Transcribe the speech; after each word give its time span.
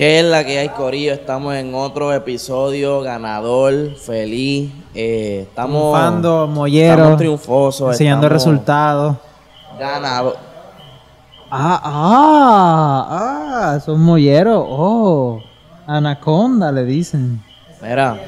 ¿Qué 0.00 0.18
es 0.20 0.24
la 0.24 0.42
que 0.46 0.58
hay, 0.58 0.70
Corillo? 0.70 1.12
Estamos 1.12 1.54
en 1.56 1.74
otro 1.74 2.10
episodio 2.14 3.02
ganador, 3.02 3.96
feliz. 3.96 4.72
eh, 4.94 5.40
estamos, 5.46 5.92
Triunfando, 5.92 6.46
molleros, 6.46 6.96
estamos 6.96 7.18
triunfosos. 7.18 7.90
enseñando 7.92 8.26
estamos 8.26 8.42
resultados. 8.42 9.16
Ganador. 9.78 10.38
Ah, 11.50 11.80
ah, 11.84 13.08
ah, 13.74 13.80
son 13.84 14.00
molleros. 14.00 14.64
Oh, 14.66 15.42
anaconda 15.86 16.72
le 16.72 16.84
dicen. 16.84 17.44
Mira, 17.82 18.18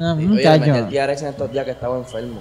Ah, 0.00 0.14
oye, 0.16 0.26
muchacho. 0.28 0.60
me 0.60 0.82
metí 0.82 0.96
el 0.96 1.08
TRX 1.08 1.22
en 1.22 1.28
estos 1.30 1.50
días 1.50 1.64
que 1.64 1.72
estaba 1.72 1.98
enfermo. 1.98 2.38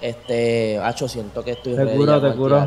Este, 0.00 0.78
Hacho, 0.78 1.08
siento 1.08 1.42
que 1.42 1.50
estoy 1.50 1.74
Te 1.74 1.86
curo, 1.96 2.20
te 2.20 2.36
curo. 2.36 2.64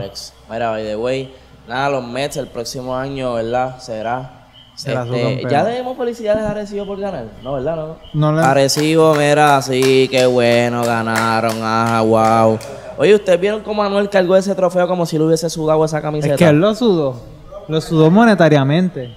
Mira, 0.49 0.71
by 0.71 0.83
the 0.83 0.97
way, 0.97 1.33
nada, 1.67 1.89
los 1.89 2.03
Mets 2.07 2.37
el 2.37 2.47
próximo 2.47 2.95
año, 2.95 3.33
¿verdad? 3.33 3.77
Será. 3.79 4.37
Será 4.75 5.03
Este, 5.03 5.43
ya 5.49 5.63
debemos 5.63 5.95
felicidades 5.97 6.43
a 6.43 6.51
Arecibo 6.51 6.85
por 6.87 6.99
ganar. 6.99 7.25
No, 7.43 7.53
¿verdad? 7.53 7.75
No. 7.75 8.31
No 8.31 8.33
le- 8.39 8.41
Arecibo, 8.45 9.13
mira, 9.15 9.61
sí, 9.61 10.07
qué 10.09 10.25
bueno, 10.25 10.83
ganaron, 10.83 11.61
ajá, 11.61 12.01
wow. 12.01 12.57
Oye, 12.97 13.13
¿ustedes 13.15 13.39
vieron 13.39 13.61
cómo 13.61 13.83
Manuel 13.83 14.09
cargó 14.09 14.35
ese 14.35 14.55
trofeo 14.55 14.87
como 14.87 15.05
si 15.05 15.17
le 15.17 15.25
hubiese 15.25 15.49
sudado 15.49 15.83
esa 15.85 16.01
camiseta? 16.01 16.33
Es 16.35 16.39
que 16.39 16.47
él 16.47 16.59
lo 16.59 16.73
sudó. 16.73 17.15
Lo 17.67 17.79
sudó 17.81 18.09
monetariamente. 18.09 19.15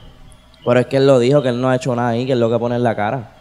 Pero 0.65 0.81
es 0.81 0.87
que 0.87 0.97
él 0.97 1.07
lo 1.07 1.19
dijo, 1.19 1.43
que 1.43 1.51
él 1.51 1.61
no 1.61 1.69
ha 1.71 1.77
hecho 1.77 1.95
nada 1.95 2.09
ahí, 2.11 2.27
que 2.27 2.33
es 2.33 2.39
lo 2.39 2.51
que 2.51 2.59
pone 2.59 2.77
en 2.77 2.83
la 2.83 2.95
cara. 2.97 3.34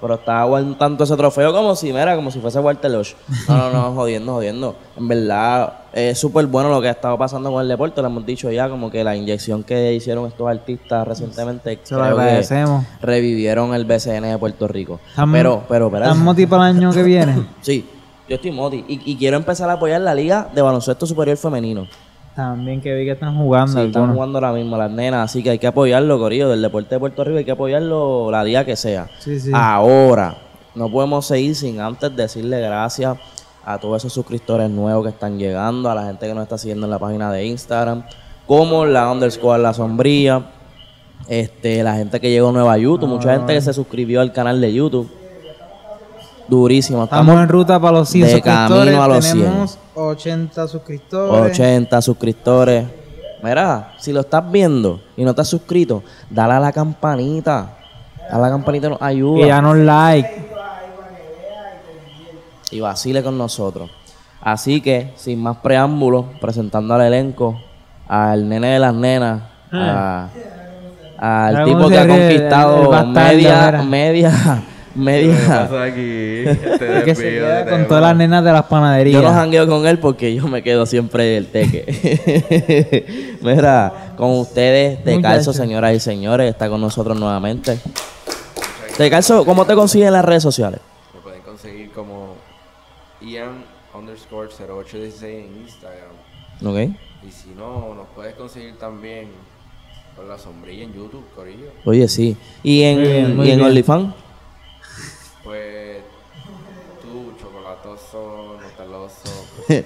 Pero 0.00 0.14
estaba 0.14 0.42
aguantando 0.42 1.02
ese 1.02 1.16
trofeo 1.16 1.52
como 1.52 1.74
si, 1.74 1.92
mira, 1.92 2.14
como 2.14 2.30
si 2.30 2.38
fuese 2.38 2.60
Walter 2.60 2.90
Lodge. 2.90 3.16
No, 3.48 3.56
no, 3.56 3.70
no, 3.70 3.92
jodiendo, 3.94 4.34
jodiendo. 4.34 4.76
En 4.96 5.08
verdad, 5.08 5.72
es 5.92 6.18
súper 6.18 6.46
bueno 6.46 6.70
lo 6.70 6.80
que 6.80 6.88
ha 6.88 6.92
estado 6.92 7.18
pasando 7.18 7.50
con 7.50 7.62
el 7.62 7.68
deporte. 7.68 8.00
Lo 8.00 8.06
hemos 8.06 8.24
dicho 8.24 8.50
ya, 8.50 8.68
como 8.68 8.90
que 8.90 9.02
la 9.02 9.16
inyección 9.16 9.64
que 9.64 9.94
hicieron 9.94 10.26
estos 10.26 10.46
artistas 10.48 11.06
recientemente. 11.06 11.80
Se 11.82 11.94
lo 11.94 12.04
agradecemos. 12.04 12.84
Revivieron 13.00 13.74
el 13.74 13.84
BCN 13.84 14.22
de 14.22 14.38
Puerto 14.38 14.68
Rico. 14.68 15.00
Pero, 15.32 15.64
pero, 15.68 15.86
espérate. 15.86 16.10
¿Estás 16.10 16.24
moti 16.24 16.46
para 16.46 16.70
el 16.70 16.76
año 16.76 16.92
que 16.92 17.02
viene? 17.02 17.46
Sí, 17.60 17.84
yo 18.28 18.36
estoy 18.36 18.52
moti. 18.52 18.84
Y, 18.86 19.12
y 19.12 19.16
quiero 19.16 19.36
empezar 19.36 19.68
a 19.68 19.74
apoyar 19.74 20.00
la 20.00 20.14
Liga 20.14 20.48
de 20.54 20.62
Baloncesto 20.62 21.06
Superior 21.06 21.36
Femenino. 21.36 21.88
También 22.38 22.80
que 22.80 22.94
vi 22.94 23.04
que 23.04 23.10
están 23.10 23.36
jugando 23.36 23.72
Sí, 23.72 23.78
están 23.80 24.02
algunos. 24.02 24.14
jugando 24.14 24.38
ahora 24.38 24.52
mismo 24.52 24.76
las 24.76 24.92
nenas, 24.92 25.24
así 25.28 25.42
que 25.42 25.50
hay 25.50 25.58
que 25.58 25.66
apoyarlo, 25.66 26.20
Corillo, 26.20 26.48
del 26.48 26.62
deporte 26.62 26.94
de 26.94 27.00
Puerto 27.00 27.24
Rico, 27.24 27.38
hay 27.38 27.44
que 27.44 27.50
apoyarlo 27.50 28.30
la 28.30 28.44
día 28.44 28.64
que 28.64 28.76
sea. 28.76 29.08
Sí, 29.18 29.40
sí. 29.40 29.50
Ahora, 29.52 30.36
no 30.76 30.88
podemos 30.88 31.26
seguir 31.26 31.56
sin 31.56 31.80
antes 31.80 32.14
decirle 32.14 32.60
gracias 32.60 33.18
a 33.64 33.78
todos 33.78 33.96
esos 33.96 34.12
suscriptores 34.12 34.70
nuevos 34.70 35.02
que 35.02 35.10
están 35.10 35.36
llegando, 35.36 35.90
a 35.90 35.96
la 35.96 36.04
gente 36.06 36.28
que 36.28 36.34
nos 36.34 36.44
está 36.44 36.56
siguiendo 36.58 36.86
en 36.86 36.92
la 36.92 37.00
página 37.00 37.32
de 37.32 37.44
Instagram, 37.44 38.04
como 38.46 38.86
la 38.86 39.10
underscore 39.10 39.60
la 39.60 39.74
sombría, 39.74 40.46
este, 41.26 41.82
la 41.82 41.96
gente 41.96 42.20
que 42.20 42.30
llegó 42.30 42.52
nueva 42.52 42.74
a 42.74 42.78
YouTube, 42.78 43.08
mucha 43.08 43.34
gente 43.34 43.52
que 43.54 43.60
se 43.60 43.72
suscribió 43.72 44.20
al 44.20 44.32
canal 44.32 44.60
de 44.60 44.72
YouTube. 44.72 45.10
Durísimo, 46.48 47.04
Estamos 47.04 47.24
estamos 47.26 47.42
en 47.42 47.48
ruta 47.48 47.78
para 47.78 47.98
los 47.98 48.08
100 48.08 48.24
de 48.26 48.32
suscriptores. 48.32 48.68
camino 48.94 49.02
a 49.02 49.08
los 49.08 49.24
100. 49.24 49.38
Tenemos 49.44 49.78
80 49.94 50.68
suscriptores. 50.68 51.52
80 51.52 52.02
suscriptores. 52.02 52.84
Mira, 53.42 53.92
si 53.98 54.12
lo 54.12 54.20
estás 54.20 54.50
viendo 54.50 55.00
y 55.16 55.24
no 55.24 55.30
estás 55.30 55.46
suscrito, 55.48 56.02
dale 56.30 56.54
a 56.54 56.60
la 56.60 56.72
campanita. 56.72 57.76
A 58.30 58.38
la 58.38 58.48
campanita 58.50 58.88
nos 58.88 59.00
Y 59.00 59.04
ayuda. 59.04 59.46
danos 59.46 59.76
like. 59.76 60.48
Y 62.70 62.80
vacile 62.80 63.22
con 63.22 63.38
nosotros. 63.38 63.90
Así 64.40 64.80
que, 64.80 65.12
sin 65.16 65.42
más 65.42 65.56
preámbulos, 65.58 66.26
presentando 66.40 66.94
al 66.94 67.02
elenco, 67.02 67.58
al 68.06 68.48
nene 68.48 68.68
de 68.68 68.78
las 68.78 68.94
nenas, 68.94 69.42
a- 69.72 70.28
al 71.18 71.52
Mira 71.52 71.64
tipo 71.64 71.88
que 71.88 71.98
ha 71.98 72.06
conquistado 72.08 73.06
media, 73.06 73.82
mira. 73.84 74.62
Media, 74.98 75.32
¿Qué 75.32 75.38
media. 75.38 75.68
pasa 75.68 75.82
aquí? 75.84 76.42
Este 76.46 77.02
que 77.04 77.14
se 77.14 77.22
desvío 77.22 77.44
queda 77.44 77.64
de 77.64 77.70
con 77.70 77.88
todas 77.88 78.02
las 78.02 78.16
nenas 78.16 78.44
de 78.44 78.52
las 78.52 78.64
panaderías. 78.64 79.22
Yo 79.22 79.28
no 79.28 79.34
jangueo 79.34 79.66
con 79.66 79.86
él 79.86 79.98
porque 79.98 80.34
yo 80.34 80.46
me 80.48 80.62
quedo 80.62 80.86
siempre 80.86 81.24
del 81.24 81.46
teque. 81.46 83.36
Mira, 83.42 84.12
con 84.16 84.32
ustedes, 84.38 85.02
Te 85.04 85.20
Calzo, 85.20 85.52
señoras 85.52 85.94
y 85.94 86.00
señores, 86.00 86.50
está 86.50 86.68
con 86.68 86.80
nosotros 86.80 87.18
nuevamente. 87.18 87.78
Te 88.96 89.10
Calzo, 89.10 89.44
¿cómo 89.44 89.64
te 89.64 89.74
consiguen 89.74 90.08
en 90.08 90.14
las 90.14 90.24
redes 90.24 90.42
sociales? 90.42 90.80
Me 91.14 91.20
pueden 91.20 91.42
conseguir 91.42 91.90
como 91.92 92.34
Ian 93.20 93.64
underscore 93.94 94.48
0816 94.48 95.22
en 95.24 95.56
Instagram. 95.62 96.10
¿Ok? 96.64 96.96
Y 97.26 97.30
si 97.30 97.50
no, 97.56 97.94
nos 97.94 98.06
puedes 98.14 98.34
conseguir 98.34 98.76
también 98.78 99.28
con 100.16 100.28
la 100.28 100.36
sombrilla 100.38 100.84
en 100.84 100.92
YouTube, 100.92 101.24
Corillo. 101.34 101.66
Oye, 101.84 102.08
sí. 102.08 102.36
¿Y 102.62 102.82
en, 102.82 103.00
bien, 103.00 103.46
y 103.46 103.50
en. 103.52 103.60
OnlyFans? 103.62 104.14
Pues 105.48 105.96
tú, 107.00 107.32
chocolatoso, 107.40 108.56
nutaloso, 108.62 109.46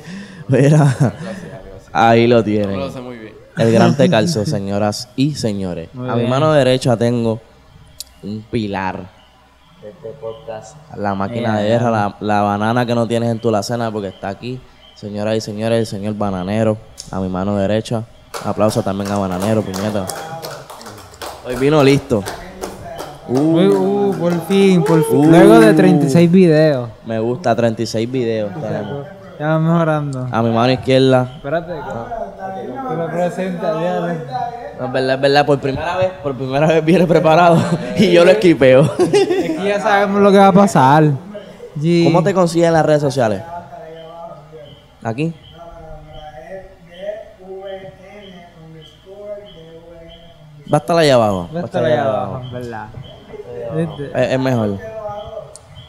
Mira, 0.49 0.81
algo 0.83 0.91
así, 0.91 1.47
algo 1.47 1.77
así. 1.77 1.91
ahí 1.93 2.27
lo 2.27 2.39
No 2.39 2.43
tienen. 2.45 2.81
lo 2.81 2.91
sé 2.91 3.01
muy 3.01 3.17
bien. 3.17 3.35
El 3.57 3.71
gran 3.73 3.97
Te 3.97 4.11
Calzo, 4.11 4.45
señoras 4.45 5.09
y 5.15 5.37
señores. 5.37 5.89
Muy 5.95 6.09
a 6.11 6.17
mi 6.17 6.27
mano 6.27 6.53
derecha 6.53 6.97
tengo 6.97 7.41
un 8.25 8.43
pilar 8.51 9.09
de 9.83 9.91
este 9.91 10.09
podcast. 10.21 10.77
La 10.97 11.15
máquina 11.15 11.61
de 11.61 11.69
guerra, 11.69 11.91
la, 11.93 12.17
la 12.19 12.41
banana 12.43 12.85
que 12.85 12.97
no 12.97 13.07
tienes 13.07 13.31
en 13.31 13.39
tu 13.39 13.53
la 13.53 13.63
cena 13.63 13.93
porque 13.93 14.09
está 14.09 14.31
aquí. 14.31 14.61
Señoras 14.97 15.37
y 15.37 15.41
señores, 15.41 15.79
el 15.79 15.87
señor 15.87 16.15
Bananero, 16.17 16.77
a 17.13 17.21
mi 17.21 17.29
mano 17.29 17.57
derecha. 17.57 18.03
Aplauso 18.45 18.83
también 18.83 19.13
a 19.13 19.19
Bananero, 19.19 19.63
puñeta. 19.63 20.07
Hoy 21.47 21.55
vino 21.55 21.85
listo. 21.85 22.25
Uh, 23.29 23.39
Uy, 23.39 23.67
uh, 23.69 24.15
por 24.19 24.47
fin, 24.47 24.83
por 24.83 25.05
fin. 25.05 25.19
Uh. 25.19 25.31
Luego 25.31 25.61
de 25.61 25.73
36 25.73 26.31
videos. 26.31 26.91
me 27.07 27.19
gusta, 27.19 27.55
36 27.55 28.11
videos 28.11 28.53
tenemos. 28.55 29.07
Ya 29.39 29.49
va 29.49 29.59
mejorando. 29.59 30.29
A 30.31 30.43
mi 30.43 30.51
mano 30.51 30.73
izquierda. 30.73 31.33
Espérate. 31.37 31.73
Que 31.73 32.95
lo 32.95 33.07
presenta. 33.11 33.73
No, 33.73 34.87
es 34.87 34.93
verdad, 34.93 35.15
es 35.15 35.21
verdad, 35.21 35.47
por 35.47 35.61
primera 35.61 35.97
vez, 35.97 36.11
por 36.23 36.35
primera 36.35 36.67
vez 36.67 36.85
viene 36.85 37.07
preparado 37.07 37.59
y 37.97 38.13
yo 38.13 38.25
lo 38.25 38.33
esquipeo. 38.33 38.83
Es 38.99 39.53
que 39.53 39.65
ya 39.65 39.81
sabemos 39.81 40.21
lo 40.21 40.33
que 40.33 40.39
va 40.39 40.49
a 40.49 40.53
pasar. 40.53 41.05
G. 41.79 42.05
¿Cómo 42.05 42.23
te 42.23 42.35
consigues 42.35 42.69
en 42.69 42.75
las 42.75 42.85
redes 42.85 43.01
sociales? 43.01 43.43
Aquí. 45.03 45.33
Va 50.73 50.79
a 50.79 50.81
estar 50.81 50.97
allá 50.97 51.15
abajo. 51.15 51.49
Va 51.55 51.61
a 51.61 51.65
estar 51.65 51.85
allá 51.85 52.05
abajo, 52.05 52.41
en 52.41 52.53
verdad. 52.53 52.87
Es, 54.15 54.31
es 54.33 54.39
mejor. 54.41 54.79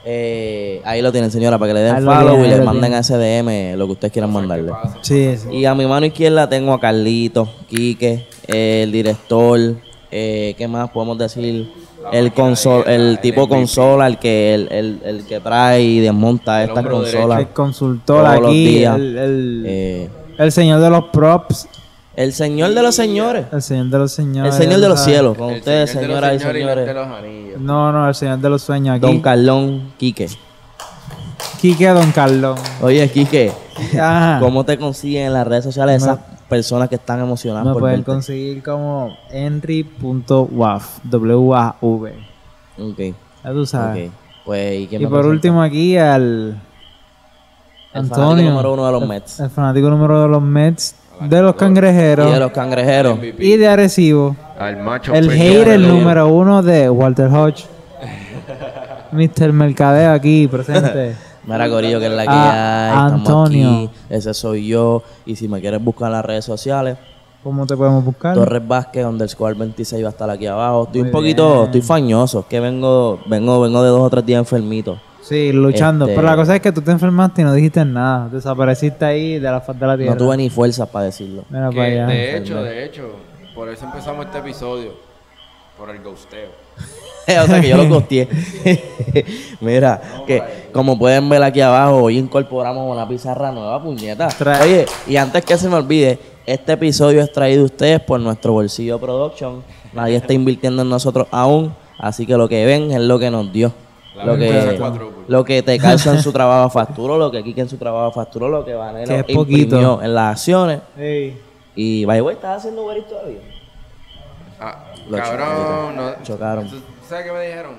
Eh, 0.05 0.81
ahí 0.83 1.01
lo 1.01 1.11
tienen, 1.13 1.31
señora, 1.31 1.57
para 1.57 1.69
que 1.69 1.73
le 1.75 1.79
den 1.85 1.95
Ahí 1.95 2.03
lo 2.03 2.11
follow 2.11 2.43
y 2.43 2.47
le 2.49 2.59
manden 2.61 2.93
a 2.93 3.01
SDM 3.03 3.77
lo 3.77 3.85
que 3.85 3.91
ustedes 3.93 4.11
quieran 4.11 4.33
mandarle. 4.33 4.71
Sí, 5.01 5.37
sí. 5.37 5.49
Y 5.51 5.65
a 5.65 5.73
mi 5.75 5.85
mano 5.85 6.05
izquierda 6.05 6.47
tengo 6.49 6.73
a 6.73 6.79
Carlito, 6.79 7.47
Quique, 7.69 8.27
el 8.47 8.91
director, 8.91 9.59
eh, 10.11 10.55
¿qué 10.57 10.67
más 10.67 10.89
podemos 10.89 11.17
decir? 11.17 11.71
El 12.11 12.33
consol, 12.33 12.83
el 12.85 13.19
tipo 13.21 13.47
consola, 13.47 14.07
el 14.07 14.19
que 14.19 14.53
el, 14.53 14.67
el, 14.71 15.01
el 15.05 15.25
que 15.25 15.39
trae 15.39 15.81
y 15.81 15.99
desmonta 16.01 16.61
estas 16.65 16.85
consolas. 16.85 17.39
El 17.39 17.47
consultor 17.47 18.23
Todos 18.25 18.39
los 18.41 18.49
aquí, 18.49 18.65
días. 18.65 18.95
el, 18.97 19.17
el, 19.17 19.63
Eh, 19.65 20.09
el 20.37 20.51
señor 20.51 20.81
de 20.81 20.89
los 20.89 21.05
props, 21.13 21.65
el 22.15 22.33
señor 22.33 22.73
de 22.73 22.81
los 22.83 22.95
señores, 22.95 23.45
el 23.51 23.61
señor 23.61 23.87
de 23.87 23.97
los 23.99 24.11
señores. 24.11 24.53
el 24.55 24.61
señor 24.63 24.79
de 24.79 24.89
los 24.89 24.99
¿sabes? 24.99 25.13
cielos, 25.15 25.37
con 25.37 25.49
El 25.49 25.57
ustedes, 25.59 25.89
señor 25.89 26.05
señoras 26.07 26.35
y 26.35 26.39
señores 26.39 26.93
los 26.95 27.07
anillos. 27.07 27.59
No, 27.61 27.91
no, 27.91 28.07
el 28.07 28.15
señor 28.15 28.39
de 28.39 28.49
los 28.49 28.61
sueños 28.61 28.95
aquí. 28.97 29.01
Don 29.05 29.19
Carlón, 29.21 29.93
Quique. 29.97 30.27
Quique 31.61 31.87
Don 31.87 32.11
Carlón. 32.11 32.57
Oye, 32.81 33.09
Quique, 33.09 33.51
Ajá. 33.99 34.39
¿cómo 34.39 34.63
te 34.63 34.77
consiguen 34.77 35.27
en 35.27 35.33
las 35.33 35.47
redes 35.47 35.63
sociales 35.63 36.03
esas 36.03 36.19
personas 36.49 36.89
que 36.89 36.95
están 36.95 37.19
emocionadas 37.21 37.65
Me 37.67 37.71
por 37.73 37.81
pueden 37.81 37.97
verte? 38.01 38.11
conseguir 38.11 38.61
como 38.63 39.15
henry.waf, 39.31 40.99
W-A-V. 41.03 42.13
Ok, 42.79 42.99
Ya 43.43 43.51
tú 43.51 43.65
sabes. 43.65 44.09
ok. 44.09 44.15
Pues, 44.45 44.81
¿y 44.81 44.87
quién 44.87 45.01
Y 45.01 45.05
me 45.05 45.09
por 45.09 45.19
presenta? 45.21 45.35
último 45.35 45.61
aquí 45.63 45.97
al 45.97 46.59
El 47.93 48.07
fanático 48.07 48.21
Antonio. 48.21 48.49
número 48.51 48.73
uno 48.73 48.85
de 48.85 48.91
los 48.91 49.07
Mets. 49.07 49.39
El 49.39 49.49
fanático 49.49 49.89
número 49.89 50.21
de 50.21 50.27
los 50.27 50.41
Mets, 50.41 50.95
de 51.29 51.41
los 51.41 51.55
cangrejeros 51.55 52.29
Y 52.29 52.33
de 52.33 52.39
los 52.39 52.51
cangrejeros. 52.51 53.17
y 53.39 53.57
de 53.57 53.67
Arecibo. 53.67 54.35
Al 54.59 54.77
macho 54.77 55.13
El 55.13 55.29
hater 55.31 55.79
los- 55.79 55.89
número 55.91 56.27
uno 56.27 56.61
de 56.61 56.89
Walter 56.89 57.27
Hodge. 57.27 57.65
Mr. 59.11 59.51
Mercadeo 59.53 60.11
aquí 60.13 60.47
presente. 60.47 61.15
Mira, 61.45 61.69
Corillo, 61.69 61.99
que 61.99 62.05
es 62.05 62.11
la 62.13 62.23
que 62.23 62.29
Ah, 62.31 62.85
hay. 62.91 63.05
Estamos 63.05 63.27
Antonio. 63.27 63.69
aquí. 63.69 63.89
Ese 64.09 64.33
soy 64.33 64.67
yo. 64.67 65.03
Y 65.25 65.35
si 65.35 65.47
me 65.47 65.59
quieres 65.59 65.83
buscar 65.83 66.07
en 66.07 66.13
las 66.13 66.25
redes 66.25 66.45
sociales, 66.45 66.97
¿Cómo 67.43 67.65
te 67.67 67.75
podemos 67.75 68.05
buscar? 68.05 68.35
Torres 68.35 68.65
Vázquez, 68.65 69.05
underscore 69.05 69.53
26 69.55 70.01
va 70.01 70.07
a 70.07 70.11
estar 70.11 70.29
aquí 70.29 70.47
abajo. 70.47 70.83
Estoy 70.85 71.01
Muy 71.01 71.09
un 71.09 71.11
poquito, 71.11 71.51
bien. 71.55 71.63
estoy 71.65 71.81
fañoso. 71.81 72.39
Es 72.39 72.45
que 72.45 72.61
vengo, 72.61 73.19
vengo, 73.25 73.59
vengo 73.59 73.83
de 73.83 73.89
dos 73.89 73.99
o 74.01 74.09
tres 74.09 74.25
días 74.25 74.39
enfermito. 74.39 74.97
Sí, 75.23 75.51
luchando. 75.53 76.05
Este- 76.05 76.15
Pero 76.15 76.27
la 76.27 76.35
cosa 76.35 76.55
es 76.55 76.61
que 76.61 76.71
tú 76.71 76.81
te 76.81 76.91
enfermaste 76.91 77.41
y 77.41 77.45
no 77.45 77.53
dijiste 77.53 77.83
nada. 77.85 78.27
Desapareciste 78.29 79.05
ahí 79.05 79.39
de 79.39 79.49
la 79.51 79.61
faz 79.61 79.79
de 79.79 79.87
la 79.87 79.97
tierra. 79.97 80.11
No 80.11 80.17
tuve 80.17 80.37
ni 80.37 80.49
fuerzas 80.49 80.87
para 80.89 81.05
decirlo. 81.05 81.43
Mira 81.49 81.69
Que, 81.69 81.75
para 81.75 81.87
allá. 81.87 82.05
de 82.07 82.37
hecho, 82.37 82.61
de 82.63 82.85
hecho, 82.85 83.09
por 83.55 83.69
eso 83.69 83.85
empezamos 83.85 84.25
este 84.25 84.37
episodio. 84.39 84.91
Por 85.77 85.89
el 85.89 86.03
ghosteo. 86.03 86.49
o 87.43 87.47
sea 87.47 87.59
que 87.61 87.67
yo 87.69 87.77
lo 87.77 87.89
costeé. 87.89 88.27
Mira, 89.61 90.01
que 90.27 90.41
como 90.71 90.97
pueden 90.99 91.27
ver 91.29 91.41
aquí 91.43 91.61
abajo, 91.61 91.95
hoy 92.03 92.17
incorporamos 92.17 92.91
una 92.91 93.07
pizarra 93.07 93.51
nueva, 93.51 93.81
puñeta. 93.81 94.27
Trae- 94.29 94.61
Oye, 94.63 94.85
y 95.07 95.15
antes 95.17 95.43
que 95.43 95.57
se 95.57 95.67
me 95.69 95.75
olvide, 95.75 96.19
este 96.45 96.73
episodio 96.73 97.21
es 97.21 97.31
traído 97.31 97.63
a 97.63 97.65
ustedes 97.65 97.99
por 98.01 98.19
nuestro 98.19 98.53
bolsillo 98.53 98.99
production. 98.99 99.63
Nadie 99.93 100.17
está 100.17 100.33
invirtiendo 100.33 100.81
en 100.83 100.89
nosotros 100.89 101.27
aún, 101.31 101.73
así 101.97 102.25
que 102.25 102.37
lo 102.37 102.47
que 102.47 102.65
ven 102.65 102.91
es 102.91 103.01
lo 103.01 103.17
que 103.17 103.31
nos 103.31 103.51
dio. 103.51 103.71
La 104.15 104.25
Lo 104.25 104.37
que, 104.37 104.79
lo 105.27 105.43
que 105.43 105.63
te 105.63 105.79
calza 105.79 106.11
en 106.13 106.21
su 106.21 106.31
trabajo 106.31 106.69
facturó, 106.69 107.17
lo 107.17 107.31
que 107.31 107.43
Kike 107.43 107.61
en 107.61 107.69
su 107.69 107.77
trabajo 107.77 108.11
facturó, 108.11 108.47
lo 108.47 108.63
que 108.63 108.71
es 108.73 109.09
imprimió 109.09 109.35
poquito. 109.35 110.01
en 110.03 110.13
las 110.13 110.31
acciones. 110.33 110.81
Ey. 110.97 111.41
Y, 111.75 112.05
by 112.05 112.17
the 112.19 112.21
way, 112.21 112.35
¿estás 112.35 112.57
haciendo 112.57 112.83
Uber 112.85 112.97
Eats 112.97 113.09
todavía? 113.09 113.39
Ah, 114.59 114.83
Lo 115.09 115.17
cabrón, 115.17 115.47
chocaron. 115.47 115.95
no. 115.95 116.23
Chocaron. 116.23 116.69
¿Tú- 116.69 116.81
¿Sabes 117.09 117.25
qué 117.25 117.31
me 117.31 117.45
dijeron? 117.47 117.75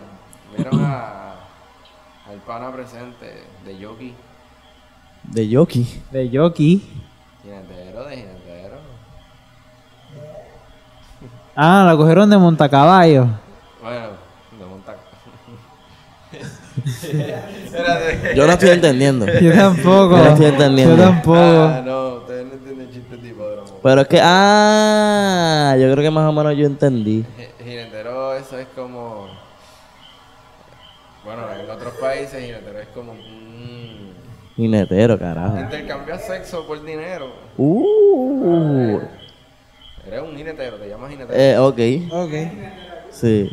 Vieron 0.56 0.84
a, 0.84 1.34
al 2.28 2.36
pana 2.46 2.72
presente 2.72 3.44
de 3.64 3.78
Yoki. 3.78 4.14
De 5.22 5.48
Yoki. 5.48 6.02
De 6.10 6.28
jockey. 6.32 6.82
Jinetero, 7.44 8.04
de 8.06 8.16
jinetero. 8.16 8.76
Ah, 11.56 11.84
la 11.86 11.96
cogieron 11.96 12.28
de 12.28 12.36
montacaballo. 12.36 13.26
Bueno. 13.82 14.23
Yo 18.34 18.46
no 18.46 18.52
estoy 18.52 18.70
entendiendo. 18.70 19.26
Yo 19.40 19.52
tampoco. 19.52 20.16
Yo 20.16 20.22
no 20.22 20.28
estoy 20.30 20.46
entendiendo. 20.46 20.96
Yo 20.96 21.02
tampoco. 21.02 21.38
Ah, 21.38 21.82
no, 21.84 22.14
ustedes 22.16 22.46
no 22.46 22.52
entienden 22.54 22.90
chiste 22.90 23.16
tipo 23.18 23.48
de 23.48 23.54
broma. 23.56 23.70
Pero 23.82 24.00
es 24.02 24.08
que, 24.08 24.20
ah, 24.22 25.76
yo 25.78 25.90
creo 25.92 26.02
que 26.04 26.10
más 26.10 26.28
o 26.28 26.32
menos 26.32 26.56
yo 26.56 26.66
entendí. 26.66 27.24
Jinetero, 27.62 28.34
eso 28.36 28.58
es 28.58 28.66
como. 28.74 29.28
Bueno, 31.24 31.42
en 31.58 31.70
otros 31.70 31.94
países, 31.94 32.42
jinetero 32.44 32.78
es 32.80 32.88
como. 32.88 33.14
mm, 33.14 34.56
Jinetero, 34.56 35.18
carajo. 35.18 35.58
intercambiar 35.58 36.20
sexo 36.20 36.66
por 36.66 36.84
dinero. 36.84 37.32
Uh, 37.56 39.00
Eres 40.06 40.20
un 40.20 40.36
jinetero, 40.36 40.76
te 40.76 40.88
llamas 40.88 41.10
jinetero. 41.10 41.38
eh, 41.38 41.56
ok, 41.58 42.12
Ok. 42.12 42.32
sí. 43.10 43.50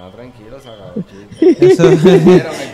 Ah, 0.00 0.10
tranquilo, 0.14 0.58
se 0.60 0.68
acabó 0.68 0.92
el 0.96 1.04
chiste. 1.04 1.66
Eso. 1.72 1.84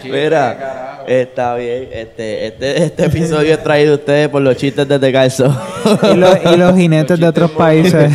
Mira, 0.04 1.04
está 1.06 1.54
bien. 1.56 1.88
Este, 1.90 2.46
este, 2.48 2.84
este 2.84 3.04
episodio 3.06 3.54
es 3.54 3.62
traído 3.62 3.92
a 3.92 3.96
ustedes 3.96 4.28
por 4.28 4.42
los 4.42 4.56
chistes 4.56 4.86
de 4.86 5.12
Calzo. 5.12 5.46
y, 6.12 6.16
los, 6.16 6.38
y 6.52 6.56
los 6.56 6.76
jinetes 6.76 7.18
de 7.18 7.26
otros 7.26 7.50
países. 7.52 8.12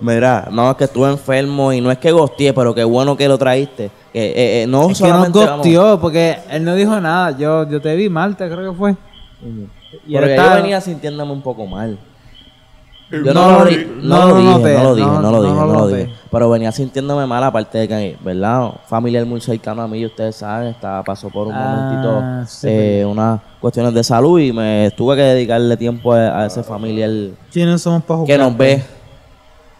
Mira, 0.00 0.46
no, 0.52 0.70
es 0.70 0.76
que 0.76 0.84
estuve 0.84 1.08
enfermo 1.10 1.72
y 1.72 1.80
no 1.80 1.90
es 1.90 1.98
que 1.98 2.12
gosteé, 2.12 2.52
pero 2.52 2.74
qué 2.74 2.84
bueno 2.84 3.16
que 3.16 3.26
lo 3.26 3.36
traíste. 3.38 3.90
Que, 4.12 4.26
eh, 4.26 4.62
eh, 4.62 4.66
no 4.68 4.90
Es 4.90 4.98
que 4.98 5.04
nos 5.08 5.12
vamos- 5.12 5.32
gosteó 5.32 6.00
porque 6.00 6.36
él 6.50 6.64
no 6.64 6.74
dijo 6.74 7.00
nada. 7.00 7.36
Yo, 7.36 7.68
yo 7.68 7.80
te 7.80 7.96
vi 7.96 8.08
Marta, 8.08 8.46
creo 8.48 8.70
que 8.72 8.78
fue. 8.78 8.92
Y 10.06 10.14
él 10.14 10.20
Porque 10.20 10.34
yo 10.36 10.42
estaba- 10.42 10.56
venía 10.56 10.80
sintiéndome 10.80 11.32
un 11.32 11.42
poco 11.42 11.66
mal. 11.66 11.98
Yo 13.08 13.18
No 13.20 13.32
lo 13.34 13.58
no 13.60 13.64
dije, 13.66 13.86
no 14.02 14.26
lo 14.26 14.36
dije, 14.36 14.48
no- 14.50 14.82
lo 15.30 15.42
dije, 15.42 15.54
no 15.54 15.66
lo 15.66 15.86
dije. 15.88 16.10
Pero 16.30 16.50
venía 16.50 16.72
sintiéndome 16.72 17.24
mal, 17.24 17.44
aparte 17.44 17.78
de 17.78 17.86
que, 17.88 18.16
¿verdad? 18.20 18.70
Familiar 18.88 19.24
muy 19.26 19.40
cercano 19.40 19.80
a 19.82 19.86
mí, 19.86 20.04
ustedes 20.04 20.34
saben, 20.36 20.68
estaba, 20.70 21.04
pasó 21.04 21.28
por 21.30 21.46
un 21.46 21.54
Ah, 21.54 21.76
momentito 21.76 22.50
sí, 22.50 22.66
eh, 22.68 23.04
unas 23.08 23.40
cuestiones 23.60 23.94
de 23.94 24.02
salud 24.02 24.40
y 24.40 24.52
me 24.52 24.90
tuve 24.96 25.14
que 25.14 25.22
dedicarle 25.22 25.76
tiempo 25.76 26.12
a, 26.14 26.42
a 26.42 26.46
ese 26.46 26.64
familiar 26.64 27.10
¿Quiénes 27.52 27.80
somos 27.80 28.02
para 28.02 28.24
que 28.24 28.36
nos 28.36 28.56
ve. 28.56 28.82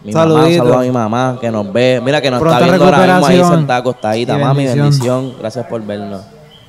Mi 0.04 0.12
mamá, 0.12 0.22
Saludito. 0.34 0.62
saludo 0.62 0.78
a 0.78 0.82
mi 0.82 0.90
mamá, 0.92 1.38
que 1.40 1.50
nos 1.50 1.72
ve. 1.72 2.00
Mira, 2.04 2.20
que 2.20 2.30
nos 2.30 2.38
Pronta 2.38 2.58
está 2.60 2.68
viendo 2.76 2.84
ahora 2.84 3.06
mismo 3.18 3.26
ahí 3.26 3.42
sentada 3.56 3.80
acostadita. 3.80 4.38
y 4.38 4.40
Mami, 4.40 4.64
bendición. 4.66 4.84
bendición. 4.84 5.32
Gracias 5.40 5.66
por 5.66 5.84
vernos. 5.84 6.20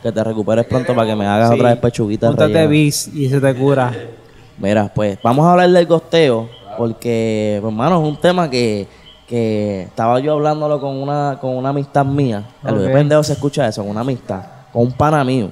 Que 0.01 0.11
te 0.11 0.23
recuperes 0.23 0.65
pronto 0.65 0.95
para 0.95 1.07
que 1.07 1.15
me 1.15 1.27
hagas 1.27 1.49
Sí. 1.49 1.55
otra 1.55 1.69
vez 1.69 1.77
pechuguita. 1.79 2.31
Rellena. 2.31 2.65
bis 2.65 3.07
y 3.13 3.29
se 3.29 3.39
te 3.39 3.53
cura. 3.53 3.91
Mira, 4.57 4.91
pues 4.93 5.19
vamos 5.21 5.45
a 5.45 5.51
hablar 5.51 5.69
del 5.69 5.85
gosteo, 5.85 6.49
porque, 6.77 7.59
pues, 7.61 7.71
hermano, 7.71 8.01
es 8.01 8.07
un 8.09 8.17
tema 8.17 8.49
que, 8.49 8.87
que 9.27 9.83
estaba 9.83 10.19
yo 10.19 10.33
hablándolo 10.33 10.79
con 10.79 10.95
una, 10.95 11.37
con 11.39 11.55
una 11.55 11.69
amistad 11.69 12.05
mía. 12.05 12.43
A 12.63 12.71
lo 12.71 12.79
de 12.81 12.87
Ok. 12.87 12.93
pendejo 12.93 13.23
se 13.23 13.33
escucha 13.33 13.67
eso, 13.67 13.81
con 13.81 13.91
una 13.91 14.01
amistad, 14.01 14.41
con 14.73 14.83
un 14.83 14.91
pana 14.93 15.23
mío. 15.23 15.49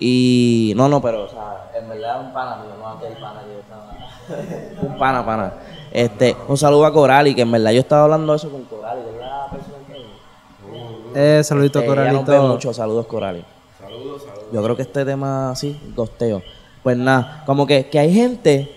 Y, 0.00 0.72
no, 0.76 0.88
no, 0.88 1.00
pero, 1.00 1.24
o 1.24 1.28
sea, 1.28 1.70
en 1.80 1.88
verdad 1.88 2.20
es 2.20 2.26
un 2.26 2.32
pana 2.32 2.56
mío, 2.56 2.72
no 2.78 2.88
aquel 2.88 3.12
pana 3.14 3.40
que 3.42 3.52
yo 3.52 3.60
estaba. 3.60 4.82
un 4.92 4.98
pana, 4.98 5.24
pana. 5.26 5.52
Este, 5.90 6.36
un 6.48 6.56
saludo 6.56 6.86
a 6.86 6.92
Corali, 6.92 7.34
que 7.34 7.42
en 7.42 7.50
verdad 7.50 7.70
yo 7.72 7.80
estaba 7.80 8.04
hablando 8.04 8.34
eso 8.34 8.50
con 8.50 8.62
Corali, 8.64 9.00
que 9.02 9.10
es 9.10 9.16
la 9.20 9.46
persona 9.50 9.76
que. 11.14 11.38
Eh, 11.38 11.44
saludito, 11.44 11.80
Eh, 11.80 11.84
ella 11.84 11.94
nos 12.12 12.26
ve 12.26 12.26
Coralito. 12.26 12.48
mucho, 12.48 12.74
saludos 12.74 13.06
Corali. 13.06 13.44
Saludos, 13.80 14.22
saludos. 14.22 14.44
Yo 14.52 14.62
creo 14.62 14.76
que 14.76 14.82
este 14.82 15.04
tema 15.04 15.54
sí, 15.56 15.80
gosteo. 15.96 16.42
Pues 16.82 16.96
nada, 16.96 17.42
como 17.46 17.66
que, 17.66 17.86
que 17.88 17.98
hay 17.98 18.12
gente 18.12 18.70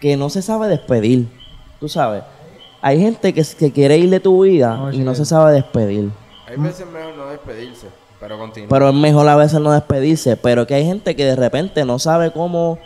que 0.00 0.16
no 0.16 0.30
se 0.30 0.42
sabe 0.42 0.68
despedir, 0.68 1.28
tú 1.80 1.88
sabes. 1.88 2.22
Hay 2.80 3.00
gente 3.00 3.34
que, 3.34 3.42
que 3.58 3.72
quiere 3.72 3.98
ir 3.98 4.08
de 4.10 4.20
tu 4.20 4.44
vida 4.44 4.90
y 4.92 4.98
no 4.98 5.14
se 5.14 5.24
sabe 5.24 5.52
despedir. 5.52 6.10
Hay 6.46 6.56
veces 6.56 6.86
mejor 6.86 7.16
no 7.16 7.26
despedirse, 7.26 7.88
pero 8.20 8.38
continúa. 8.38 8.68
Pero 8.70 8.88
es 8.88 8.94
mejor 8.94 9.28
a 9.28 9.36
veces 9.36 9.60
no 9.60 9.72
despedirse, 9.72 10.36
pero 10.36 10.66
que 10.66 10.74
hay 10.74 10.84
gente 10.84 11.16
que 11.16 11.24
de 11.24 11.36
repente 11.36 11.84
no 11.84 11.98
sabe 11.98 12.30
cómo, 12.30 12.78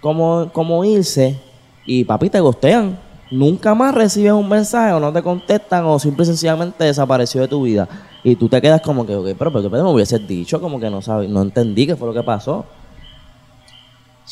cómo, 0.00 0.50
cómo 0.52 0.84
irse 0.84 1.40
y 1.86 2.04
papi 2.04 2.28
te 2.28 2.40
gostean. 2.40 2.98
Nunca 3.30 3.74
más 3.74 3.94
recibes 3.94 4.32
un 4.32 4.48
mensaje 4.48 4.92
o 4.92 5.00
no 5.00 5.12
te 5.12 5.22
contestan 5.22 5.84
o 5.84 5.98
simple 5.98 6.24
y 6.24 6.26
sencillamente 6.26 6.84
desapareció 6.84 7.40
de 7.40 7.48
tu 7.48 7.62
vida. 7.62 7.88
Y 8.22 8.36
tú 8.36 8.48
te 8.48 8.60
quedas 8.60 8.82
como 8.82 9.06
que, 9.06 9.14
ok, 9.14 9.28
pero, 9.38 9.52
pero, 9.52 9.70
pero 9.70 9.84
me 9.84 9.90
hubieses 9.90 10.26
dicho, 10.26 10.60
como 10.60 10.78
que 10.78 10.90
no 10.90 11.00
sabes, 11.00 11.30
no 11.30 11.40
entendí 11.40 11.86
qué 11.86 11.96
fue 11.96 12.08
lo 12.08 12.14
que 12.14 12.22
pasó. 12.22 12.66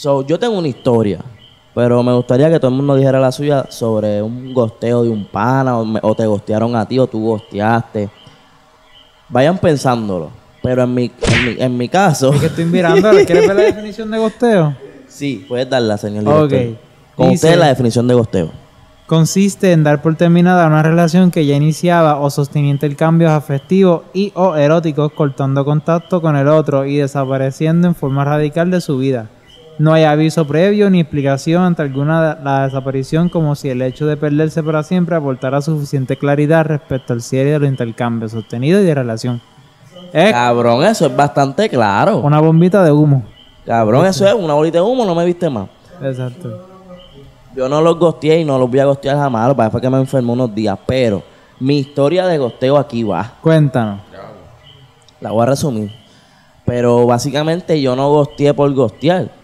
So, 0.01 0.25
yo 0.25 0.39
tengo 0.39 0.57
una 0.57 0.69
historia, 0.69 1.19
pero 1.75 2.01
me 2.05 2.13
gustaría 2.15 2.49
que 2.49 2.61
todo 2.61 2.71
el 2.71 2.77
mundo 2.77 2.95
dijera 2.95 3.19
la 3.19 3.33
suya 3.33 3.67
sobre 3.69 4.23
un 4.23 4.55
gosteo 4.55 5.03
de 5.03 5.09
un 5.09 5.25
pana 5.27 5.77
o, 5.77 5.85
me- 5.85 5.99
o 6.05 6.15
te 6.15 6.25
gostearon 6.25 6.77
a 6.77 6.87
ti 6.87 7.01
o 7.01 7.09
tú 7.09 7.21
gosteaste. 7.21 8.09
Vayan 9.29 9.59
pensándolo. 9.59 10.31
Pero 10.63 10.85
en 10.85 10.95
mi, 10.95 11.05
en 11.23 11.45
mi, 11.45 11.63
en 11.63 11.77
mi 11.77 11.89
caso, 11.89 12.33
Es 12.33 12.39
que 12.41 12.47
estoy 12.47 12.65
mirando. 12.67 13.11
¿Quieres 13.11 13.47
ver 13.49 13.57
la 13.57 13.63
definición 13.63 14.09
de 14.13 14.19
gosteo? 14.19 14.77
sí, 15.09 15.45
puedes 15.49 15.69
darla, 15.69 15.99
señor 15.99 16.29
Ok. 16.29 16.49
director. 16.51 16.83
Con 17.17 17.31
Dice- 17.31 17.47
usted 17.49 17.59
la 17.59 17.67
definición 17.67 18.07
de 18.07 18.15
gosteo. 18.15 18.51
Consiste 19.09 19.73
en 19.73 19.83
dar 19.83 20.01
por 20.01 20.15
terminada 20.15 20.67
una 20.69 20.83
relación 20.85 21.33
que 21.33 21.45
ya 21.45 21.57
iniciaba 21.57 22.21
o 22.21 22.31
sostenía 22.31 22.71
intercambios 22.71 23.33
afectivos 23.33 24.03
y 24.13 24.31
o 24.37 24.55
eróticos 24.55 25.11
cortando 25.13 25.65
contacto 25.65 26.21
con 26.21 26.37
el 26.37 26.47
otro 26.47 26.85
y 26.85 26.99
desapareciendo 26.99 27.89
en 27.89 27.97
forma 27.97 28.25
radical 28.25 28.71
de 28.71 28.81
su 28.81 28.99
vida. 28.99 29.29
No 29.79 29.93
hay 29.93 30.05
aviso 30.05 30.47
previo 30.47 30.91
ni 30.91 31.01
explicación 31.01 31.63
ante 31.63 31.83
alguna 31.83 32.35
de 32.35 32.45
la 32.45 32.65
desaparición 32.65 33.29
como 33.29 33.55
si 33.55 33.71
el 33.71 33.81
hecho 33.83 34.07
de 34.07 34.17
perderse 34.17 34.63
para 34.63 34.83
siempre 34.83 35.15
aportara 35.15 35.63
suficiente 35.63 36.17
claridad 36.17 36.67
respecto 36.67 37.13
al 37.13 37.23
cierre 37.23 37.51
de 37.53 37.59
los 37.61 37.69
intercambios 37.69 38.33
sostenidos 38.33 38.83
y 38.83 38.87
de 38.87 38.95
relación. 38.95 39.41
Es 40.13 40.33
Cabrón, 40.33 40.85
eso 40.85 41.07
es 41.07 41.15
bastante 41.15 41.69
claro. 41.69 42.19
una 42.19 42.41
bombita 42.41 42.83
de 42.83 42.91
humo. 42.91 43.23
Cabrón, 43.65 44.07
eso 44.07 44.27
es 44.27 44.35
una 44.35 44.55
bolita 44.55 44.79
de 44.79 44.85
humo, 44.85 45.05
no 45.05 45.15
me 45.15 45.25
viste 45.25 45.49
más. 45.49 45.69
Exacto. 46.03 46.67
Yo 47.55 47.69
no 47.69 47.81
los 47.81 47.99
gosteé 47.99 48.41
y 48.41 48.45
no 48.45 48.59
los 48.59 48.71
voy 48.71 48.79
a 48.79 48.85
gostear 48.87 49.17
jamás. 49.17 49.49
Lo 49.49 49.55
que 49.55 49.59
pasa 49.59 49.71
fue 49.71 49.81
que 49.81 49.91
me 49.91 49.99
enfermé 49.99 50.33
unos 50.33 50.55
días. 50.55 50.79
Pero 50.87 51.23
mi 51.61 51.79
historia 51.79 52.27
de 52.27 52.39
gosteo 52.39 52.77
aquí 52.77 53.03
va. 53.03 53.35
Cuéntanos. 53.43 54.01
La 55.21 55.33
voy 55.33 55.43
a 55.43 55.47
resumir. 55.47 55.91
Pero 56.65 57.07
básicamente 57.07 57.81
yo 57.81 57.97
no 57.97 58.11
gosteé 58.11 58.55
por 58.55 58.73
gostear. 58.73 59.38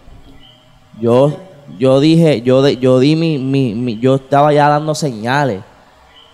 Yo, 1.01 1.33
yo 1.79 2.01
dije, 2.01 2.43
yo, 2.43 2.63
de- 2.63 2.77
yo 2.77 2.99
di 2.99 3.17
mi, 3.17 3.39
mi, 3.39 3.75
mi- 3.75 3.99
yo 3.99 4.17
estaba 4.17 4.53
ya 4.53 4.69
dando 4.69 4.95
señales. 4.95 5.63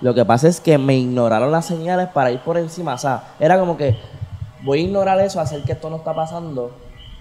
Lo 0.00 0.14
que 0.14 0.24
pasa 0.24 0.48
es 0.48 0.60
que 0.60 0.78
me 0.78 0.96
ignoraron 0.96 1.52
las 1.52 1.66
señales 1.66 2.08
para 2.08 2.30
ir 2.30 2.40
por 2.40 2.56
encima. 2.56 2.94
O 2.94 2.98
sea, 2.98 3.34
era 3.38 3.58
como 3.58 3.76
que 3.76 3.96
voy 4.62 4.80
a 4.80 4.82
ignorar 4.82 5.20
eso, 5.20 5.40
hacer 5.40 5.62
que 5.62 5.72
esto 5.72 5.90
no 5.90 5.96
está 5.96 6.14
pasando. 6.14 6.70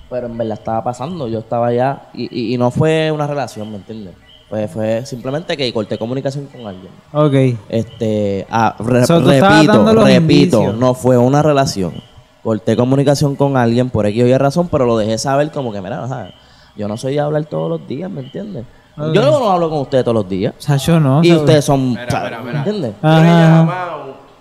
Pero 0.09 0.27
en 0.27 0.37
verdad 0.37 0.57
estaba 0.57 0.83
pasando. 0.83 1.27
Yo 1.27 1.39
estaba 1.39 1.71
ya. 1.73 2.09
Y, 2.13 2.23
y, 2.31 2.53
y 2.53 2.57
no 2.57 2.71
fue 2.71 3.11
una 3.11 3.27
relación, 3.27 3.69
¿me 3.69 3.77
entiendes? 3.77 4.15
Pues 4.49 4.71
fue 4.71 5.05
simplemente 5.05 5.55
que 5.55 5.71
corté 5.71 5.97
comunicación 5.99 6.47
con 6.47 6.65
alguien. 6.65 6.91
Ok. 7.13 7.59
Este, 7.69 8.47
ah, 8.49 8.75
re- 8.79 9.05
So, 9.05 9.19
repito, 9.19 9.93
repito, 9.93 10.07
indicios. 10.57 10.75
no 10.75 10.95
fue 10.95 11.17
una 11.19 11.43
relación. 11.43 11.93
Corté 12.41 12.75
comunicación 12.75 13.35
con 13.35 13.57
alguien 13.57 13.89
por 13.91 14.07
X 14.07 14.23
o 14.23 14.25
Y 14.27 14.35
razón, 14.37 14.67
pero 14.71 14.85
lo 14.85 14.97
dejé 14.97 15.17
saber 15.19 15.51
como 15.51 15.71
que, 15.71 15.81
mira, 15.81 16.07
sea, 16.07 16.33
yo 16.79 16.87
no 16.87 16.97
soy 16.97 17.13
de 17.15 17.19
hablar 17.19 17.45
todos 17.45 17.69
los 17.69 17.87
días, 17.87 18.09
¿me 18.09 18.21
entiendes? 18.21 18.63
Ok. 18.97 19.13
Yo 19.13 19.21
no 19.21 19.51
hablo 19.51 19.69
con 19.69 19.79
ustedes 19.79 20.03
todos 20.03 20.15
los 20.15 20.27
días. 20.29 20.53
O 20.57 20.61
sea, 20.61 20.77
yo 20.77 20.99
no. 20.99 21.21
y 21.23 21.31
ustedes 21.33 21.63
son, 21.65 21.89
Mira, 21.91 22.05
mira, 22.05 22.39
¿me 22.39 22.45
mira. 22.45 22.57
entiendes? 22.59 22.93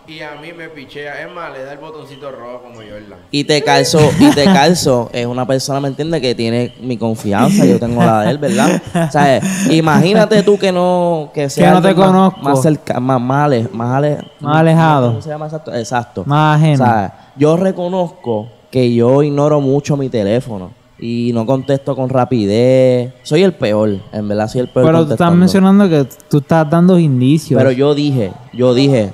Y 0.06 0.20
a 0.22 0.40
mí 0.40 0.52
me 0.56 0.70
pichea. 0.70 1.20
Es 1.22 1.30
más, 1.34 1.52
le 1.52 1.64
da 1.64 1.72
el 1.74 1.78
botoncito 1.78 2.30
rojo 2.30 2.62
como 2.62 2.76
Jordan. 2.76 3.18
Y 3.30 3.44
te 3.44 3.60
calzo, 3.62 4.00
y 4.18 4.30
te 4.30 4.44
calzo, 4.44 5.10
es 5.12 5.26
una 5.26 5.46
persona, 5.46 5.80
¿me 5.80 5.88
entiendes? 5.88 6.22
Que 6.22 6.34
tiene 6.34 6.72
mi 6.80 6.96
confianza, 6.96 7.66
yo 7.66 7.78
tengo 7.78 8.02
la 8.02 8.22
de 8.22 8.30
él, 8.30 8.38
¿verdad? 8.38 8.80
O 9.06 9.10
sea, 9.12 9.38
imagínate 9.70 10.42
tú 10.42 10.58
que 10.58 10.72
no, 10.72 11.30
que 11.34 11.50
sea 11.50 11.72
no 11.72 11.82
te 11.82 11.94
más- 11.94 12.06
conozco. 12.06 12.40
más 12.40 12.62
cerca, 12.62 12.98
más, 13.00 13.20
más, 13.20 13.44
ale- 13.44 13.68
más, 13.70 13.96
ale- 13.96 14.18
Más 14.40 14.56
alejado. 14.56 15.08
¿Cómo 15.08 15.20
se 15.22 15.28
llama 15.28 15.44
exacto? 15.44 15.74
Exacto. 15.74 16.22
Más 16.24 16.58
ajeno. 16.58 16.84
O 16.84 16.86
sea, 16.86 17.32
yo 17.36 17.56
reconozco 17.58 18.48
que 18.70 18.94
yo 18.94 19.22
ignoro 19.22 19.60
mucho 19.60 19.96
mi 19.98 20.08
teléfono 20.08 20.70
y 20.98 21.30
no 21.32 21.46
contesto 21.46 21.94
con 21.94 22.08
rapidez. 22.08 23.12
Soy 23.22 23.42
el 23.42 23.54
peor, 23.54 23.98
en 24.12 24.28
verdad 24.28 24.48
soy 24.48 24.62
el 24.62 24.68
peor 24.68 24.86
Pero 24.86 25.06
tú 25.06 25.12
estás 25.12 25.32
mencionando 25.32 25.88
que 25.88 26.06
tú 26.28 26.38
estás 26.38 26.68
dando 26.68 26.98
indicios. 26.98 27.58
Pero 27.58 27.70
yo 27.72 27.94
dije, 27.94 28.32
yo 28.52 28.74
dije, 28.74 29.12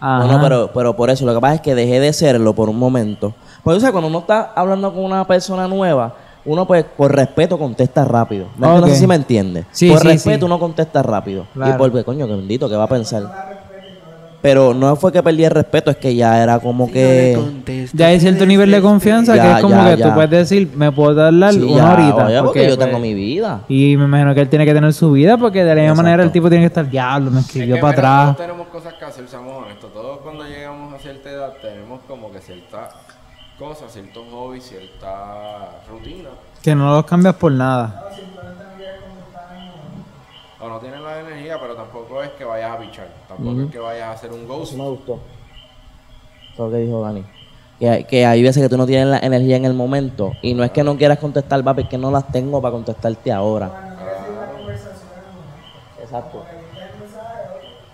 Ajá. 0.00 0.24
Bueno, 0.24 0.40
pero, 0.40 0.70
pero 0.72 0.96
por 0.96 1.10
eso, 1.10 1.26
lo 1.26 1.34
que 1.34 1.40
pasa 1.40 1.54
es 1.56 1.60
que 1.60 1.74
dejé 1.74 1.98
de 1.98 2.12
serlo 2.12 2.54
por 2.54 2.68
un 2.68 2.78
momento. 2.78 3.34
Porque, 3.64 3.78
o 3.78 3.80
sea, 3.80 3.90
cuando 3.90 4.08
uno 4.08 4.20
está 4.20 4.52
hablando 4.54 4.92
con 4.94 5.04
una 5.04 5.26
persona 5.26 5.66
nueva, 5.66 6.14
uno 6.44 6.66
pues 6.66 6.84
por 6.84 7.12
respeto 7.14 7.58
contesta 7.58 8.04
rápido. 8.04 8.46
No, 8.56 8.80
no 8.80 8.86
sé 8.86 8.94
si 8.94 9.06
me 9.06 9.16
entiende. 9.16 9.66
Sí, 9.72 9.90
por 9.90 10.00
sí, 10.00 10.06
respeto 10.08 10.38
sí. 10.38 10.44
uno 10.44 10.58
contesta 10.60 11.02
rápido. 11.02 11.46
Y 11.50 11.58
Claro. 11.58 11.78
porque, 11.78 12.04
coño, 12.04 12.28
que 12.28 12.34
bendito, 12.36 12.68
¿qué 12.68 12.76
va 12.76 12.84
a 12.84 12.88
pensar? 12.88 13.67
Pero 14.40 14.72
no 14.72 14.94
fue 14.94 15.10
que 15.10 15.20
perdí 15.20 15.44
el 15.44 15.50
respeto, 15.50 15.90
es 15.90 15.96
que 15.96 16.14
ya 16.14 16.40
era 16.40 16.60
como 16.60 16.88
que... 16.90 17.36
Ya 17.92 18.06
hay 18.06 18.20
cierto 18.20 18.46
nivel 18.46 18.70
de 18.70 18.80
confianza 18.80 19.32
que 19.32 19.38
Ya, 19.38 19.56
es 19.56 19.62
como 19.62 19.74
ya, 19.74 19.90
que 19.90 19.96
ya. 20.00 20.08
tú 20.08 20.14
puedes 20.14 20.30
decir, 20.30 20.70
me 20.76 20.92
puedo 20.92 21.16
tardar 21.16 21.52
Sí, 21.54 21.60
una 21.62 21.74
ya, 21.76 21.92
horita. 21.92 22.26
oye, 22.26 22.42
porque 22.42 22.68
yo 22.68 22.76
pues, 22.76 22.86
tengo 22.86 23.00
mi 23.00 23.14
vida. 23.14 23.62
Y 23.68 23.96
me 23.96 24.04
imagino 24.04 24.34
que 24.36 24.40
él 24.42 24.48
tiene 24.48 24.64
que 24.64 24.72
tener 24.74 24.92
su 24.92 25.10
vida 25.10 25.36
porque 25.38 25.64
de 25.64 25.74
la 25.74 25.74
misma 25.74 25.86
Exacto. 25.86 26.02
manera 26.04 26.22
el 26.22 26.30
tipo 26.30 26.48
tiene 26.48 26.62
que 26.62 26.68
estar, 26.68 26.88
diablo, 26.88 27.32
me 27.32 27.40
escribió 27.40 27.74
Es 27.74 27.78
que, 27.78 27.82
para 27.82 27.96
mira, 27.96 28.08
atrás. 28.22 28.36
Todos 28.36 28.46
tenemos 28.48 28.68
cosas 28.68 28.94
que 28.94 29.04
hacer, 29.04 29.28
seamos 29.28 29.64
honestos. 29.64 29.92
Todos 29.92 30.18
cuando 30.20 30.44
llegamos 30.44 30.94
a 30.94 30.98
cierta 30.98 31.30
edad 31.30 31.52
tenemos 31.60 32.00
como 32.06 32.30
que 32.30 32.38
ciertas 32.40 32.94
cosas, 33.58 33.92
ciertos 33.92 34.22
hobbies, 34.30 34.62
cierta 34.68 35.80
rutina. 35.90 36.28
Que 36.62 36.76
no 36.76 36.92
los 36.94 37.04
cambias 37.06 37.34
por 37.34 37.50
nada. 37.50 38.04
O 40.60 40.68
no 40.68 40.78
tienes 40.80 41.00
la 41.00 41.20
energía, 41.20 41.56
pero 41.60 41.74
tampoco 41.76 41.97
es 42.22 42.30
que 42.30 42.44
vayas 42.44 42.70
a 42.70 42.78
bichar. 42.78 43.08
Tampoco 43.28 43.62
es 43.62 43.70
que 43.70 43.78
vayas 43.78 44.04
a 44.08 44.12
hacer 44.12 44.32
un 44.32 44.46
ghost. 44.46 44.74
me 44.74 44.88
gustó. 44.88 45.18
Eso 46.52 46.52
es 46.52 46.58
lo 46.58 46.70
que 46.70 46.76
dijo 46.84 47.00
Dani. 47.02 47.24
Que, 47.78 48.04
que 48.04 48.26
hay 48.26 48.42
veces 48.42 48.62
que 48.62 48.68
tú 48.68 48.76
no 48.76 48.86
tienes 48.86 49.06
la 49.06 49.18
energía 49.18 49.56
en 49.56 49.64
el 49.64 49.74
momento. 49.74 50.32
Y 50.42 50.54
no 50.54 50.64
es 50.64 50.70
que 50.70 50.82
no 50.82 50.96
quieras 50.96 51.18
contestar, 51.18 51.62
papi, 51.62 51.82
es 51.82 51.88
que 51.88 51.98
no 51.98 52.10
las 52.10 52.26
tengo 52.32 52.60
para 52.60 52.72
contestarte 52.72 53.30
ahora. 53.32 53.96
Exacto. 56.00 56.44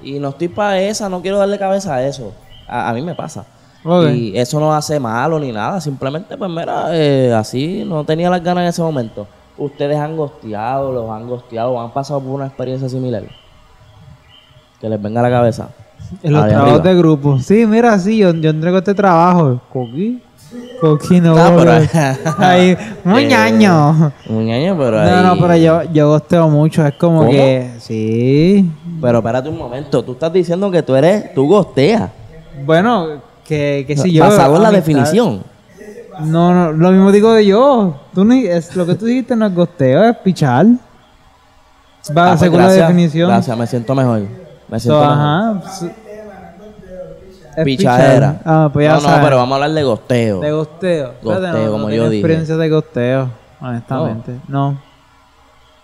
Y 0.03 0.19
no 0.19 0.31
estoy 0.31 0.49
para 0.49 0.81
esa, 0.81 1.09
no 1.09 1.21
quiero 1.21 1.39
darle 1.39 1.59
cabeza 1.59 1.95
a 1.95 2.07
eso. 2.07 2.33
A, 2.67 2.91
a 2.91 2.95
mí 2.95 3.03
me 3.03 3.15
pasa. 3.15 3.45
Y 4.11 4.37
eso 4.39 4.59
no 4.61 4.73
hace 4.73 4.99
malo 4.99 5.39
ni 5.39 5.53
nada. 5.53 5.81
Simplemente, 5.81 6.37
pues 6.39 6.51
mira, 6.51 6.87
eh, 6.93 7.33
así 7.35 7.85
no 7.85 8.05
tenía 8.05 8.31
las 8.31 8.43
ganas 8.43 8.63
en 8.63 8.69
ese 8.69 8.83
momento. 8.83 9.27
Ustedes 9.59 9.99
han 9.99 10.17
gosteado, 10.17 10.91
los 10.91 11.11
han 11.11 11.29
gosteado, 11.29 11.79
han 11.79 11.93
pasado 11.93 12.21
por 12.21 12.31
una 12.31 12.47
experiencia 12.47 12.89
similar. 12.89 13.25
Que 14.85 14.91
les 14.91 15.01
venga 15.01 15.21
a 15.21 15.23
la 15.23 15.31
cabeza. 15.31 15.69
En 16.23 16.35
los 16.35 16.47
trabajos 16.47 16.73
arriba. 16.81 16.85
de 16.91 16.95
grupo. 16.99 17.39
Sí, 17.39 17.65
mira, 17.67 17.99
sí, 17.99 18.19
yo, 18.19 18.35
yo 18.35 18.51
entrego 18.51 18.77
este 18.77 18.93
trabajo. 18.95 19.59
Coqui. 19.73 20.21
Coqui 20.79 21.23
no. 21.23 21.35
Ah, 21.39 21.53
pero- 21.57 21.73
Ahí, 22.39 22.77
muñaño. 23.03 24.13
Un 24.29 24.51
año, 24.51 24.77
pero 24.77 25.01
ahí... 25.01 25.11
No, 25.11 25.23
no, 25.35 25.41
pero 25.41 25.57
yo, 25.57 25.83
yo 25.91 26.09
gosteo 26.09 26.51
mucho. 26.51 26.87
Es 26.87 26.93
como 26.97 27.21
¿Cómo? 27.21 27.31
que. 27.31 27.71
Sí. 27.79 28.71
Pero 29.01 29.19
espérate 29.21 29.49
un 29.49 29.57
momento, 29.57 30.05
tú 30.05 30.13
estás 30.13 30.31
diciendo 30.31 30.71
que 30.71 30.83
tú 30.83 30.95
eres, 30.95 31.33
tú 31.33 31.49
gosteas. 31.49 32.11
Bueno, 32.67 33.07
que, 33.47 33.85
que 33.87 33.97
si 33.97 34.13
yo. 34.13 34.23
Basado 34.25 34.57
en 34.57 34.63
la 34.65 34.69
amistad- 34.69 34.73
definición. 34.87 35.43
No, 36.27 36.53
no, 36.53 36.73
lo 36.73 36.91
mismo 36.91 37.11
digo 37.11 37.33
de 37.33 37.47
yo. 37.47 37.95
Tú 38.15 38.23
ni, 38.27 38.45
es, 38.45 38.77
lo 38.77 38.85
que 38.85 38.97
tú 38.97 39.07
dijiste 39.07 39.35
no 39.35 39.47
es 39.47 39.55
gosteo, 39.55 40.05
es 40.05 40.15
pichar. 40.19 40.67
Va, 42.17 42.25
Ah, 42.27 42.29
pues 42.33 42.41
según 42.41 42.59
la 42.61 42.71
definición. 42.71 43.29
Gracias, 43.31 43.57
me 43.57 43.67
siento 43.67 43.95
mejor. 43.95 44.44
Me 44.69 44.81
siento 44.81 45.03
ajá. 45.03 45.61
su- 45.69 45.93
es 47.57 47.65
Pichadera. 47.65 48.41
Ah, 48.45 48.69
pues 48.73 48.85
ya 48.85 48.95
no, 48.97 49.17
no, 49.17 49.23
pero 49.23 49.37
vamos 49.37 49.53
a 49.53 49.55
hablar 49.57 49.71
de 49.73 49.83
gosteo. 49.85 50.41
De 50.41 50.51
gosteo. 50.51 51.15
Gosteo, 51.23 51.53
no, 51.67 51.71
como 51.71 51.85
no 51.85 51.91
yo 51.91 52.03
tengo 52.03 52.11
dije. 52.11 52.21
experiencia 52.21 52.57
de 52.57 52.69
gosteo, 52.69 53.31
honestamente. 53.61 54.41
No. 54.49 54.77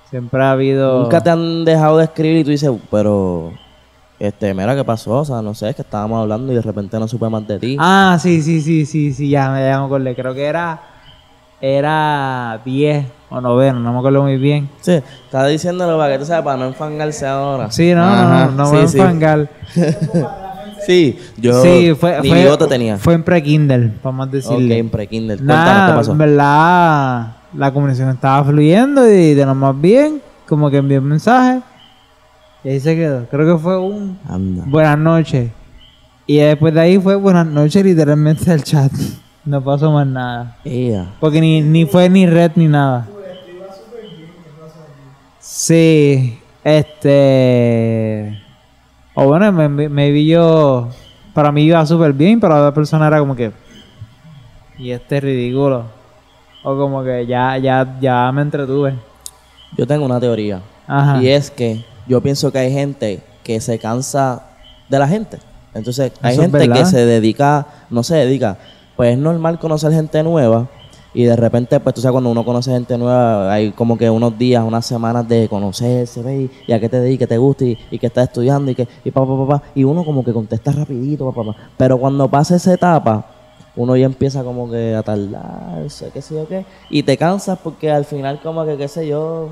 Siempre 0.08 0.42
ha 0.42 0.50
habido. 0.52 1.02
Nunca 1.02 1.22
te 1.22 1.30
han 1.30 1.64
dejado 1.64 1.98
de 1.98 2.04
escribir 2.04 2.38
y 2.38 2.44
tú 2.44 2.50
dices, 2.50 2.70
pero, 2.90 3.52
este, 4.18 4.52
mira 4.52 4.74
qué 4.74 4.82
pasó, 4.84 5.18
o 5.18 5.24
sea, 5.24 5.40
no 5.40 5.54
sé, 5.54 5.68
es 5.68 5.76
que 5.76 5.82
estábamos 5.82 6.20
hablando 6.20 6.52
y 6.52 6.56
de 6.56 6.62
repente 6.62 6.98
no 6.98 7.06
supe 7.06 7.28
más 7.28 7.46
de 7.46 7.60
ti. 7.60 7.76
Ah, 7.78 8.18
sí, 8.20 8.42
sí, 8.42 8.60
sí, 8.60 8.84
sí, 8.84 9.12
sí, 9.12 9.30
ya 9.30 9.50
me, 9.50 9.60
ya 9.64 9.78
me 9.78 9.86
acordé. 9.86 10.16
Creo 10.16 10.34
que 10.34 10.44
era. 10.44 10.80
Era 11.60 12.60
10 12.64 13.06
o 13.28 13.40
noveno, 13.40 13.80
no 13.80 13.92
me 13.92 13.98
acuerdo 13.98 14.22
muy 14.22 14.36
bien. 14.38 14.68
Sí, 14.80 14.92
estaba 15.24 15.46
diciéndolo 15.46 15.98
para 15.98 16.14
que 16.14 16.18
tú 16.20 16.24
sabes, 16.26 16.44
para 16.44 16.56
no 16.56 16.66
enfangarse 16.66 17.26
ahora. 17.26 17.70
Sí, 17.70 17.92
no, 17.94 18.02
Ajá, 18.02 18.46
no, 18.46 18.50
no, 18.52 18.56
no 18.56 18.64
me 18.64 18.70
voy 18.70 18.84
a 18.84 18.86
sí, 18.86 18.92
sí. 18.92 18.98
enfangar. 18.98 19.48
Sí, 20.86 21.18
yo 21.36 21.62
sí, 21.62 21.94
fue, 21.94 22.20
ni 22.22 22.30
fue, 22.30 22.56
tenía. 22.66 22.96
Fue 22.96 23.12
en 23.12 23.22
pre-Kindle, 23.22 23.92
vamos 24.02 24.24
a 24.24 24.28
ok, 24.28 24.32
decirle. 24.32 24.78
en 24.78 24.88
pre-Kindle. 24.88 25.36
Cuéntanos 25.36 25.64
Nada, 25.66 25.86
qué 25.88 25.96
pasó. 25.98 26.12
en 26.12 26.18
verdad, 26.18 27.36
la 27.54 27.70
comunicación 27.72 28.08
estaba 28.08 28.42
fluyendo 28.44 29.06
y 29.06 29.34
de 29.34 29.44
lo 29.44 29.54
más 29.54 29.78
bien, 29.78 30.22
como 30.48 30.70
que 30.70 30.78
envié 30.78 30.98
un 30.98 31.04
mensaje 31.04 31.60
y 32.64 32.70
ahí 32.70 32.80
se 32.80 32.96
quedó. 32.96 33.26
Creo 33.30 33.56
que 33.56 33.62
fue 33.62 33.78
un 33.78 34.18
Anda. 34.26 34.64
buenas 34.66 34.98
noches. 34.98 35.50
Y 36.26 36.38
después 36.38 36.72
de 36.72 36.80
ahí 36.80 36.98
fue 36.98 37.14
buenas 37.14 37.46
noches 37.46 37.84
literalmente 37.84 38.50
al 38.50 38.64
chat. 38.64 38.90
No 39.44 39.62
pasó 39.62 39.90
más 39.90 40.06
nada. 40.06 40.56
Porque 41.18 41.40
ni, 41.40 41.62
ni 41.62 41.86
fue 41.86 42.08
ni 42.08 42.26
red 42.26 42.52
ni 42.56 42.68
nada. 42.68 43.08
Sí, 45.38 46.38
este... 46.62 48.38
O 49.14 49.26
bueno, 49.26 49.50
me, 49.52 49.68
me, 49.88 50.10
vi 50.10 50.26
yo... 50.26 50.88
Para 51.34 51.52
mí 51.52 51.62
iba 51.62 51.84
súper 51.86 52.12
bien, 52.12 52.38
pero 52.40 52.54
la 52.54 52.60
otra 52.60 52.74
persona 52.74 53.06
era 53.06 53.18
como 53.18 53.34
que... 53.34 53.52
Y 54.78 54.90
este 54.90 55.18
es 55.18 55.22
ridículo. 55.22 55.84
O 56.62 56.76
como 56.76 57.02
que 57.02 57.26
ya, 57.26 57.56
ya, 57.58 57.98
ya 58.00 58.30
me 58.32 58.42
entretuve. 58.42 58.94
Yo 59.76 59.86
tengo 59.86 60.04
una 60.04 60.20
teoría. 60.20 60.60
Ajá. 60.86 61.22
Y 61.22 61.28
es 61.28 61.50
que 61.50 61.84
yo 62.06 62.20
pienso 62.20 62.50
que 62.52 62.58
hay 62.58 62.72
gente 62.72 63.22
que 63.42 63.60
se 63.60 63.78
cansa 63.78 64.42
de 64.88 64.98
la 64.98 65.08
gente. 65.08 65.38
Entonces, 65.74 66.12
hay 66.20 66.32
Eso 66.34 66.42
gente 66.42 66.68
que 66.68 66.84
se 66.84 67.06
dedica, 67.06 67.66
no 67.90 68.02
se 68.02 68.16
dedica. 68.16 68.58
Pues 69.00 69.14
es 69.14 69.18
normal 69.18 69.58
conocer 69.58 69.92
gente 69.92 70.22
nueva. 70.22 70.68
Y 71.14 71.24
de 71.24 71.34
repente, 71.34 71.80
pues 71.80 71.94
tú 71.94 72.02
sabes, 72.02 72.12
cuando 72.12 72.28
uno 72.28 72.44
conoce 72.44 72.70
gente 72.70 72.98
nueva, 72.98 73.50
hay 73.50 73.72
como 73.72 73.96
que 73.96 74.10
unos 74.10 74.36
días, 74.36 74.62
unas 74.62 74.84
semanas 74.84 75.26
de 75.26 75.48
conocerse, 75.48 76.22
ve, 76.22 76.50
y 76.66 76.72
a 76.72 76.78
qué 76.78 76.90
te 76.90 77.00
dedicas, 77.00 77.20
qué 77.20 77.26
te 77.28 77.38
gusta, 77.38 77.64
y, 77.64 77.78
y 77.90 77.98
que 77.98 78.08
estás 78.08 78.24
estudiando, 78.24 78.70
y 78.70 78.74
que, 78.74 78.86
y 79.02 79.10
pa, 79.10 79.24
pa, 79.24 79.48
pa, 79.48 79.62
y 79.74 79.84
uno 79.84 80.04
como 80.04 80.22
que 80.22 80.34
contesta 80.34 80.72
rapidito, 80.72 81.24
pa, 81.30 81.34
pa, 81.34 81.50
pa. 81.50 81.58
Pero 81.78 81.96
cuando 81.96 82.28
pasa 82.28 82.56
esa 82.56 82.74
etapa, 82.74 83.24
uno 83.74 83.96
ya 83.96 84.04
empieza 84.04 84.44
como 84.44 84.70
que 84.70 84.94
a 84.94 85.02
tardarse, 85.02 86.10
qué 86.12 86.20
sé 86.20 86.34
yo 86.34 86.46
qué, 86.46 86.66
y 86.90 87.02
te 87.02 87.16
cansas 87.16 87.58
porque 87.64 87.90
al 87.90 88.04
final 88.04 88.38
como 88.42 88.66
que, 88.66 88.76
qué 88.76 88.86
sé 88.86 89.08
yo, 89.08 89.48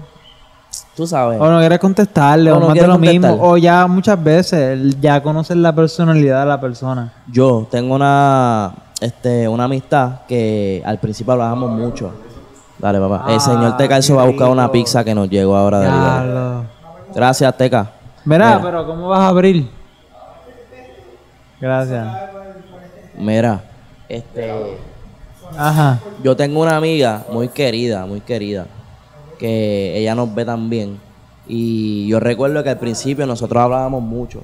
tú 0.96 1.06
sabes. 1.06 1.40
O 1.40 1.50
no 1.50 1.58
quieres 1.58 1.78
contestarle, 1.78 2.50
O 2.52 2.56
o, 2.56 2.60
no 2.60 2.66
más 2.68 2.74
de 2.74 2.86
lo 2.86 2.98
mismo. 2.98 3.38
O 3.40 3.56
ya 3.56 3.86
muchas 3.86 4.22
veces 4.22 4.98
ya 5.00 5.22
conoces 5.22 5.56
la 5.56 5.74
personalidad 5.74 6.40
de 6.40 6.46
la 6.46 6.60
persona. 6.60 7.12
Yo 7.30 7.66
tengo 7.70 7.94
una, 7.94 8.72
este, 9.00 9.48
una 9.48 9.64
amistad 9.64 10.20
que 10.26 10.82
al 10.84 10.98
principio 10.98 11.32
hablábamos 11.32 11.70
mucho. 11.70 12.12
Dale, 12.78 13.00
papá. 13.00 13.24
El 13.32 13.40
señor 13.40 13.76
Tecalzo 13.76 14.16
va 14.16 14.22
a 14.22 14.26
buscar 14.26 14.48
una 14.48 14.70
pizza 14.70 15.02
que 15.02 15.14
nos 15.14 15.28
llegó 15.28 15.56
ahora 15.56 15.80
de 15.80 16.66
Gracias, 17.14 17.56
Teca. 17.56 17.90
Mira, 18.24 18.46
Mira. 18.46 18.60
pero 18.62 18.86
¿cómo 18.86 19.08
vas 19.08 19.20
a 19.20 19.28
abrir? 19.28 19.68
Gracias. 21.60 22.06
Mira, 23.16 23.60
este, 24.08 24.78
Ajá. 25.56 25.98
yo 26.22 26.36
tengo 26.36 26.60
una 26.60 26.76
amiga 26.76 27.24
muy 27.32 27.48
querida, 27.48 28.06
muy 28.06 28.20
querida, 28.20 28.66
que 29.38 29.98
ella 29.98 30.14
nos 30.14 30.34
ve 30.34 30.44
también. 30.44 31.00
Y 31.46 32.06
yo 32.08 32.20
recuerdo 32.20 32.62
que 32.62 32.70
al 32.70 32.78
principio 32.78 33.26
nosotros 33.26 33.62
hablábamos 33.62 34.02
mucho. 34.02 34.42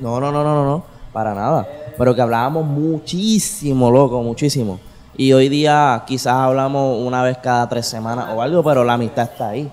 No, 0.00 0.20
no, 0.20 0.32
no, 0.32 0.42
no, 0.42 0.54
no, 0.54 0.64
no, 0.64 0.84
para 1.12 1.34
nada. 1.34 1.66
Pero 1.96 2.14
que 2.14 2.22
hablábamos 2.22 2.64
muchísimo, 2.66 3.90
loco, 3.90 4.22
muchísimo. 4.22 4.78
Y 5.16 5.32
hoy 5.32 5.48
día 5.48 6.02
quizás 6.06 6.34
hablamos 6.34 7.00
una 7.02 7.22
vez 7.22 7.38
cada 7.38 7.68
tres 7.68 7.86
semanas 7.86 8.26
o 8.34 8.42
algo, 8.42 8.62
pero 8.62 8.84
la 8.84 8.94
amistad 8.94 9.30
está 9.30 9.50
ahí. 9.50 9.70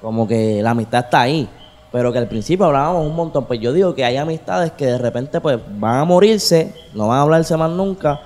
Como 0.00 0.28
que 0.28 0.62
la 0.62 0.70
amistad 0.70 1.04
está 1.04 1.22
ahí. 1.22 1.48
Pero 1.90 2.12
que 2.12 2.18
al 2.18 2.28
principio 2.28 2.66
hablábamos 2.66 3.06
un 3.06 3.16
montón. 3.16 3.44
Pues 3.44 3.60
yo 3.60 3.72
digo 3.72 3.94
que 3.94 4.04
hay 4.04 4.16
amistades 4.16 4.72
que 4.72 4.86
de 4.86 4.98
repente 4.98 5.40
pues 5.40 5.58
van 5.78 5.96
a 5.96 6.04
morirse, 6.04 6.74
no 6.94 7.08
van 7.08 7.18
a 7.18 7.22
hablarse 7.22 7.56
más 7.56 7.70
nunca. 7.70 8.20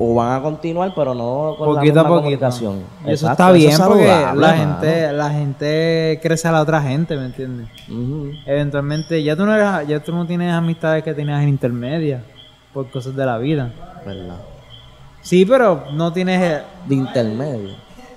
O 0.00 0.14
van 0.14 0.38
a 0.38 0.42
continuar, 0.42 0.92
pero 0.94 1.12
no 1.14 1.56
con 1.58 1.74
poquito 1.74 1.74
la 1.74 1.82
misma 1.82 2.02
poquito. 2.02 2.16
comunicación. 2.20 2.74
Y 3.04 3.10
eso 3.10 3.26
Exacto, 3.26 3.32
está 3.42 3.52
bien 3.52 3.70
es 3.72 3.80
porque 3.80 4.06
saludable, 4.06 4.40
la 4.40 4.46
mano. 4.48 4.58
gente, 4.80 5.12
la 5.12 5.30
gente 5.30 6.20
crece 6.22 6.48
a 6.48 6.52
la 6.52 6.62
otra 6.62 6.80
gente, 6.82 7.16
¿me 7.16 7.24
entiendes? 7.26 7.68
Eventualmente 8.46 9.22
ya 9.22 9.34
tú 9.36 9.44
no 9.44 9.54
eres, 9.54 9.88
ya 9.88 10.00
tú 10.02 10.12
no 10.12 10.24
tienes 10.26 10.52
amistades 10.52 11.02
que 11.02 11.14
tenías 11.14 11.42
en 11.42 11.48
intermedia 11.48 12.22
por 12.72 12.88
cosas 12.90 13.16
de 13.16 13.26
la 13.26 13.38
vida. 13.38 13.72
¿Verdad? 14.06 14.36
Sí, 15.20 15.44
pero 15.44 15.84
no 15.92 16.12
tienes 16.12 16.40
eh, 16.40 16.62
De 16.86 16.94
intermedio. 16.94 17.70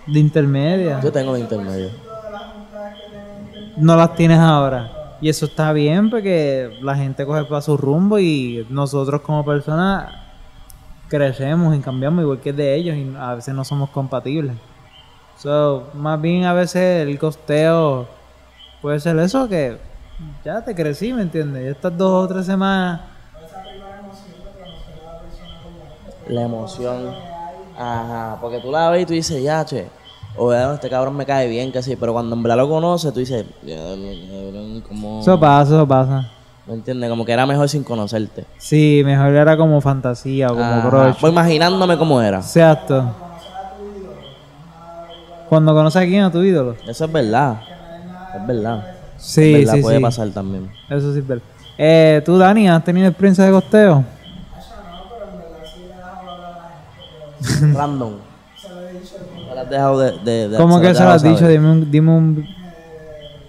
de 0.06 0.20
intermedia. 0.20 1.00
Yo 1.02 1.12
tengo 1.12 1.34
de 1.34 1.40
intermedio. 1.40 1.90
No 3.78 3.96
las 3.96 4.16
tienes 4.16 4.38
ahora. 4.40 4.92
Y 5.22 5.30
eso 5.30 5.46
está 5.46 5.72
bien 5.74 6.10
porque 6.10 6.78
la 6.82 6.96
gente 6.96 7.26
coge 7.26 7.44
para 7.46 7.62
su 7.62 7.78
rumbo 7.78 8.20
y 8.20 8.66
nosotros 8.70 9.22
como 9.22 9.44
personas 9.46 10.12
crecemos 11.12 11.76
y 11.76 11.80
cambiamos 11.82 12.24
igual 12.24 12.40
que 12.40 12.54
de 12.54 12.74
ellos 12.74 12.96
y 12.96 13.14
a 13.20 13.36
veces 13.36 13.54
no 13.54 13.66
somos 13.66 13.90
compatibles. 13.90 14.56
So, 15.38 15.90
más 15.94 16.22
bien 16.22 16.46
a 16.46 16.54
veces 16.54 17.06
el 17.06 17.20
costeo 17.20 18.08
puede 18.82 19.00
ser 19.02 19.20
eso 19.20 19.50
que 19.50 19.78
ya 20.46 20.64
te 20.64 20.74
crecí, 20.74 21.12
¿me 21.12 21.24
entiendes? 21.24 21.64
Ya 21.66 21.72
estas 21.72 21.98
dos 21.98 22.26
o 22.26 22.28
tres 22.34 22.46
semanas 22.46 23.02
La 26.30 26.44
emoción. 26.44 27.14
Ajá, 27.78 28.38
porque 28.40 28.60
tú 28.60 28.72
la 28.72 28.90
ves 28.90 29.04
y 29.04 29.06
tú 29.06 29.14
dices, 29.14 29.44
ya, 29.44 29.66
che. 29.66 29.90
O 30.38 30.54
este 30.54 30.90
cabrón 30.90 31.18
me 31.18 31.26
cae 31.26 31.50
bien, 31.50 31.74
que 31.74 31.84
sí. 31.84 31.98
Pero 31.98 32.14
cuando 32.14 32.36
en 32.38 32.44
verdad 32.44 32.58
lo 32.58 32.70
conoces, 32.70 33.12
tú 33.12 33.20
dices, 33.20 33.46
ya, 33.64 33.76
como. 34.88 35.20
Eso 35.20 35.38
pasa, 35.38 35.76
eso 35.76 35.86
pasa. 35.86 36.32
¿Me 36.68 36.76
entiendes? 36.76 37.10
Como 37.10 37.26
que 37.26 37.32
era 37.32 37.46
mejor 37.46 37.68
sin 37.70 37.84
conocerte. 37.84 38.46
Sí, 38.58 39.02
mejor 39.04 39.34
era 39.34 39.58
como 39.58 39.82
fantasía 39.82 40.52
o 40.52 40.56
como 40.56 40.90
crush. 40.90 41.16
Pues 41.20 41.34
imaginándome 41.34 41.98
cómo 41.98 42.22
era. 42.22 42.38
Exacto. 42.38 43.16
Cuando 45.50 45.74
conoces 45.74 46.02
a 46.02 46.06
quién 46.06 46.24
a 46.24 46.32
tu 46.32 46.42
ídolo. 46.44 46.76
Eso 46.88 47.06
es 47.06 47.12
verdad. 47.12 47.62
Es 48.36 48.48
verdad. 48.48 48.86
Sí, 49.18 49.54
es 49.54 49.60
verdad, 49.60 49.74
sí, 49.74 49.82
puede 49.82 49.98
sí. 49.98 50.04
pasar 50.04 50.30
también. 50.30 50.72
Eso 50.90 51.12
sí 51.14 51.20
es 51.20 51.28
verdad. 51.28 51.44
Eh, 51.78 52.22
¿Tú, 52.24 52.38
Dani, 52.38 52.70
has 52.70 52.84
tenido 52.84 53.08
experiencia 53.08 53.44
de 53.46 53.52
costeo? 53.52 54.06
Random. 57.74 58.14
Me 59.50 59.56
la 59.56 59.62
has 59.62 59.70
dejado 59.70 60.00
de. 60.00 60.12
de, 60.20 60.50
de 60.50 60.58
¿Cómo 60.58 60.76
se 60.76 60.82
que 60.82 60.88
las 60.90 60.98
se 60.98 61.04
lo 61.04 61.10
has 61.10 61.24
dicho? 61.24 61.48
Dime 61.48 61.72
un... 61.72 61.92
Dime 61.92 62.12
un... 62.12 62.48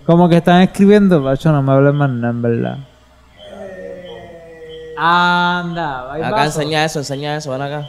¿Cómo 0.07 0.29
que 0.29 0.39
están 0.39 0.63
escribiendo? 0.63 1.23
Pacho, 1.23 1.53
no 1.53 1.63
me 1.63 1.73
hables 1.73 1.95
más 1.95 2.11
nada, 2.11 2.31
en 2.31 2.43
verdad. 2.43 2.79
Anda, 5.05 6.13
ahí 6.13 6.23
Acá 6.23 6.31
paso. 6.31 6.61
enseña 6.61 6.85
eso, 6.85 7.01
enseña 7.01 7.37
eso, 7.37 7.51
ven 7.51 7.63
acá. 7.63 7.89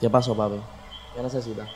¿Qué 0.00 0.10
pasó, 0.10 0.36
papi? 0.36 0.60
¿Qué 1.14 1.22
necesitas? 1.22 1.68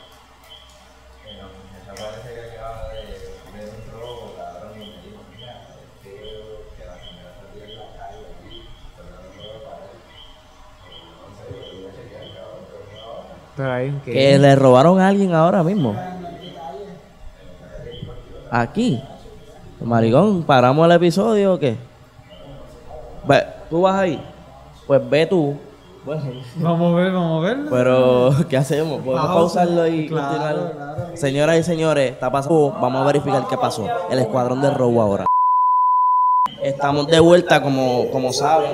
Pero 13.55 13.71
hay 13.71 13.89
un 13.89 13.99
qué. 14.01 14.11
Que 14.11 14.39
le 14.39 14.55
robaron 14.55 14.99
a 14.99 15.07
alguien 15.07 15.33
ahora 15.33 15.63
mismo. 15.63 15.95
Aquí. 18.49 19.01
Maricón, 19.79 20.43
¿paramos 20.43 20.85
el 20.85 20.91
episodio 20.91 21.55
o 21.55 21.59
qué? 21.59 21.90
Ve, 23.27 23.43
¿Tú 23.69 23.81
vas 23.81 23.95
ahí? 23.99 24.21
Pues 24.87 25.09
ve 25.09 25.25
tú. 25.25 25.55
Bueno, 26.03 26.23
Vamos 26.55 26.93
a 26.93 26.95
ver, 26.95 27.11
vamos 27.11 27.45
a 27.45 27.47
ver. 27.47 27.57
pero 27.69 28.31
¿qué 28.49 28.57
hacemos? 28.57 29.01
¿Podemos 29.01 29.27
Pausa. 29.27 29.59
pausarlo 29.59 29.87
y 29.87 30.07
Claro, 30.07 30.27
continuar? 30.29 30.71
claro. 30.73 31.17
Señoras 31.17 31.59
y 31.59 31.63
señores, 31.63 32.11
está 32.11 32.31
pasando. 32.31 32.71
Vamos 32.81 33.01
a 33.03 33.05
verificar 33.05 33.43
qué 33.47 33.57
pasó. 33.57 33.85
El 34.09 34.17
escuadrón 34.19 34.61
de 34.61 34.71
robo 34.71 35.01
ahora. 35.01 35.25
Estamos 36.63 37.07
de 37.07 37.19
vuelta, 37.19 37.61
como, 37.61 38.09
como 38.11 38.33
saben, 38.33 38.71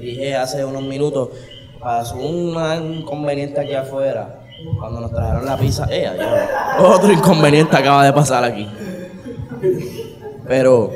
dije 0.00 0.34
hace 0.36 0.64
unos 0.64 0.82
minutos, 0.82 1.28
pasó 1.80 2.16
un 2.16 2.56
inconveniente 3.00 3.60
aquí 3.60 3.74
afuera. 3.74 4.40
Cuando 4.78 5.00
nos 5.00 5.10
trajeron 5.10 5.44
la 5.44 5.56
pizza, 5.58 5.86
eh, 5.90 6.10
otro 6.78 7.12
inconveniente 7.12 7.76
acaba 7.76 8.04
de 8.04 8.12
pasar 8.14 8.42
aquí. 8.44 8.66
Pero 10.46 10.90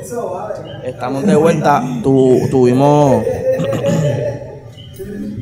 estamos 0.89 1.25
de 1.25 1.35
vuelta, 1.35 1.81
tu- 2.03 2.39
tuvimos 2.51 3.23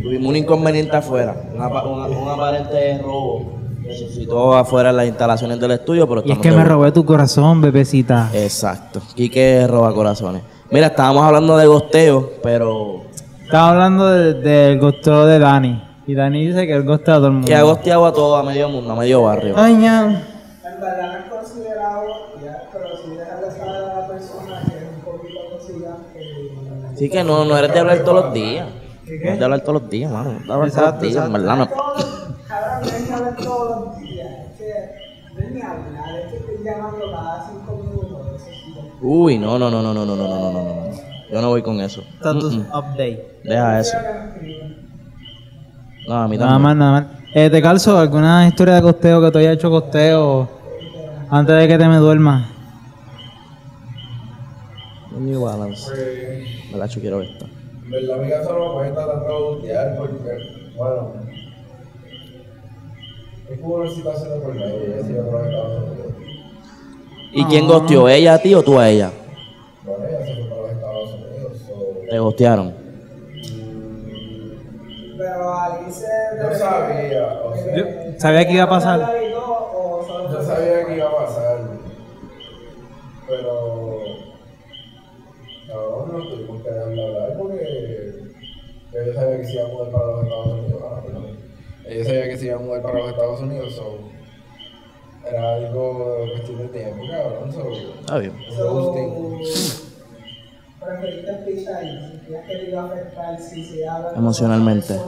tuvimos 0.04 0.30
un 0.30 0.36
inconveniente 0.36 0.96
afuera, 0.96 1.36
un, 1.56 1.62
apa- 1.62 1.84
un- 1.86 2.16
un 2.16 2.30
aparente 2.30 3.00
robo 3.04 3.54
que 3.84 3.96
suscitó 3.96 4.56
afuera 4.56 4.90
en 4.90 4.98
las 4.98 5.08
instalaciones 5.08 5.60
del 5.60 5.72
estudio, 5.72 6.08
pero 6.08 6.22
Y 6.26 6.32
es 6.32 6.38
que 6.40 6.50
de 6.50 6.56
me 6.56 6.62
vuelta. 6.64 6.74
robé 6.76 6.92
tu 6.92 7.06
corazón, 7.06 7.62
bebecita. 7.62 8.30
Exacto. 8.34 9.02
Quique 9.16 9.66
roba 9.68 9.94
corazones. 9.94 10.42
Mira, 10.72 10.88
estábamos 10.88 11.24
hablando 11.24 11.58
de 11.58 11.68
gosteo, 11.68 12.32
pero 12.44 13.04
Estaba 13.46 13.70
hablando 13.70 14.08
de- 14.08 14.34
del 14.34 14.80
gosteo 14.80 15.26
de 15.26 15.40
Dani. 15.40 15.82
Y 16.06 16.14
Dani 16.16 16.48
dice 16.48 16.68
que 16.68 16.74
él 16.74 16.84
gostea 16.84 17.16
a 17.16 17.18
todo 17.18 17.28
el 17.28 17.34
mundo. 17.34 17.48
que 17.48 17.56
ha 17.56 17.62
gosteado 17.64 18.06
a 18.06 18.12
todo, 18.14 18.36
a 18.36 18.44
medio 18.44 18.68
mundo, 18.68 18.92
a 18.92 18.96
medio 18.98 19.22
barrio. 19.24 19.54
Ay, 19.58 19.74
ña. 19.76 20.04
En 20.04 20.82
verdad 20.82 21.14
no 21.14 21.18
es 21.18 21.24
considerado, 21.32 22.02
ya, 22.44 22.62
pero 22.74 22.86
si 22.98 23.16
dejarle 23.16 23.52
saber 23.52 23.76
a 23.76 24.00
la 24.02 24.08
persona 24.08 24.62
que 24.70 24.77
Así 26.98 27.10
que 27.10 27.24
no, 27.24 27.46
no 27.46 27.58
eres 27.58 27.72
de 27.74 27.80
hablar 27.80 28.00
todos 28.04 28.26
los 28.26 28.34
días. 28.34 28.68
No 29.06 29.12
eres 29.14 29.40
de 29.40 29.46
hablar 29.46 29.62
todos 29.62 29.82
los 29.82 29.90
días, 29.90 30.12
mano. 30.12 30.32
No 30.46 30.46
de 30.46 30.54
hablar 30.54 30.72
todos 30.72 30.92
los 30.94 31.02
días, 31.02 31.26
en 31.26 31.34
verdad. 31.34 31.56
No. 31.58 31.64
Hablar 33.16 33.36
todos 33.38 33.86
los 33.86 33.98
días, 34.00 34.28
es 34.28 34.58
que 34.58 34.74
no 35.36 35.40
es 35.48 35.52
ni 35.52 35.62
hablar, 35.62 36.20
es 36.26 36.32
que 36.32 36.38
estoy 36.38 36.56
llamando 36.66 37.12
cada 37.12 37.48
cinco 37.48 37.76
minutos. 37.84 38.28
Eso 38.36 38.46
sí, 38.46 38.74
Uy, 39.02 39.38
no, 39.38 39.58
no, 39.60 39.70
no, 39.70 39.82
no, 39.84 39.94
no, 39.94 40.06
no, 40.06 40.16
no, 40.16 40.28
no, 40.28 40.40
no, 40.40 40.52
no, 40.52 40.64
no. 40.64 40.92
Yo 41.32 41.42
no 41.42 41.50
voy 41.50 41.62
con 41.62 41.80
eso. 41.82 42.02
Status 42.16 42.56
Mm, 42.56 42.60
mm. 42.62 42.66
update. 42.78 43.40
Deja 43.44 43.80
eso. 43.80 43.98
No, 46.08 46.16
a 46.16 46.28
mí 46.28 46.38
Nada 46.38 46.52
también. 46.54 46.62
más, 46.64 46.76
nada 46.76 46.92
más. 46.92 47.06
Eh, 47.36 47.50
¿Te 47.50 47.62
calzo 47.62 47.98
alguna 47.98 48.48
historia 48.48 48.76
de 48.76 48.82
costeo 48.82 49.22
que 49.22 49.30
tú 49.32 49.38
hayas 49.38 49.54
hecho 49.56 49.70
costeo 49.70 50.50
antes 51.30 51.56
de 51.58 51.68
que 51.68 51.78
te 51.78 51.88
me 51.88 51.98
duermas? 51.98 52.48
New 55.20 55.42
Balance. 55.42 55.92
Me 56.72 56.78
la 56.78 56.88
quiero 56.88 57.22
esta. 57.22 57.46
En 57.46 57.92
verdad, 57.92 58.18
mi 58.18 58.30
caso 58.30 58.54
no 58.54 58.68
me 58.68 58.74
cuesta 58.92 59.08
tanto 59.08 59.56
bustear 59.56 59.98
porque, 59.98 60.74
bueno, 60.76 61.14
es 63.50 63.60
como 63.60 63.76
una 63.76 63.90
situación 63.90 64.30
de 64.30 64.40
por 64.40 64.54
medio. 64.54 64.76
Ella 64.76 65.04
se 65.04 65.12
iba 65.12 65.24
por 65.24 65.34
los 65.34 65.46
Estados 65.46 65.84
Unidos. 65.90 66.08
¿Y 67.32 67.46
quién 67.46 67.68
gosteó? 67.68 68.10
¿Ella 68.10 68.34
a 68.34 68.40
ti 68.40 68.54
o 68.54 68.64
tú 68.64 68.80
a 68.80 68.90
ella? 68.90 69.12
Bueno, 69.86 70.06
ella 70.06 70.26
se 70.26 70.36
fue 70.36 70.50
para 70.50 70.62
los 70.62 70.72
Estados 70.72 71.14
Unidos. 71.14 71.58
So, 71.66 72.10
Te 72.10 72.20
gostearon. 72.20 72.74
Pero 75.18 75.54
al 75.54 75.88
irse 75.88 76.06
yo 76.42 76.58
sabía, 76.58 77.42
o 77.44 77.56
sea, 77.56 77.76
Yo 77.76 78.20
sabía 78.20 78.48
que 78.48 78.54
iba 78.54 78.64
a 78.64 78.70
pasar. 78.70 79.27
Sabía 89.44 89.44
que 89.44 89.48
se 89.48 89.56
iba 89.56 89.66
a 89.66 89.68
mudar 89.70 89.92
para 89.92 90.06
los 90.06 90.24
Estados 90.24 90.48
Unidos. 90.60 90.82
Ah, 90.84 91.02
perdón. 91.04 91.38
Ella 91.86 92.06
sabía 92.06 92.30
que 92.30 92.38
se 92.38 92.46
iba 92.46 92.56
a 92.56 92.60
mudar 92.60 92.82
para 92.82 93.00
los 93.00 93.10
Estados 93.10 93.42
Unidos, 93.42 93.76
so, 93.76 94.00
era 95.30 95.56
algo 95.56 96.26
cuestión 96.32 96.58
de 96.60 96.68
tiempo, 96.68 97.04
cabrón. 97.10 97.52
So, 97.52 97.72
Está 98.00 98.18
bien. 98.18 98.34
ghosting. 98.58 99.38
preferiste 100.80 101.52
y 101.52 101.66
sentías 101.66 102.46
que 102.46 102.56
te 102.56 102.70
iba 102.70 102.82
a 102.82 102.86
afectar 102.86 103.40
si 103.40 103.64
se 103.64 103.88
habla 103.88 104.14
Emocionalmente. 104.16 105.00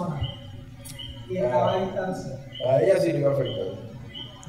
Y 1.30 1.38
estaba 1.38 1.74
a 1.74 1.82
distancia. 1.82 2.40
A 2.68 2.82
ella 2.82 2.98
sí 3.00 3.12
le 3.14 3.20
iba 3.20 3.30
a 3.30 3.34
afectar. 3.34 3.66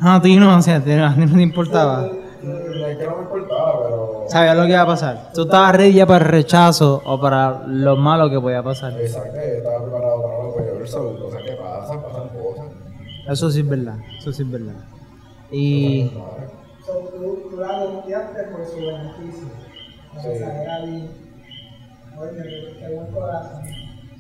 Ah, 0.01 0.17
a 0.17 0.23
ti 0.23 0.37
no, 0.37 0.57
o 0.57 0.63
sea, 0.63 0.77
a 0.77 0.81
ti 0.81 0.91
no 0.91 1.07
a 1.07 1.15
ti 1.15 1.21
no 1.21 1.35
te 1.35 1.43
importaba. 1.43 2.11
No 2.43 2.87
es 2.87 2.97
que 2.99 3.07
no 3.07 3.17
me 3.17 3.23
importaba, 3.23 3.83
pero. 3.83 4.25
Sabías 4.29 4.57
lo 4.57 4.63
que 4.65 4.71
iba 4.71 4.83
a 4.83 4.87
pasar. 4.87 5.31
Tú 5.35 5.43
estabas 5.43 5.77
ready 5.77 5.93
ya 5.95 6.07
para 6.07 6.25
el 6.25 6.31
rechazo 6.31 7.03
o 7.05 7.21
para 7.21 7.63
lo 7.67 7.97
malo 7.97 8.31
que 8.31 8.41
podía 8.41 8.63
pasar. 8.63 8.99
Exacto, 9.01 9.35
yo 9.37 9.41
estaba 9.41 9.83
preparado 9.83 10.23
para 10.23 10.45
lo 10.45 10.55
peor, 10.55 10.89
so, 10.89 11.19
cosas 11.19 11.43
que 11.43 11.53
pasan, 11.53 12.03
pasan 12.03 12.29
cosas. 12.29 12.67
Eso 13.29 13.51
sí 13.51 13.61
es 13.61 13.69
verdad, 13.69 13.97
eso 14.19 14.33
sí 14.33 14.43
es 14.43 14.51
verdad. 14.51 14.75
Y 15.53 16.11
So, 16.87 16.93
tú, 17.13 17.49
tú 17.51 17.57
la 17.61 17.85
golpeaste 17.85 18.43
por 18.45 18.65
su 18.67 18.77
beneficio. 18.77 19.49
O 20.17 20.21
sea, 20.21 20.33
Sí. 20.33 20.43
era 20.43 20.81
bien. 20.85 21.11
Oye, 22.19 22.77
qué 22.79 22.95
buen 22.95 23.07
corazón. 23.13 23.63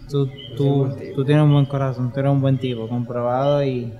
tú, 0.08 0.28
tú, 0.56 0.88
tú 1.14 1.24
tienes 1.24 1.44
un 1.44 1.52
buen 1.52 1.66
corazón, 1.66 2.12
tú 2.12 2.20
eres 2.20 2.32
un 2.32 2.40
buen 2.40 2.58
tipo, 2.58 2.88
comprobado 2.88 3.62
y... 3.64 3.92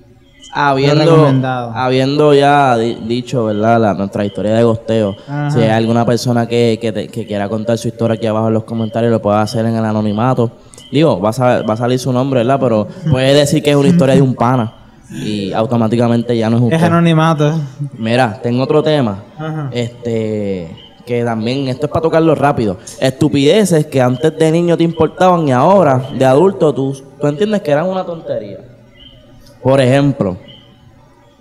Habiendo, 0.52 1.26
habiendo 1.74 2.34
ya 2.34 2.76
di- 2.76 2.94
dicho, 3.06 3.44
¿verdad? 3.44 3.80
La, 3.80 3.94
nuestra 3.94 4.24
historia 4.24 4.54
de 4.54 4.62
gosteo. 4.64 5.16
Ajá. 5.28 5.50
Si 5.50 5.60
hay 5.60 5.68
alguna 5.70 6.04
persona 6.04 6.46
que, 6.46 6.78
que, 6.80 6.92
te- 6.92 7.08
que 7.08 7.26
quiera 7.26 7.48
contar 7.48 7.78
su 7.78 7.88
historia 7.88 8.14
aquí 8.16 8.26
abajo 8.26 8.48
en 8.48 8.54
los 8.54 8.64
comentarios, 8.64 9.10
lo 9.12 9.22
puede 9.22 9.38
hacer 9.38 9.64
en 9.66 9.76
el 9.76 9.84
anonimato. 9.84 10.50
Digo, 10.90 11.20
va 11.20 11.30
a, 11.30 11.62
va 11.62 11.74
a 11.74 11.76
salir 11.76 11.98
su 11.98 12.12
nombre, 12.12 12.40
¿verdad? 12.40 12.58
Pero 12.60 12.88
puede 13.10 13.32
decir 13.34 13.62
que 13.62 13.70
es 13.70 13.76
una 13.76 13.88
historia 13.88 14.14
de 14.16 14.22
un 14.22 14.34
pana. 14.34 14.74
Y 15.12 15.52
automáticamente 15.52 16.36
ya 16.36 16.48
no 16.50 16.56
es 16.58 16.62
Es 16.62 16.72
usted. 16.74 16.86
anonimato. 16.86 17.52
Mira, 17.98 18.38
tengo 18.42 18.62
otro 18.62 18.82
tema. 18.82 19.22
Ajá. 19.38 19.68
Este, 19.72 20.76
que 21.06 21.24
también, 21.24 21.66
esto 21.68 21.86
es 21.86 21.90
para 21.92 22.02
tocarlo 22.02 22.34
rápido. 22.36 22.76
Estupideces 23.00 23.86
que 23.86 24.00
antes 24.00 24.36
de 24.38 24.52
niño 24.52 24.76
te 24.76 24.84
importaban 24.84 25.48
y 25.48 25.52
ahora, 25.52 26.00
de 26.16 26.24
adulto, 26.24 26.72
tú, 26.72 26.96
tú 27.20 27.26
entiendes 27.26 27.60
que 27.62 27.72
eran 27.72 27.86
una 27.88 28.04
tontería. 28.04 28.58
Por 29.62 29.80
ejemplo, 29.80 30.36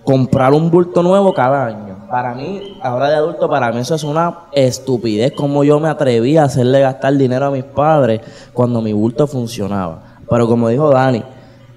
comprar 0.04 0.52
un 0.52 0.70
bulto 0.70 1.02
nuevo 1.02 1.32
cada 1.32 1.66
año. 1.66 1.96
Para 2.10 2.34
mí, 2.34 2.76
ahora 2.82 3.08
de 3.08 3.16
adulto, 3.16 3.48
para 3.48 3.70
mí 3.72 3.78
eso 3.80 3.94
es 3.94 4.02
una 4.04 4.40
estupidez. 4.52 5.32
Como 5.32 5.62
yo 5.64 5.78
me 5.78 5.88
atreví 5.88 6.36
a 6.36 6.44
hacerle 6.44 6.80
gastar 6.80 7.14
dinero 7.16 7.46
a 7.46 7.50
mis 7.50 7.64
padres 7.64 8.20
cuando 8.52 8.82
mi 8.82 8.92
bulto 8.92 9.26
funcionaba. 9.26 10.02
Pero 10.28 10.48
como 10.48 10.68
dijo 10.68 10.90
Dani, 10.90 11.22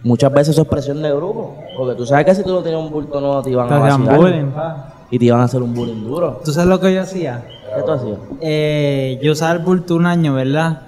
muchas 0.04 0.32
veces 0.32 0.50
eso 0.50 0.64
es 0.64 0.68
presión 0.68 1.02
de 1.02 1.14
grupo. 1.16 1.56
Porque 1.78 1.96
tú 1.96 2.06
sabes 2.06 2.26
que 2.26 2.36
si 2.36 2.44
tú 2.44 2.50
no 2.50 2.62
tenías 2.64 2.82
un 2.82 2.92
bulto 2.92 3.22
nuevo 3.22 3.42
te 3.44 3.52
iban 3.52 3.68
Te 3.68 3.74
a 3.76 3.78
vacilar. 3.78 4.18
bullying, 4.18 4.52
pa. 4.52 4.94
Y 5.12 5.20
te 5.20 5.26
iban 5.26 5.40
a 5.42 5.44
hacer 5.44 5.62
un 5.62 5.74
bullying 5.74 6.04
duro. 6.04 6.42
¿Tú 6.44 6.52
sabes 6.52 6.68
lo 6.70 6.80
que 6.80 6.94
yo 6.94 7.02
hacía? 7.04 7.44
¿Qué 7.76 7.84
tú 7.84 7.92
hacías? 7.92 8.18
Eh, 8.42 9.20
yo 9.22 9.32
usaba 9.34 9.52
el 9.54 9.60
bulto 9.60 9.96
un 9.96 10.08
año, 10.08 10.34
¿verdad? 10.34 10.82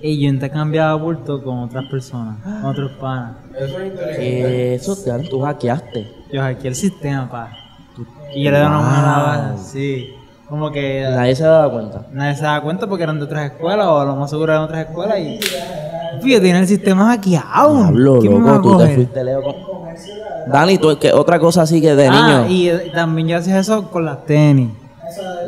Y 0.00 0.20
yo 0.22 0.28
intercambiaba 0.28 0.94
bulto 0.94 1.42
con 1.42 1.58
otras 1.60 1.84
personas, 1.90 2.36
con 2.44 2.64
otros 2.66 2.92
panas. 3.00 3.32
Eso 3.56 3.78
es 3.78 3.86
inteligente. 3.86 4.16
Que 4.18 4.74
eso 4.76 4.96
te 4.96 5.28
tú 5.28 5.40
hackeaste. 5.40 6.12
Yo 6.32 6.40
hackeé 6.40 6.68
el 6.68 6.74
sistema, 6.76 7.28
pa. 7.28 7.50
Y 8.34 8.44
yo 8.44 8.50
le 8.50 8.58
daba 8.58 8.78
una 8.78 8.88
mala 8.88 9.56
Sí. 9.58 10.14
Como 10.48 10.70
que 10.70 11.02
Nadie 11.10 11.34
se 11.36 11.44
daba 11.44 11.70
cuenta. 11.70 12.06
nadie 12.12 12.34
se 12.36 12.42
daba 12.42 12.62
cuenta 12.62 12.86
porque 12.86 13.02
eran 13.02 13.18
de 13.18 13.24
otras 13.26 13.46
escuelas 13.52 13.86
o 13.86 14.04
lo 14.04 14.16
más 14.16 14.30
seguro 14.30 14.52
eran 14.52 14.62
de 14.62 14.68
otras 14.72 14.86
escuelas 14.88 15.18
y... 15.18 15.38
Fíjate, 16.22 16.40
tiene 16.42 16.60
el 16.60 16.66
sistema 16.66 17.06
hackeado. 17.08 17.84
Hablo, 17.84 18.18
¿Quién 18.20 18.32
me 18.42 18.44
va 18.48 18.52
a 18.52 18.56
loco, 18.56 18.72
tú 18.72 18.78
te 18.78 18.94
fuiste 18.94 19.24
lejos 19.24 19.54
con... 19.54 20.52
Dani, 20.52 20.78
tú, 20.78 20.98
que 20.98 21.12
otra 21.12 21.38
cosa 21.38 21.62
así 21.62 21.80
que 21.82 21.94
de 21.94 22.08
Ah, 22.08 22.44
niño. 22.44 22.48
y 22.48 22.68
eh, 22.70 22.90
también 22.94 23.28
yo 23.28 23.36
hacía 23.36 23.58
eso 23.58 23.90
con 23.90 24.04
las 24.06 24.24
tenis. 24.24 24.70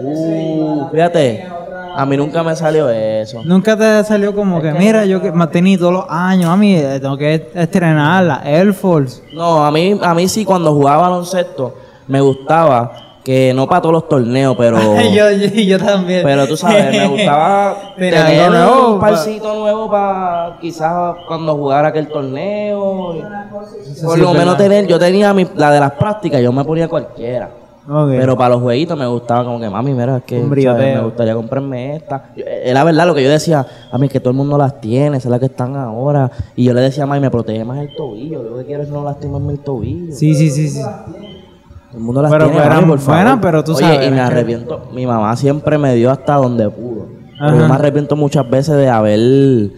Uh, 0.02 0.88
fíjate, 0.90 1.46
a 1.94 2.06
mí 2.06 2.16
nunca 2.16 2.42
me 2.42 2.54
salió 2.56 2.88
eso. 2.90 3.42
Nunca 3.44 3.76
te 3.76 4.04
salió 4.04 4.34
como 4.34 4.60
que, 4.62 4.72
mira, 4.72 5.04
yo 5.04 5.20
que 5.20 5.32
mantení 5.32 5.76
todos 5.76 5.92
los 5.92 6.04
años, 6.08 6.48
mami, 6.50 6.76
eh, 6.76 6.98
tengo 7.00 7.16
que 7.16 7.50
estrenar 7.54 8.24
la 8.24 8.40
Air 8.44 8.72
Force. 8.72 9.22
No, 9.32 9.64
a 9.64 9.70
mí, 9.70 9.98
a 10.02 10.14
mí 10.14 10.28
sí 10.28 10.44
cuando 10.44 10.72
jugaba 10.74 11.02
baloncesto 11.08 11.74
me 12.06 12.20
gustaba 12.20 12.92
que 13.22 13.52
no 13.54 13.66
para 13.68 13.82
todos 13.82 13.92
los 13.92 14.08
torneos, 14.08 14.56
pero 14.56 14.78
yo, 15.14 15.30
yo, 15.30 15.46
yo 15.48 15.78
también. 15.78 16.22
pero 16.24 16.46
tú 16.48 16.56
sabes, 16.56 16.90
me 16.90 17.06
gustaba 17.06 17.76
Tener 17.96 18.50
nuevo, 18.50 18.94
un 18.94 19.00
pa- 19.00 19.08
parcito 19.08 19.54
nuevo 19.54 19.90
para 19.90 20.56
quizás 20.60 21.16
cuando 21.28 21.54
jugara 21.54 21.88
aquel 21.88 22.08
torneo. 22.08 23.14
y- 23.16 24.02
Por 24.04 24.18
lo 24.18 24.32
menos 24.32 24.56
tener, 24.56 24.86
yo 24.86 24.98
tenía 24.98 25.34
mi- 25.34 25.46
la 25.54 25.70
de 25.70 25.80
las 25.80 25.92
prácticas, 25.92 26.40
yo 26.40 26.50
me 26.52 26.64
ponía 26.64 26.88
cualquiera. 26.88 27.50
Ok. 27.92 28.10
Pero 28.10 28.36
para 28.36 28.50
los 28.54 28.62
jueguitos 28.62 28.96
me 28.96 29.06
gustaba 29.06 29.44
como 29.44 29.58
que, 29.58 29.68
mami, 29.68 29.92
mira, 29.92 30.18
es 30.18 30.22
que 30.22 30.40
¿sabes? 30.62 30.94
me 30.96 31.02
gustaría 31.02 31.34
comprarme 31.34 31.96
esta. 31.96 32.30
Yo- 32.36 32.44
eh, 32.46 32.62
Era 32.66 32.84
verdad 32.84 33.04
lo 33.06 33.14
que 33.16 33.24
yo 33.24 33.30
decía, 33.30 33.66
a 33.90 33.98
mí 33.98 34.08
que 34.08 34.20
todo 34.20 34.30
el 34.30 34.36
mundo 34.36 34.56
las 34.56 34.80
tiene, 34.80 35.16
esas 35.16 35.24
es 35.26 35.30
las 35.30 35.40
que 35.40 35.46
están 35.46 35.74
ahora. 35.76 36.30
Y 36.54 36.64
yo 36.64 36.72
le 36.72 36.82
decía, 36.82 37.04
mami, 37.04 37.20
me 37.20 37.30
protege 37.30 37.64
más 37.64 37.78
el 37.78 37.94
tobillo. 37.96 38.44
Yo 38.44 38.50
lo 38.50 38.58
que 38.58 38.66
quiero 38.66 38.82
es 38.84 38.88
no 38.90 39.02
lastimarme 39.02 39.54
el 39.54 39.58
tobillo. 39.58 40.14
Sí, 40.14 40.34
sí, 40.34 40.50
sí, 40.50 40.68
sí. 40.68 40.80
Todo 40.82 41.98
el 41.98 42.04
mundo 42.04 42.22
las 42.22 42.30
Pero 42.30 42.44
tiene, 42.46 42.60
eran 42.64 42.76
mami, 42.76 42.86
por 42.88 42.98
favor. 43.00 43.14
buenas, 43.22 43.38
pero 43.42 43.64
tú 43.64 43.72
Oye, 43.72 43.80
sabes, 43.80 44.06
y 44.06 44.10
me 44.12 44.20
arrepiento. 44.20 44.82
Mi 44.94 45.04
mamá 45.06 45.34
siempre 45.36 45.76
me 45.76 45.92
dio 45.96 46.10
hasta 46.12 46.36
donde 46.36 46.70
pudo. 46.70 47.06
Pero 47.40 47.50
Ajá. 47.52 47.58
yo 47.58 47.68
me 47.68 47.74
arrepiento 47.74 48.14
muchas 48.14 48.48
veces 48.48 48.76
de 48.76 48.88
haber 48.88 49.70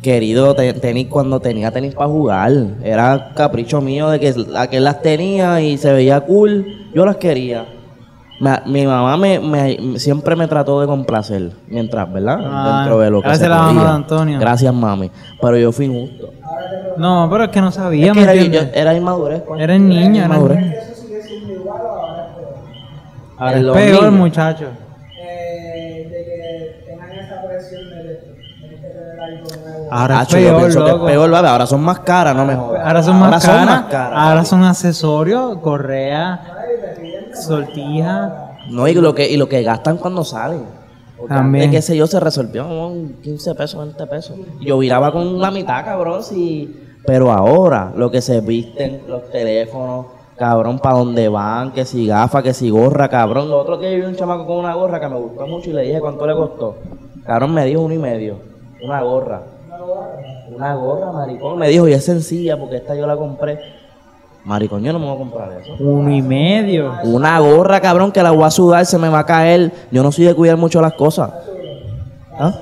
querido 0.00 0.54
te- 0.54 0.72
tenis 0.74 1.08
cuando 1.08 1.40
tenía 1.40 1.70
tenis 1.70 1.94
para 1.94 2.08
jugar. 2.08 2.52
Era 2.82 3.32
capricho 3.34 3.80
mío 3.80 4.08
de 4.08 4.20
que 4.20 4.34
aquel 4.56 4.84
las 4.84 5.02
tenía 5.02 5.60
y 5.60 5.76
se 5.76 5.92
veía 5.92 6.20
cool. 6.20 6.77
Yo 6.94 7.04
las 7.06 7.16
quería. 7.16 7.66
Me- 8.40 8.62
mi 8.66 8.86
mamá 8.86 9.16
me, 9.16 9.40
me- 9.40 9.98
siempre 9.98 10.36
me 10.36 10.46
trató 10.46 10.80
de 10.80 10.86
complacer, 10.86 11.50
mientras, 11.66 12.12
¿verdad? 12.12 12.38
Ah, 12.44 12.78
Dentro 12.82 13.00
de 13.00 13.10
lo 13.10 13.20
que 13.20 13.26
gracias 13.28 13.40
se 13.40 13.46
a 13.46 13.48
la 13.56 13.62
mamá 13.62 13.72
podía. 13.80 13.88
de 13.90 13.94
Antonio. 13.96 14.40
Gracias, 14.40 14.72
mami. 14.74 15.10
Pero 15.40 15.56
yo 15.56 15.72
fui 15.72 15.86
injusto. 15.86 16.30
No, 16.96 17.28
pero 17.30 17.44
es 17.44 17.50
que 17.50 17.60
no 17.60 17.70
sabía, 17.72 18.06
Es 18.06 18.12
que 18.12 18.18
¿me 18.18 18.22
era, 18.24 18.34
yo- 18.34 18.42
entiendes? 18.44 18.76
era 18.76 18.94
inmadurez. 18.94 19.42
pues. 19.42 19.60
Era 19.60 19.74
el 19.74 19.88
niño, 19.88 20.16
era 20.16 20.26
inmadurez. 20.26 20.58
niño. 20.60 20.72
Eso 20.72 21.02
sigue 21.02 21.22
siendo 21.22 21.52
igual 21.52 21.80
o 21.82 21.88
ahora 21.88 22.26
es 22.28 22.34
peor. 22.36 22.54
Ahora 23.38 23.52
En 23.52 23.58
es 23.58 23.64
los 23.64 23.76
peor, 23.76 24.02
niños. 24.04 24.12
muchacho. 24.14 24.64
Eh, 25.20 26.08
de 26.10 26.24
que 26.24 26.90
tengan 26.92 27.10
esa 27.10 27.42
presión 27.42 27.90
de 27.90 27.96
que 27.96 28.34
tienes 28.60 28.80
que 28.80 28.86
tener 28.88 29.20
algo 29.20 29.46
nuevo. 29.68 29.88
Ahora 29.90 30.14
es 30.14 30.20
Acho, 30.22 30.38
yo 30.38 30.46
peor, 30.48 30.58
pienso 30.60 30.78
que 30.84 30.86
es 30.90 30.92
loco. 30.94 31.06
peor, 31.06 31.30
¿vale? 31.30 31.48
Ahora 31.48 31.66
son 31.66 31.80
más 31.82 31.98
caras, 32.00 32.36
no 32.36 32.44
me 32.44 32.54
jodas. 32.54 32.86
Ahora 32.86 33.02
son 33.02 33.18
más 33.18 33.44
caras. 33.44 33.66
más 33.66 33.82
caras. 33.90 34.12
Ahora 34.22 34.44
son 34.44 34.62
accesorios, 34.64 35.58
correa, 35.58 36.40
sortija. 37.34 38.58
No, 38.70 38.86
y 38.86 38.94
lo 38.94 39.14
que, 39.14 39.28
y 39.28 39.36
lo 39.36 39.48
que 39.48 39.62
gastan 39.62 39.96
cuando 39.96 40.24
salen. 40.24 40.62
Porque 41.16 41.34
También. 41.34 41.64
antes, 41.64 41.78
qué 41.78 41.82
sé 41.82 41.96
yo, 41.96 42.06
se 42.06 42.20
resolvió 42.20 42.68
con 42.68 43.14
15 43.22 43.54
pesos, 43.54 43.84
20 43.84 44.06
pesos. 44.06 44.36
Yo 44.60 44.78
viraba 44.78 45.12
con 45.12 45.40
la 45.40 45.50
mitad, 45.50 45.84
cabrón, 45.84 46.22
sí. 46.22 46.84
Pero 47.04 47.32
ahora, 47.32 47.92
lo 47.96 48.10
que 48.10 48.20
se 48.20 48.40
visten, 48.40 49.02
los 49.08 49.28
teléfonos, 49.30 50.06
cabrón, 50.36 50.78
para 50.78 50.98
dónde 50.98 51.28
van, 51.28 51.72
que 51.72 51.84
si 51.84 52.06
gafa, 52.06 52.42
que 52.42 52.54
si 52.54 52.70
gorra, 52.70 53.08
cabrón. 53.08 53.50
Lo 53.50 53.58
otro 53.58 53.80
que 53.80 53.96
vi 53.96 54.02
un 54.02 54.14
chamaco 54.14 54.46
con 54.46 54.58
una 54.58 54.74
gorra 54.74 55.00
que 55.00 55.08
me 55.08 55.16
gustó 55.16 55.46
mucho 55.46 55.70
y 55.70 55.72
le 55.72 55.82
dije 55.82 56.00
cuánto 56.00 56.26
le 56.26 56.34
costó. 56.34 56.76
Cabrón, 57.24 57.52
me 57.52 57.64
dijo 57.64 57.80
uno 57.80 57.94
y 57.94 57.98
medio. 57.98 58.36
Una 58.82 59.02
gorra. 59.02 59.42
Una 60.54 60.74
gorra, 60.74 61.12
maricón. 61.12 61.58
Me 61.58 61.68
dijo, 61.68 61.88
y 61.88 61.92
es 61.92 62.04
sencilla 62.04 62.56
porque 62.56 62.76
esta 62.76 62.94
yo 62.94 63.06
la 63.06 63.16
compré. 63.16 63.58
Maricón, 64.44 64.82
yo 64.82 64.92
no 64.92 64.98
me 64.98 65.06
voy 65.06 65.14
a 65.14 65.18
comprar 65.18 65.52
eso. 65.60 65.72
Uno 65.78 66.10
y 66.10 66.22
medio. 66.22 66.94
Una 67.04 67.38
gorra, 67.38 67.80
cabrón, 67.80 68.12
que 68.12 68.22
la 68.22 68.30
voy 68.30 68.44
a 68.44 68.50
sudar, 68.50 68.86
se 68.86 68.98
me 68.98 69.08
va 69.08 69.20
a 69.20 69.26
caer. 69.26 69.72
Yo 69.90 70.02
no 70.02 70.10
soy 70.10 70.24
de 70.24 70.34
cuidar 70.34 70.56
mucho 70.56 70.80
las 70.80 70.94
cosas. 70.94 71.30
¿Ah? 72.38 72.54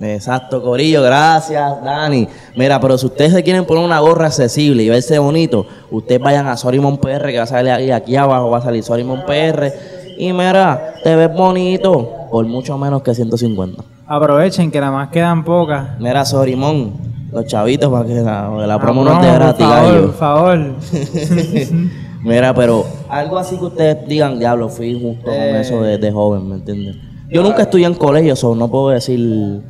Exacto, 0.00 0.62
Corillo, 0.62 1.02
gracias, 1.02 1.82
Dani. 1.82 2.28
Mira, 2.54 2.78
pero 2.80 2.98
si 2.98 3.06
ustedes 3.06 3.32
se 3.32 3.42
quieren 3.42 3.64
poner 3.64 3.82
una 3.82 3.98
gorra 4.00 4.26
accesible 4.26 4.82
y 4.82 4.88
verse 4.90 5.18
bonito, 5.18 5.66
ustedes 5.90 6.20
vayan 6.20 6.46
a 6.48 6.56
Sorimon 6.56 6.98
PR, 6.98 7.26
que 7.28 7.38
va 7.38 7.44
a 7.44 7.46
salir 7.46 7.72
aquí, 7.72 7.90
aquí 7.90 8.16
abajo, 8.16 8.50
va 8.50 8.58
a 8.58 8.62
salir 8.62 8.82
Sorimon 8.82 9.24
PR. 9.24 9.72
Y 10.18 10.32
mira, 10.32 10.94
te 11.02 11.16
ves 11.16 11.34
bonito 11.34 12.10
por 12.30 12.44
mucho 12.46 12.76
menos 12.76 13.02
que 13.02 13.14
150. 13.14 13.82
Aprovechen 14.06 14.70
que 14.70 14.80
nada 14.80 14.92
más 14.92 15.08
quedan 15.08 15.44
pocas. 15.44 15.98
Mira, 15.98 16.24
Sorimon, 16.26 16.92
los 17.36 17.46
chavitos 17.46 17.90
para 17.92 18.06
que 18.06 18.14
la, 18.14 18.48
la 18.66 18.78
promo 18.80 19.04
no 19.04 19.10
Ah, 19.10 19.20
esté 19.20 19.32
gratis, 19.34 19.66
por 19.66 19.74
favor, 19.74 19.92
gallo. 19.92 20.06
por 20.06 20.14
favor. 20.14 20.58
Mira, 22.24 22.54
pero 22.54 22.84
algo 23.08 23.38
así 23.38 23.56
que 23.58 23.64
ustedes 23.66 24.08
digan, 24.08 24.38
diablo, 24.38 24.68
fui 24.68 24.88
injusto 24.92 25.26
con 25.26 25.34
Eh. 25.34 25.60
eso 25.60 25.82
de, 25.82 25.98
de 25.98 26.10
joven, 26.10 26.48
¿me 26.48 26.54
entiendes? 26.56 26.96
Yo 27.28 27.42
nunca 27.42 27.62
estudié 27.62 27.86
en 27.86 27.94
colegio, 27.94 28.34
so 28.36 28.54
no 28.54 28.68
puedo 28.68 28.88
decir 28.90 29.62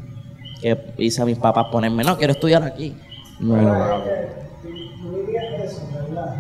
que 0.62 0.78
hice 0.98 1.22
a 1.22 1.24
mis 1.24 1.38
papás 1.38 1.66
ponerme, 1.72 2.04
no, 2.04 2.16
quiero 2.16 2.32
estudiar 2.32 2.62
aquí. 2.62 2.94
No, 3.40 3.54
Tú 3.54 5.12
dirías 5.26 5.44
eso, 5.64 5.82
¿verdad? 5.92 6.36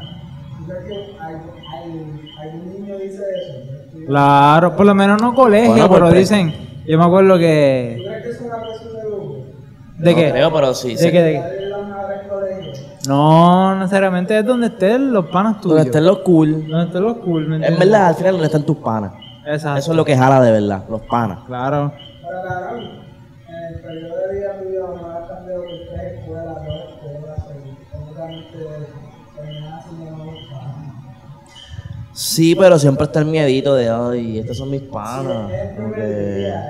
¿Tú 0.58 0.64
crees 0.66 0.84
que 0.86 0.94
hay- 1.20 1.34
hay- 1.74 2.50
algún 2.50 2.72
niño 2.72 2.98
dice 2.98 3.16
eso? 3.16 4.06
Claro, 4.06 4.76
por 4.76 4.86
lo 4.86 4.94
menos 4.94 5.20
no 5.20 5.34
colegio, 5.34 5.70
Bueno, 5.70 5.88
pues, 5.88 5.98
pero 5.98 6.10
pre- 6.10 6.18
dicen, 6.20 6.54
yo 6.86 6.98
me 6.98 7.04
acuerdo 7.04 7.34
¿Tú 7.34 7.40
que... 7.40 8.02
crees 8.06 8.22
que 8.22 8.30
es 8.30 8.40
una 8.40 8.56
presión 8.62 8.94
de 8.94 9.00
grupo? 9.02 9.44
¿De 9.98 10.10
no 10.12 10.16
qué? 10.16 10.30
creo, 10.30 10.52
pero 10.52 10.74
sí. 10.74 10.90
¿De 10.92 10.96
sé- 10.98 11.12
qué? 11.12 11.22
¿De. 11.22 11.66
No, 13.08 13.76
necesariamente 13.76 14.36
es 14.38 14.44
donde 14.44 14.66
estén 14.66 15.12
los 15.12 15.26
panas 15.26 15.60
tuyos. 15.60 15.76
Donde 15.76 15.90
estén 15.90 16.04
los 16.04 16.18
cool. 16.18 16.66
Donde 16.68 16.86
estén 16.86 17.02
los 17.02 17.16
cool, 17.18 17.46
¿me 17.48 17.56
En 17.56 17.62
entiendes? 17.64 17.88
verdad, 17.90 18.08
al 18.08 18.14
final, 18.16 18.32
donde 18.32 18.46
están 18.46 18.62
tus 18.64 18.76
panas. 18.78 19.12
Exacto. 19.46 19.78
Eso 19.78 19.90
es 19.92 19.96
lo 19.96 20.04
que 20.04 20.16
jala 20.16 20.40
de 20.40 20.50
verdad, 20.52 20.82
los 20.90 21.02
panas. 21.02 21.38
Claro. 21.46 21.92
Pero 22.22 22.42
cabrón, 22.48 22.80
en 23.48 23.74
el 23.74 23.80
periodo 23.80 24.16
de 24.28 24.34
vida 24.34 24.58
tuyo 24.60 24.94
no 25.00 25.10
has 25.12 25.28
cambiado 25.28 25.62
por 25.62 25.94
tres 25.94 26.12
escuelas, 26.18 26.54
dos 26.56 26.82
escuelas, 26.90 27.38
y 27.46 27.90
seguramente 27.92 28.58
terminas 29.36 29.84
haciendo 29.84 30.16
nuevos 30.16 30.34
panos. 30.50 30.76
Sí, 32.12 32.54
pero 32.56 32.78
siempre 32.80 33.04
está 33.04 33.20
el 33.20 33.26
miedito 33.26 33.74
de, 33.76 33.88
ay, 33.88 34.38
estos 34.40 34.56
son 34.58 34.70
mis 34.70 34.82
panas. 34.82 35.48
los 35.48 35.50
primeros 35.76 36.36
días, 36.36 36.64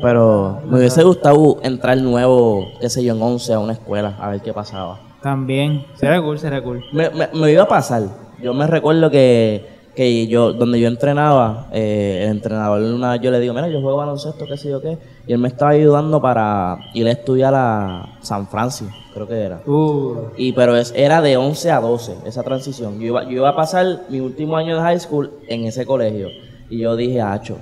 Pero 0.00 0.58
me 0.68 0.78
hubiese 0.78 1.02
gustado 1.04 1.58
entrar 1.62 1.96
nuevo, 1.98 2.66
qué 2.80 2.88
sé 2.90 3.04
yo, 3.04 3.14
en 3.14 3.22
11 3.22 3.52
a 3.54 3.58
una 3.58 3.72
escuela, 3.74 4.16
a 4.20 4.28
ver 4.30 4.40
qué 4.40 4.52
pasaba. 4.52 5.00
También. 5.22 5.84
Será 5.94 6.20
cool, 6.20 6.38
será 6.38 6.62
cool. 6.62 6.84
Me, 6.92 7.08
me- 7.10 7.28
me 7.32 7.52
iba 7.52 7.62
a 7.62 7.68
pasar. 7.68 8.02
Yo 8.42 8.52
me 8.52 8.66
recuerdo 8.66 9.08
que, 9.10 9.64
que 9.94 10.26
yo, 10.26 10.52
donde 10.52 10.80
yo 10.80 10.88
entrenaba, 10.88 11.68
eh, 11.72 12.22
el 12.24 12.30
entrenador 12.30 12.82
una 12.82 13.14
yo 13.16 13.30
le 13.30 13.38
digo, 13.38 13.54
mira, 13.54 13.68
yo 13.68 13.80
juego 13.80 13.98
baloncesto, 13.98 14.46
qué 14.48 14.56
sé 14.56 14.70
yo 14.70 14.80
qué. 14.80 14.98
Y 15.28 15.32
él 15.32 15.38
me 15.38 15.46
estaba 15.46 15.70
ayudando 15.70 16.20
para 16.20 16.78
ir 16.94 17.06
a 17.06 17.12
estudiar 17.12 17.54
a 17.54 18.18
San 18.22 18.48
Francisco, 18.48 18.92
creo 19.14 19.28
que 19.28 19.40
era. 19.40 19.60
Uh, 19.64 20.16
Y 20.36 20.50
pero 20.52 20.74
es, 20.76 20.92
era 20.96 21.22
de 21.22 21.36
11 21.36 21.70
a 21.70 21.78
12, 21.80 22.16
esa 22.24 22.42
transición. 22.42 22.98
Yo 22.98 23.06
iba, 23.06 23.22
yo 23.24 23.30
iba 23.30 23.50
a 23.50 23.54
pasar 23.54 24.00
mi 24.08 24.18
último 24.18 24.56
año 24.56 24.74
de 24.74 24.82
high 24.82 24.98
school 24.98 25.30
en 25.46 25.64
ese 25.66 25.86
colegio. 25.86 26.26
Y 26.68 26.78
yo 26.80 26.96
dije, 26.96 27.20
Acho, 27.20 27.58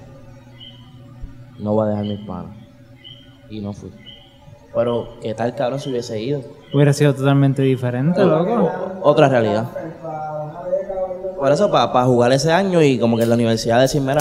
no 1.63 1.73
voy 1.75 1.87
a 1.87 1.91
dejar 1.91 2.05
mis 2.05 2.21
panas. 2.27 2.53
y 3.49 3.61
no 3.61 3.73
fui. 3.73 3.91
Pero, 4.75 5.15
¿qué 5.21 5.35
tal, 5.35 5.55
cabrón, 5.57 5.81
si 5.81 5.91
hubiese 5.91 6.21
ido? 6.23 6.41
Hubiera 6.73 6.93
sido 6.93 7.13
totalmente 7.15 7.63
diferente, 7.63 8.25
loco. 8.25 8.71
Otra 9.03 9.29
realidad. 9.29 9.67
Por 11.39 11.51
eso, 11.51 11.71
para 11.71 12.05
jugar 12.05 12.33
ese 12.33 12.53
año 12.53 12.83
y 12.83 12.99
como 12.99 13.17
que 13.17 13.25
en 13.25 13.31
la 13.31 13.35
universidad 13.35 13.81
decir, 13.81 14.01
mira, 14.03 14.21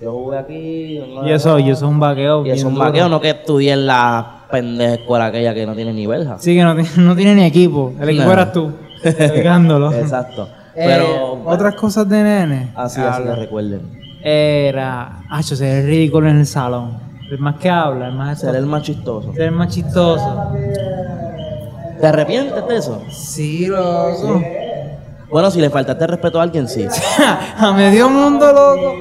yo 0.00 0.12
jugué 0.12 0.38
aquí. 0.38 1.00
no- 1.14 1.28
Y 1.28 1.32
eso, 1.32 1.58
y 1.58 1.64
eso 1.70 1.84
es 1.84 1.90
un 1.90 2.00
vaqueo. 2.00 2.46
Y 2.46 2.50
es 2.50 2.54
bien 2.56 2.66
un 2.68 2.78
vaqueo, 2.78 3.08
no 3.08 3.20
que 3.20 3.30
estudié 3.30 3.72
en 3.72 3.86
la 3.86 4.44
pendeja 4.50 4.94
escuela 4.94 5.26
aquella 5.26 5.52
que 5.54 5.66
no 5.66 5.74
tiene 5.74 5.92
ni 5.92 6.06
verja. 6.06 6.36
Sí, 6.38 6.54
que 6.54 6.62
no, 6.62 6.74
tiene- 6.74 6.90
no 6.96 7.14
tiene 7.16 7.34
ni 7.34 7.44
equipo. 7.44 7.92
El 8.00 8.08
equipo 8.10 8.26
No. 8.26 8.32
eras 8.32 8.52
tú. 8.52 8.72
Exacto. 9.04 10.48
Eh, 10.74 10.84
Pero, 10.86 11.42
otras 11.44 11.74
cosas 11.74 12.08
de 12.08 12.22
nene. 12.22 12.72
así, 12.76 13.00
así 13.00 13.22
lo 13.24 13.34
recuerden. 13.36 14.00
Era. 14.24 15.20
Ah, 15.30 15.40
yo 15.40 15.56
ser 15.56 15.84
ridículo 15.84 16.28
en 16.28 16.38
el 16.40 16.46
salón. 16.46 16.96
El 17.30 17.38
más 17.38 17.56
que 17.56 17.68
habla, 17.70 18.08
el 18.08 18.14
más. 18.14 18.40
Ser 18.40 18.54
el 18.56 18.66
más 18.66 18.82
chistoso. 18.82 19.32
Ser 19.32 19.42
el 19.44 19.52
más 19.52 19.68
chistoso. 19.68 20.52
¿Te 22.00 22.06
arrepientes 22.06 22.66
de 22.68 22.76
eso? 22.76 23.02
Sí, 23.10 23.66
loco. 23.66 24.42
Bueno, 25.30 25.50
si 25.50 25.60
le 25.60 25.70
faltaste 25.70 26.06
respeto 26.06 26.38
a 26.40 26.42
alguien, 26.42 26.68
sí. 26.68 26.86
a 27.58 27.72
medio 27.72 28.08
mundo, 28.08 28.46
loco. 28.52 28.94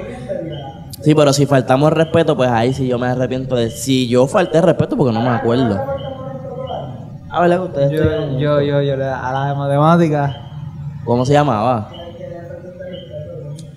Sí, 1.02 1.14
pero 1.16 1.34
si 1.34 1.46
faltamos 1.46 1.92
respeto, 1.92 2.36
pues 2.38 2.50
ahí 2.50 2.74
sí 2.74 2.88
yo 2.88 3.00
me 3.00 3.08
arrepiento 3.08 3.56
de... 3.56 3.72
Si 3.72 4.08
yo 4.08 4.28
falté 4.28 4.62
respeto, 4.62 4.96
porque 4.96 5.12
no 5.14 5.22
me 5.22 5.30
acuerdo. 5.30 5.82
A 7.32 7.42
ver, 7.42 7.60
ustedes... 7.60 7.92
Yo, 7.92 8.04
tienen- 8.04 8.38
yo, 8.40 8.62
yo, 8.62 8.82
yo, 8.82 8.96
le- 8.96 9.06
a 9.06 9.32
la 9.32 9.48
de 9.48 9.56
matemáticas. 9.56 10.36
¿Cómo 11.04 11.26
se 11.26 11.34
llamaba? 11.34 11.90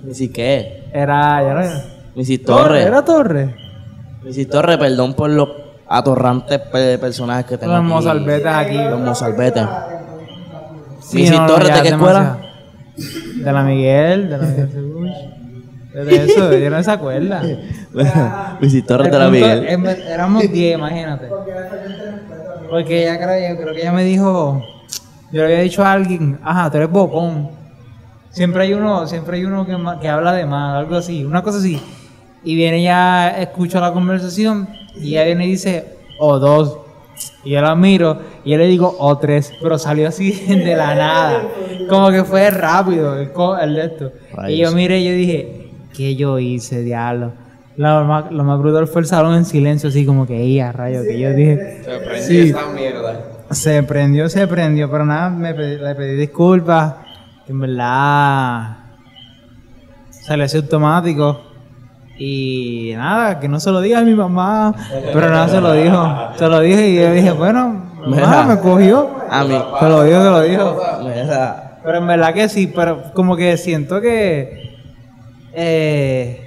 Missy 0.02 0.28
qué? 0.30 0.83
Era. 0.94 1.42
Ya 1.42 1.54
no, 1.54 1.82
Missy 2.14 2.38
Torre. 2.38 2.62
Torre. 2.62 2.82
Era 2.82 3.04
Torre. 3.04 3.54
Missy 4.22 4.46
Torre, 4.46 4.78
perdón 4.78 5.14
por 5.14 5.28
los 5.28 5.48
atorrantes 5.88 6.58
pe- 6.60 6.96
personajes 6.98 7.44
que 7.44 7.58
tengo 7.58 7.72
Los 7.72 7.80
aquí. 7.82 7.88
mozalbetes 7.88 8.46
aquí. 8.46 8.76
Los 8.78 9.00
mozalbetes. 9.00 9.64
Sí, 11.00 11.16
Missy 11.18 11.32
no, 11.34 11.40
no, 11.42 11.46
Torres, 11.48 11.68
ya 11.68 11.74
¿de 11.76 11.82
qué 11.82 11.88
es 11.88 11.94
escuela? 11.94 12.38
De 13.42 13.52
la 13.52 13.62
Miguel, 13.64 14.30
de 14.30 14.38
la 14.38 14.46
Miguel 14.46 14.70
Seguch. 14.72 15.12
De 16.06 16.24
eso, 16.24 16.50
ella 16.52 16.70
no 16.70 16.82
se 16.82 16.90
acuerda. 16.90 17.42
Missy 18.60 18.82
Torre 18.82 19.06
El 19.06 19.10
de 19.10 19.18
la 19.18 19.28
Miguel. 19.28 19.66
éramos 20.08 20.42
10, 20.50 20.78
imagínate. 20.78 21.28
Porque 22.70 23.02
ella 23.02 23.16
creo, 23.18 23.54
yo 23.56 23.60
creo 23.62 23.74
que 23.74 23.80
ella 23.82 23.92
me 23.92 24.04
dijo, 24.04 24.64
yo 25.32 25.40
le 25.42 25.44
había 25.44 25.60
dicho 25.60 25.84
a 25.84 25.92
alguien, 25.92 26.38
ajá, 26.42 26.70
tú 26.70 26.76
eres 26.78 26.90
bocón. 26.90 27.50
Siempre 28.34 28.64
hay 28.64 28.74
uno, 28.74 29.06
siempre 29.06 29.36
hay 29.36 29.44
uno 29.44 29.64
que, 30.00 30.08
habla 30.08 30.32
de 30.32 30.44
más, 30.44 30.76
algo 30.76 30.96
así, 30.96 31.24
una 31.24 31.42
cosa 31.42 31.58
así. 31.58 31.80
Y 32.42 32.56
viene 32.56 32.82
ya, 32.82 33.30
escucho 33.40 33.80
la 33.80 33.92
conversación 33.92 34.68
y 34.96 35.10
ella 35.12 35.24
viene 35.24 35.46
y 35.46 35.50
dice, 35.52 35.84
o 36.18 36.38
dos. 36.38 36.78
Y 37.44 37.50
yo 37.50 37.60
la 37.62 37.76
miro 37.76 38.18
y 38.44 38.50
yo 38.50 38.58
le 38.58 38.66
digo, 38.66 38.96
o 38.98 39.16
tres, 39.18 39.52
pero 39.62 39.78
salió 39.78 40.08
así 40.08 40.32
de 40.48 40.74
la 40.74 40.94
nada. 40.96 41.42
Como 41.88 42.10
que 42.10 42.24
fue 42.24 42.50
rápido 42.50 43.14
el, 43.16 43.30
el 43.62 43.74
de 43.76 43.84
esto. 43.84 44.12
Y 44.48 44.56
yo 44.58 44.72
miré 44.72 44.98
y 44.98 45.04
yo 45.04 45.12
dije, 45.12 45.70
¿qué 45.96 46.16
yo 46.16 46.38
hice, 46.40 46.82
diablo? 46.82 47.32
Lo 47.76 48.04
más, 48.04 48.30
lo 48.32 48.42
más 48.44 48.58
brutal 48.58 48.86
fue 48.88 49.02
el 49.02 49.06
salón 49.06 49.36
en 49.36 49.44
silencio, 49.44 49.88
así 49.90 50.04
como 50.04 50.26
que, 50.26 50.44
¡y 50.44 50.58
a 50.60 50.70
rayo! 50.72 51.02
Que 51.02 51.18
yo 51.20 51.32
dije, 51.32 51.82
Se 51.84 51.90
prendió 51.98 52.22
Sí. 52.22 52.38
esa 52.50 52.66
mierda. 52.72 53.20
se 53.50 53.82
prendió, 53.84 54.28
se 54.28 54.46
prendió, 54.48 54.90
pero 54.90 55.04
nada, 55.06 55.30
me 55.30 55.54
pedí- 55.56 55.78
le 55.80 55.94
pedí 55.94 56.14
disculpas, 56.16 56.94
en 57.48 57.60
verdad 57.60 58.76
salió 60.10 60.44
así 60.44 60.56
automático. 60.56 61.40
Y 62.16 62.92
nada, 62.96 63.40
que 63.40 63.48
no 63.48 63.58
se 63.58 63.70
lo 63.70 63.80
diga 63.80 63.98
a 63.98 64.02
mi 64.02 64.14
mamá, 64.14 64.72
pero 65.12 65.30
nada, 65.30 65.48
se 65.48 65.60
lo 65.60 65.72
dijo. 65.72 66.16
Se 66.36 66.46
lo 66.46 66.60
dije 66.60 66.88
y 66.90 66.96
yo 66.96 67.12
dije, 67.12 67.32
bueno, 67.32 67.86
mamá 68.06 68.44
me 68.44 68.58
cogió. 68.60 69.10
A 69.28 69.42
mí. 69.42 69.60
Se 69.80 69.88
lo 69.88 70.04
dijo, 70.04 70.22
se 70.22 70.30
lo 70.30 70.40
dijo. 70.42 70.80
Pero 71.82 71.98
en 71.98 72.06
verdad 72.06 72.32
que 72.32 72.48
sí, 72.48 72.68
pero 72.68 73.12
como 73.14 73.36
que 73.36 73.56
siento 73.56 74.00
que 74.00 74.78
eh, 75.52 76.43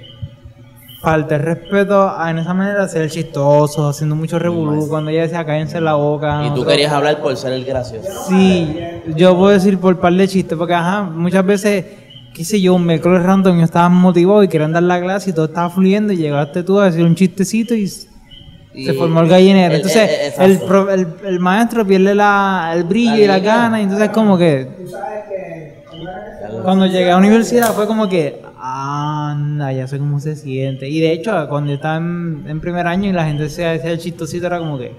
falta 1.00 1.36
el 1.36 1.42
respeto 1.42 2.08
a, 2.16 2.30
en 2.30 2.38
esa 2.38 2.52
manera 2.54 2.82
de 2.82 2.88
ser 2.88 3.08
chistoso, 3.10 3.88
haciendo 3.88 4.16
mucho 4.16 4.38
revolú, 4.38 4.88
cuando 4.88 5.10
ella 5.10 5.22
decía 5.22 5.44
cállense 5.44 5.80
la 5.80 5.94
boca. 5.94 6.42
y 6.46 6.54
tú 6.54 6.64
querías 6.66 6.92
hablar 6.92 7.20
por 7.20 7.36
ser 7.36 7.52
el 7.52 7.64
gracioso. 7.64 8.08
Sí, 8.28 8.76
yo 9.16 9.36
puedo 9.36 9.50
decir 9.52 9.78
por 9.78 9.98
par 10.00 10.12
de 10.12 10.26
chistes, 10.26 10.58
porque 10.58 10.74
ajá, 10.74 11.02
muchas 11.04 11.46
veces, 11.46 11.84
qué 12.34 12.44
sé 12.44 12.60
yo, 12.60 12.74
un 12.74 12.84
miércoles 12.84 13.22
random 13.22 13.58
yo 13.58 13.64
estaba 13.64 13.88
motivado 13.88 14.42
y 14.42 14.48
querían 14.48 14.72
dar 14.72 14.82
la 14.82 15.00
clase 15.00 15.30
y 15.30 15.32
todo 15.32 15.44
estaba 15.46 15.70
fluyendo 15.70 16.12
y 16.12 16.16
llegaste 16.16 16.62
tú 16.64 16.80
a 16.80 16.86
decir 16.86 17.04
un 17.04 17.14
chistecito 17.14 17.74
y, 17.74 17.86
se 17.88 18.92
formó 18.94 19.20
el 19.22 19.28
gallinero. 19.28 19.70
el- 19.74 19.76
Entonces, 19.80 20.08
el- 20.08 20.26
exacto. 20.26 20.44
el, 20.44 20.58
pro- 20.60 20.90
el, 20.90 21.06
el 21.26 21.40
maestro 21.40 21.84
pierde 21.86 22.14
la, 22.14 22.72
el 22.74 22.84
brillo 22.84 23.12
La 23.12 23.18
y 23.18 23.26
la 23.26 23.38
gana, 23.40 23.80
y 23.80 23.84
entonces 23.84 24.08
como 24.10 24.36
que 24.38 24.68
cuando 26.62 26.86
llegué 26.86 27.06
a 27.06 27.12
la 27.14 27.18
universidad 27.18 27.72
fue 27.72 27.86
como 27.86 28.08
que, 28.08 28.40
anda, 28.60 29.72
ya 29.72 29.86
sé 29.86 29.98
cómo 29.98 30.20
se 30.20 30.36
siente. 30.36 30.88
Y 30.88 31.00
de 31.00 31.12
hecho, 31.12 31.32
cuando 31.48 31.72
estaba 31.72 31.96
en, 31.96 32.44
en 32.48 32.60
primer 32.60 32.86
año 32.86 33.08
y 33.08 33.12
la 33.12 33.24
gente 33.24 33.48
se 33.48 33.66
hacía 33.66 33.90
el 33.92 33.98
chistosito, 33.98 34.46
era 34.46 34.58
como 34.58 34.78
que, 34.78 34.92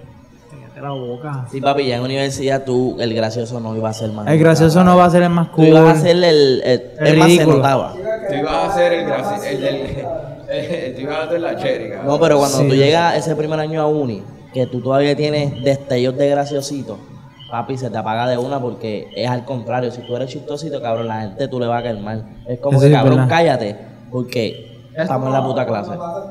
cállate 0.49 0.81
la 0.81 0.91
boca. 0.91 1.45
Sí, 1.51 1.59
papi, 1.61 1.85
ya 1.87 1.97
en 1.97 2.03
universidad 2.03 2.63
tú, 2.65 2.97
el 2.99 3.13
gracioso 3.13 3.59
no 3.59 3.75
iba 3.75 3.89
a 3.89 3.93
ser 3.93 4.11
más. 4.11 4.27
El 4.27 4.39
gracioso 4.39 4.83
no 4.83 4.95
va 4.97 5.05
a 5.05 5.09
ser 5.09 5.23
el 5.23 5.29
más 5.29 5.47
Tú 5.51 5.57
cool. 5.57 5.67
ibas 5.67 5.97
a 5.97 6.01
ser 6.01 6.11
el. 6.15 6.23
el, 6.23 6.61
el, 6.63 6.81
El 6.99 7.07
es 7.07 7.17
más, 7.17 7.31
se 7.33 7.45
notaba. 7.45 7.93
Tú 7.93 8.33
ibas 8.35 8.53
a 8.53 8.67
hacer 8.67 8.93
el 8.93 9.05
graci- 9.07 9.43
el 9.45 9.63
el- 9.63 10.05
Tú 10.95 11.01
ibas 11.01 11.15
a 11.17 11.23
hacer 11.25 11.41
la 11.41 11.55
cabrón. 11.55 12.05
No, 12.07 12.19
pero 12.19 12.37
cuando 12.39 12.57
Sí. 12.59 12.67
tú 12.69 12.73
llegas 12.75 13.15
ese 13.17 13.35
primer 13.35 13.59
año 13.59 13.81
a 13.81 13.87
uni, 13.87 14.23
que 14.53 14.65
tú 14.65 14.81
todavía 14.81 15.15
tienes 15.15 15.63
destellos 15.63 16.17
de 16.17 16.27
graciosito, 16.29 16.97
papi, 17.51 17.77
se 17.77 17.89
te 17.89 17.97
apaga 17.97 18.27
de 18.27 18.37
una 18.37 18.59
porque 18.59 19.07
es 19.15 19.29
al 19.29 19.45
contrario. 19.45 19.91
Si 19.91 20.01
tú 20.01 20.15
eres 20.15 20.29
chistosito, 20.29 20.81
cabrón, 20.81 21.07
la 21.07 21.21
gente 21.21 21.47
tú 21.47 21.59
le 21.59 21.67
va 21.67 21.77
a 21.79 21.83
caer 21.83 21.99
mal. 21.99 22.25
Es 22.47 22.59
como 22.59 22.77
Eso 22.77 22.85
que, 22.87 22.91
es 22.91 22.97
cabrón, 22.97 23.15
verdad. 23.17 23.29
cállate, 23.29 23.75
porque 24.11 24.81
estamos 24.95 25.27
en 25.27 25.33
la 25.33 25.43
puta 25.43 25.65
clase. 25.65 25.91
Ajá. 25.91 26.23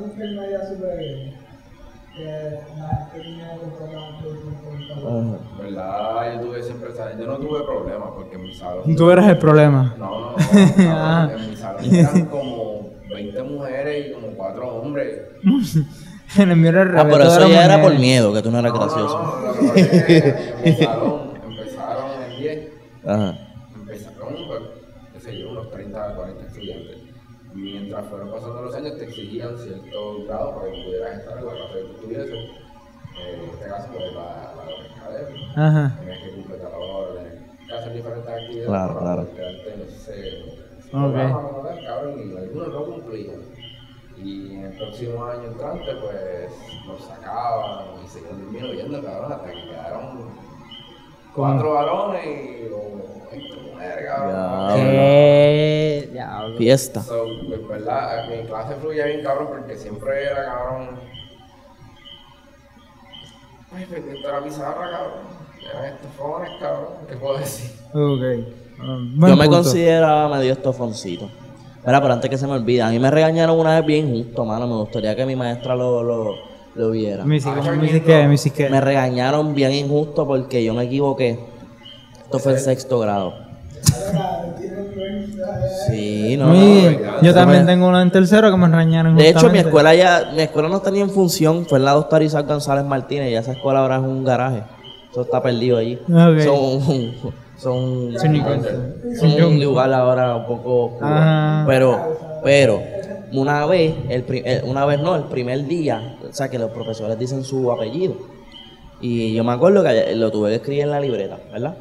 ¿Verdad? 5.63 6.35
Yo 6.35 6.41
tuve 6.47 6.63
siempre. 6.63 6.91
esa- 6.91 7.17
Yo 7.19 7.27
no 7.27 7.37
tuve 7.37 7.63
problemas 7.65 8.09
porque 8.15 8.37
en 8.37 8.43
mi 8.43 8.55
salón. 8.55 8.97
Tú 8.97 9.11
eres 9.11 9.27
el 9.27 9.39
problema. 9.39 9.95
No, 9.99 10.21
no, 10.21 10.31
no. 10.31 10.37
Ah. 10.79 11.31
en 11.37 11.51
mi 11.51 11.57
salón 11.57 11.95
eran 11.95 12.27
como 12.27 12.91
20 13.15 13.43
mujeres 13.43 14.07
y 14.09 14.13
como 14.13 14.29
4 14.37 14.77
hombres. 14.77 15.21
En 16.37 16.51
el 16.51 16.57
mío 16.57 16.71
era 16.71 16.83
el 16.83 16.99
Ah, 16.99 17.07
pero 17.11 17.25
eso 17.25 17.49
ya 17.49 17.65
era 17.65 17.81
por 17.81 17.99
miedo, 17.99 18.33
que 18.35 18.43
tú 18.43 18.51
no 18.51 18.59
eras 18.59 18.73
No, 18.73 18.79
gracioso. 18.81 19.19
no, 19.55 19.73
empezaron 21.49 22.11
en 22.31 22.39
10. 22.39 22.69
Ajá. 23.07 23.39
Empezaron, 23.75 24.35
pues, 24.47 24.61
qué 25.15 25.21
sé 25.21 25.39
yo, 25.39 25.51
unos 25.51 25.71
30 25.71 26.15
40 26.15 26.47
estudiantes. 26.47 26.97
Mientras 27.55 28.05
fueron 28.09 28.31
pasando 28.31 28.63
los 28.63 28.75
años, 28.75 28.99
te 28.99 29.05
exigían 29.05 29.57
cierto 29.59 30.25
grado 30.27 30.55
para 30.57 30.71
que 30.71 30.83
pudieras 30.85 31.19
estar 31.19 31.39
en 31.39 31.47
la 31.47 31.53
clase 31.53 31.79
que. 32.07 32.35
Eh, 33.19 33.35
en 33.35 33.51
este 33.51 33.65
caso, 33.69 33.89
pues, 33.93 34.13
la, 34.15 34.21
la 34.55 34.63
academia. 35.03 35.49
Ajá. 35.57 35.97
Tenías 35.99 36.19
que 36.23 36.31
completar 36.35 36.71
órdenes, 36.75 37.33
que 37.67 37.75
hacer 37.75 37.93
diferentes 37.95 38.31
actividades 38.33 38.67
Claro, 38.69 38.95
para 38.95 39.01
claro. 39.07 39.35
quedarte 39.35 39.75
en 39.75 39.81
ese, 39.81 40.29
ese 40.29 40.89
Ok. 40.93 40.93
programa 40.93 41.41
cabrón, 41.87 42.15
y 42.19 42.37
algunos 42.37 42.69
no 42.69 42.85
cumplían. 42.85 43.41
Y 44.23 44.55
en 44.55 44.65
el 44.65 44.73
próximo 44.73 45.25
año 45.25 45.45
entrante, 45.45 45.95
pues, 46.01 46.51
los 46.87 47.05
sacaban 47.05 47.87
y 48.05 48.09
seguían 48.09 48.39
disminuyendo, 48.41 49.03
cabrón, 49.03 49.33
hasta 49.33 49.47
que 49.51 49.63
quedaron 49.65 50.31
cuatro 51.35 51.75
varones 51.75 52.27
y 52.27 52.69
20 53.31 53.57
mujeres, 53.71 54.07
cabrón. 54.09 54.33
Ya. 54.33 54.75
¿Qué? 54.75 56.09
Diablo. 56.13 56.57
Fiesta. 56.57 57.03
So, 57.03 57.27
pues, 57.47 57.69
verdad, 57.69 58.29
mi 58.29 58.47
clase 58.47 58.75
fluía 58.77 59.07
bien, 59.07 59.23
cabrón, 59.23 59.49
porque 59.49 59.77
siempre 59.77 60.25
era, 60.25 60.45
cabrón. 60.47 60.99
Ay, 63.73 63.85
pendiente 63.85 64.27
de 64.27 64.33
la 64.33 64.43
pizarra, 64.43 64.91
cabrón. 64.91 65.39
Eran 65.71 65.85
estofones, 65.95 66.51
cabrón. 66.61 66.89
¿Qué 67.09 67.17
puedo 67.17 67.39
decir? 67.39 67.71
Ok. 67.91 68.81
Um, 68.81 69.15
Yo 69.21 69.37
me 69.37 69.45
punto. 69.45 69.51
consideraba 69.51 70.37
medio 70.37 70.53
estofoncito. 70.53 71.29
Espera, 71.79 72.01
pero 72.03 72.13
antes 72.15 72.29
que 72.31 72.37
se 72.39 72.47
me 72.47 72.53
olvide, 72.55 72.83
a 72.83 72.91
mí 72.91 72.99
me 72.99 73.11
regañaron 73.11 73.59
una 73.59 73.77
vez 73.81 73.87
bien 73.87 74.11
justo, 74.13 74.45
mano. 74.45 74.67
Me 74.67 74.75
gustaría 74.75 75.15
que 75.17 75.25
mi 75.25 75.37
maestra 75.37 75.75
lo, 75.75 76.03
lo, 76.03 76.35
lo 76.75 76.91
viera. 76.91 77.23
Ah, 77.23 77.27
mi 77.27 77.41
psique. 78.39 78.69
Me 78.69 78.81
regañaron 78.81 79.55
bien 79.55 79.73
injusto 79.73 80.27
porque 80.27 80.63
yo 80.63 80.75
me 80.75 80.85
equivoqué. 80.85 81.39
Esto 82.25 82.39
fue 82.39 82.53
en 82.53 82.59
sexto 82.61 82.99
grado. 82.99 83.33
Sí, 85.89 86.37
no. 86.37 86.49
Mi- 86.49 86.83
no. 87.01 87.23
yo 87.23 87.33
también 87.35 87.65
me- 87.65 87.73
tengo 87.73 87.89
uno 87.89 88.01
en 88.01 88.11
tercero 88.11 88.51
que 88.51 88.57
me 88.57 88.67
regañaron 88.67 89.17
De 89.17 89.29
hecho, 89.29 89.49
mi 89.51 89.59
escuela 89.59 89.95
ya, 89.95 90.31
mi 90.35 90.43
escuela 90.43 90.69
no 90.69 90.77
está 90.77 90.91
ni 90.91 91.01
en 91.01 91.11
función, 91.11 91.65
fue 91.67 91.79
en 91.79 91.85
la 91.85 91.93
doctora 91.93 92.25
Isaac 92.25 92.47
González 92.47 92.85
Martínez, 92.85 93.31
y 93.31 93.35
esa 93.35 93.53
escuela 93.53 93.81
ahora 93.81 93.97
es 93.97 94.03
un 94.03 94.25
garaje. 94.25 94.63
Eso 95.11 95.23
está 95.23 95.43
perdido 95.43 95.79
allí. 95.79 95.95
Ok. 96.07 96.41
Son, 96.45 97.13
son, 97.59 98.15
son 98.19 99.43
un 99.45 99.63
lugar 99.63 99.93
ahora 99.93 100.37
un 100.37 100.47
poco 100.47 100.85
oscuro. 100.87 101.07
Ajá. 101.07 101.65
Pero, 101.67 102.41
pero, 102.43 102.81
una 103.33 103.67
vez, 103.67 103.95
el, 104.09 104.25
una 104.65 104.85
vez 104.87 105.01
no, 105.01 105.17
el 105.17 105.25
primer 105.25 105.67
día, 105.67 106.17
o 106.29 106.33
sea, 106.33 106.49
que 106.49 106.59
los 106.59 106.71
profesores 106.71 107.19
dicen 107.19 107.45
su 107.45 107.71
apellido. 107.71 108.15
Y 109.01 109.35
yo 109.35 109.45
me 109.45 109.53
acuerdo 109.53 109.83
que 109.83 110.15
lo 110.17 110.31
tuve 110.31 110.51
que 110.51 110.57
escribir 110.57 110.85
en 110.85 110.91
la 110.91 111.01
libreta, 111.01 111.39
¿verdad? 111.53 111.77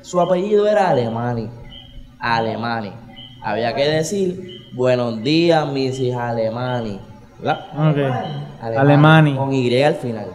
Su 0.00 0.20
apellido 0.20 0.66
era 0.66 0.90
Alemani. 0.90 1.48
Alemani. 2.18 2.92
Había 3.42 3.74
que 3.74 3.88
decir, 3.88 4.68
buenos 4.72 5.22
días, 5.22 5.66
Mrs. 5.66 6.14
Alemani. 6.16 7.00
¿Verdad? 7.38 7.66
Ok. 7.90 8.76
Alemani. 8.76 9.34
Con 9.34 9.52
Y 9.52 9.82
al 9.82 9.94
final. 9.94 10.26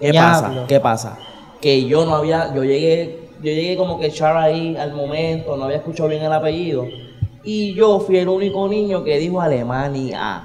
¿Qué 0.00 0.12
Diablo. 0.12 0.48
pasa? 0.48 0.66
¿Qué 0.66 0.80
pasa? 0.80 1.18
Que 1.60 1.84
yo 1.84 2.04
no 2.06 2.16
había, 2.16 2.54
yo 2.54 2.64
llegué, 2.64 3.19
yo 3.42 3.52
llegué 3.52 3.76
como 3.76 3.98
que 3.98 4.06
echar 4.06 4.36
ahí 4.36 4.76
al 4.76 4.92
momento, 4.92 5.56
no 5.56 5.64
había 5.64 5.78
escuchado 5.78 6.08
bien 6.08 6.22
el 6.22 6.32
apellido. 6.32 6.86
Y 7.42 7.74
yo 7.74 8.00
fui 8.00 8.18
el 8.18 8.28
único 8.28 8.68
niño 8.68 9.02
que 9.02 9.18
dijo 9.18 9.40
Alemania. 9.40 10.44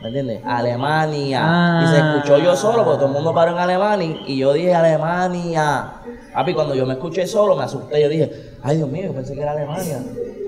¿Me 0.00 0.08
entiendes? 0.08 0.40
Alemania. 0.44 1.80
Y 1.82 1.86
se 1.86 1.98
escuchó 1.98 2.38
yo 2.38 2.54
solo, 2.56 2.84
porque 2.84 2.98
todo 2.98 3.06
el 3.06 3.12
mundo 3.14 3.32
paró 3.32 3.52
en 3.52 3.58
Alemania. 3.58 4.20
Y 4.26 4.36
yo 4.38 4.52
dije 4.52 4.74
Alemania. 4.74 5.92
Papi, 6.34 6.52
cuando 6.52 6.74
yo 6.74 6.84
me 6.84 6.94
escuché 6.94 7.26
solo, 7.26 7.56
me 7.56 7.64
asusté. 7.64 8.02
Yo 8.02 8.08
dije, 8.08 8.30
ay 8.62 8.76
Dios 8.76 8.88
mío, 8.90 9.04
yo 9.06 9.12
pensé 9.14 9.34
que 9.34 9.40
era 9.40 9.52
Alemania. 9.52 10.02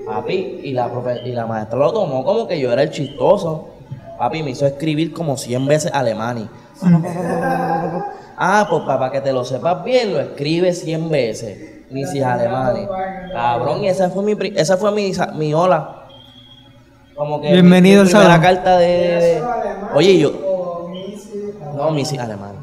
Papi, 0.05 0.61
y 0.63 0.73
la, 0.73 0.91
profe- 0.93 1.25
y 1.25 1.31
la 1.31 1.45
maestra 1.47 1.77
lo 1.79 1.91
tomó 1.91 2.23
como 2.23 2.47
que 2.47 2.59
yo 2.59 2.71
era 2.71 2.83
el 2.83 2.91
chistoso. 2.91 3.69
Papi, 4.19 4.43
me 4.43 4.51
hizo 4.51 4.65
escribir 4.67 5.11
como 5.13 5.35
100 5.37 5.65
veces 5.65 5.91
Alemania. 5.93 6.47
Ah, 8.37 8.67
pues 8.69 8.83
para 8.83 9.11
que 9.11 9.21
te 9.21 9.33
lo 9.33 9.43
sepas 9.43 9.83
bien, 9.83 10.13
lo 10.13 10.19
escribe 10.19 10.73
100 10.73 11.09
veces. 11.09 11.76
Mrs. 11.89 12.21
Alemani. 12.23 12.87
Cabrón, 13.33 13.83
y 13.83 13.87
esa 13.87 14.09
fue 14.09 14.23
mi, 14.23 14.35
pri- 14.35 14.53
esa 14.55 14.77
fue 14.77 14.91
mi, 14.91 15.11
mi 15.35 15.53
hola. 15.53 16.05
Como 17.15 17.41
que 17.41 17.51
Bienvenido 17.51 18.03
mi, 18.03 18.09
al 18.11 18.13
mi 18.13 18.13
primera 18.13 18.41
carta 18.41 18.77
de, 18.77 19.41
Oye, 19.95 20.19
yo. 20.19 20.31
No, 21.75 21.91
Mrs. 21.91 22.19
Alemani. 22.19 22.57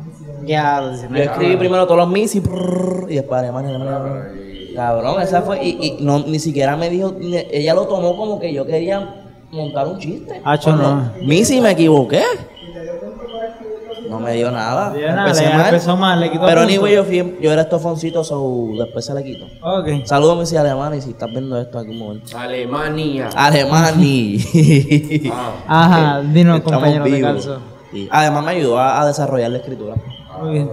Ya, 0.44 0.82
Yo 1.10 1.16
escribí 1.22 1.56
primero 1.56 1.84
todos 1.86 1.98
los 1.98 2.08
Missy 2.08 2.40
prrr, 2.40 3.06
y 3.10 3.14
después 3.14 3.40
Alemania, 3.40 3.70
Alemania, 3.70 3.96
Alemania. 3.96 4.72
Cabrón, 4.74 5.22
esa 5.22 5.40
fue. 5.42 5.64
Y, 5.64 5.78
y 5.98 6.04
no, 6.04 6.18
ni 6.18 6.38
siquiera 6.38 6.76
me 6.76 6.90
dijo. 6.90 7.14
ella 7.20 7.72
lo 7.74 7.86
tomó 7.86 8.16
como 8.16 8.38
que 8.38 8.52
yo 8.52 8.66
quería 8.66 9.24
montar 9.50 9.86
un 9.86 9.98
chiste. 9.98 10.42
Cuando, 10.62 10.82
no. 10.96 11.12
Missy, 11.22 11.60
me 11.62 11.70
equivoqué. 11.70 12.22
No 14.24 14.30
me 14.30 14.36
dio 14.36 14.50
nada. 14.50 14.90
dio 14.92 15.06
nada, 15.08 15.22
Empecé 15.28 15.46
le 15.46 15.54
mal. 15.54 15.64
empezó 15.66 15.96
mal, 15.96 16.20
le 16.20 16.30
quitó 16.30 16.46
Pero 16.46 16.60
punto. 16.62 16.72
anyway, 16.74 16.94
yo, 16.94 17.04
fui, 17.04 17.36
yo 17.40 17.52
era 17.52 17.62
estofoncito, 17.62 18.24
so 18.24 18.68
después 18.78 19.04
se 19.04 19.14
le 19.14 19.22
quitó. 19.24 19.46
Ok. 19.62 19.88
Saludos, 20.04 20.38
Missy 20.38 20.56
Alemania, 20.56 21.00
si 21.00 21.10
estás 21.10 21.30
viendo 21.30 21.60
esto 21.60 21.78
en 21.78 21.86
algún 21.86 21.98
momento. 21.98 22.38
Alemania. 22.38 23.28
Alemani. 23.36 24.38
Ah, 25.66 25.84
Ajá, 25.84 26.20
dinos, 26.22 26.58
Estamos 26.58 26.78
compañero 26.82 27.04
de 27.04 27.20
calzo. 27.20 27.58
Sí. 27.92 28.08
Además 28.10 28.44
me 28.44 28.50
ayudó 28.52 28.78
a, 28.78 29.00
a 29.02 29.06
desarrollar 29.06 29.50
la 29.50 29.58
escritura. 29.58 29.94
Muy 30.40 30.52
bien. 30.52 30.70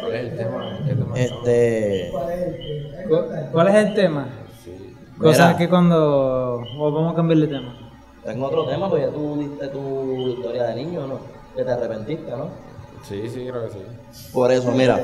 ¿Cuál 0.00 0.14
es 0.14 0.20
el 0.32 0.36
tema? 0.36 0.78
Este. 1.14 2.12
Cu- 3.08 3.24
¿Cuál 3.52 3.68
es 3.68 3.74
el 3.74 3.94
tema? 3.94 4.26
Cosas 5.18 5.54
que 5.56 5.68
cuando... 5.68 6.62
O 6.78 6.92
vamos 6.92 7.12
a 7.12 7.16
cambiar 7.16 7.38
de 7.40 7.46
tema. 7.48 7.74
Tengo 8.24 8.46
otro 8.46 8.66
tema, 8.66 8.88
pues 8.90 9.06
ya 9.06 9.10
tú 9.12 9.36
diste 9.38 9.68
tu 9.68 10.28
historia 10.28 10.64
de 10.64 10.74
niño, 10.76 11.06
¿no? 11.06 11.18
Que 11.56 11.64
te 11.64 11.70
arrepentiste, 11.70 12.30
¿no? 12.30 12.48
Sí, 13.08 13.28
sí, 13.28 13.46
creo 13.48 13.66
que 13.66 13.72
sí. 13.72 14.30
Por 14.32 14.52
eso, 14.52 14.70
mira. 14.72 15.00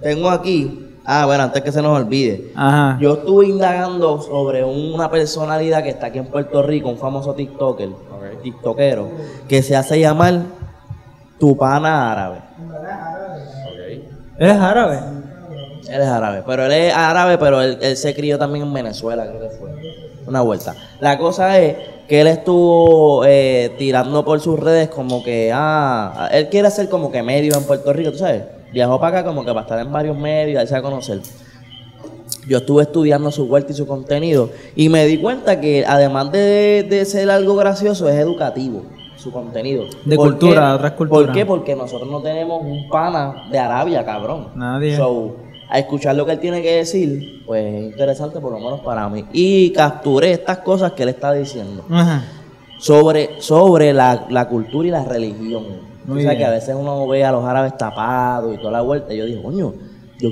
Tengo 0.00 0.30
aquí. 0.30 0.88
Ah, 1.04 1.26
bueno, 1.26 1.42
antes 1.44 1.62
que 1.62 1.72
se 1.72 1.82
nos 1.82 1.98
olvide. 1.98 2.52
Ajá. 2.54 2.96
Yo 3.00 3.14
estuve 3.14 3.46
indagando 3.46 4.20
sobre 4.22 4.64
una 4.64 5.10
personalidad 5.10 5.82
que 5.82 5.90
está 5.90 6.06
aquí 6.06 6.18
en 6.18 6.26
Puerto 6.26 6.62
Rico, 6.62 6.88
un 6.88 6.96
famoso 6.98 7.34
TikToker, 7.34 7.88
Ok. 7.88 8.42
TikTokero, 8.42 9.08
que 9.48 9.62
se 9.62 9.76
hace 9.76 9.98
llamar 10.00 10.42
Tupana 11.38 12.12
Árabe. 12.12 12.38
Ok. 12.58 14.38
¿Eres 14.38 14.56
árabe? 14.56 14.98
Él 15.88 16.00
es 16.00 16.06
árabe, 16.08 16.42
pero 16.46 16.64
él 16.66 16.72
es 16.72 16.94
árabe, 16.94 17.36
pero 17.36 17.60
él, 17.60 17.78
él 17.82 17.96
se 17.96 18.14
crió 18.14 18.38
también 18.38 18.64
en 18.64 18.72
Venezuela, 18.72 19.26
creo 19.26 19.40
que 19.40 19.56
fue. 19.56 19.70
Una 20.26 20.40
vuelta. 20.40 20.74
La 21.00 21.18
cosa 21.18 21.58
es 21.58 21.76
que 22.08 22.20
él 22.20 22.26
estuvo 22.26 23.24
eh, 23.24 23.72
tirando 23.78 24.24
por 24.24 24.40
sus 24.40 24.58
redes 24.58 24.88
como 24.88 25.22
que, 25.22 25.50
ah, 25.54 26.28
él 26.32 26.48
quiere 26.48 26.70
ser 26.70 26.88
como 26.88 27.10
que 27.10 27.22
medio 27.22 27.56
en 27.56 27.64
Puerto 27.64 27.92
Rico, 27.92 28.12
¿tú 28.12 28.18
sabes? 28.18 28.44
Viajó 28.72 28.98
para 29.00 29.18
acá 29.20 29.28
como 29.28 29.44
que 29.44 29.50
para 29.50 29.62
estar 29.62 29.78
en 29.78 29.92
varios 29.92 30.16
medios, 30.16 30.56
darse 30.56 30.76
a 30.76 30.82
conocer. 30.82 31.20
Yo 32.46 32.58
estuve 32.58 32.82
estudiando 32.82 33.30
su 33.30 33.46
vuelta 33.46 33.72
y 33.72 33.74
su 33.74 33.86
contenido 33.86 34.50
y 34.74 34.88
me 34.88 35.06
di 35.06 35.18
cuenta 35.18 35.60
que 35.60 35.84
además 35.86 36.32
de, 36.32 36.86
de 36.88 37.04
ser 37.04 37.30
algo 37.30 37.54
gracioso, 37.54 38.08
es 38.08 38.16
educativo 38.16 38.82
su 39.22 39.30
contenido. 39.30 39.84
De 40.04 40.16
¿Por 40.16 40.30
cultura, 40.30 40.60
qué? 40.60 40.66
de 40.66 40.72
otras 40.74 40.92
culturas. 40.92 41.26
¿Por 41.26 41.34
qué? 41.34 41.46
Porque 41.46 41.76
nosotros 41.76 42.10
no 42.10 42.20
tenemos 42.20 42.62
un 42.62 42.88
pana 42.88 43.44
de 43.50 43.58
Arabia, 43.58 44.04
cabrón. 44.04 44.48
Nadie. 44.54 44.96
So, 44.96 45.36
a 45.72 45.78
escuchar 45.78 46.14
lo 46.14 46.26
que 46.26 46.32
él 46.32 46.38
tiene 46.38 46.60
que 46.60 46.76
decir, 46.76 47.44
pues 47.46 47.64
es 47.64 47.84
interesante 47.84 48.38
por 48.40 48.52
lo 48.52 48.58
menos 48.58 48.80
para 48.82 49.08
mí. 49.08 49.24
Y 49.32 49.70
capturé 49.70 50.32
estas 50.32 50.58
cosas 50.58 50.92
que 50.92 51.02
él 51.02 51.08
está 51.08 51.32
diciendo 51.32 51.86
Ajá. 51.88 52.24
sobre, 52.78 53.40
sobre 53.40 53.94
la, 53.94 54.26
la 54.28 54.48
cultura 54.48 54.86
y 54.86 54.90
la 54.90 55.02
religión. 55.02 55.64
Muy 56.04 56.18
o 56.18 56.20
sea 56.20 56.32
bien. 56.32 56.38
que 56.40 56.44
a 56.44 56.50
veces 56.50 56.76
uno 56.78 57.08
ve 57.08 57.24
a 57.24 57.32
los 57.32 57.42
árabes 57.42 57.78
tapados 57.78 58.54
y 58.54 58.58
toda 58.58 58.70
la 58.70 58.82
vuelta. 58.82 59.14
Y 59.14 59.16
yo 59.16 59.24
dije, 59.24 59.40
coño, 59.40 59.72
yo, 60.20 60.28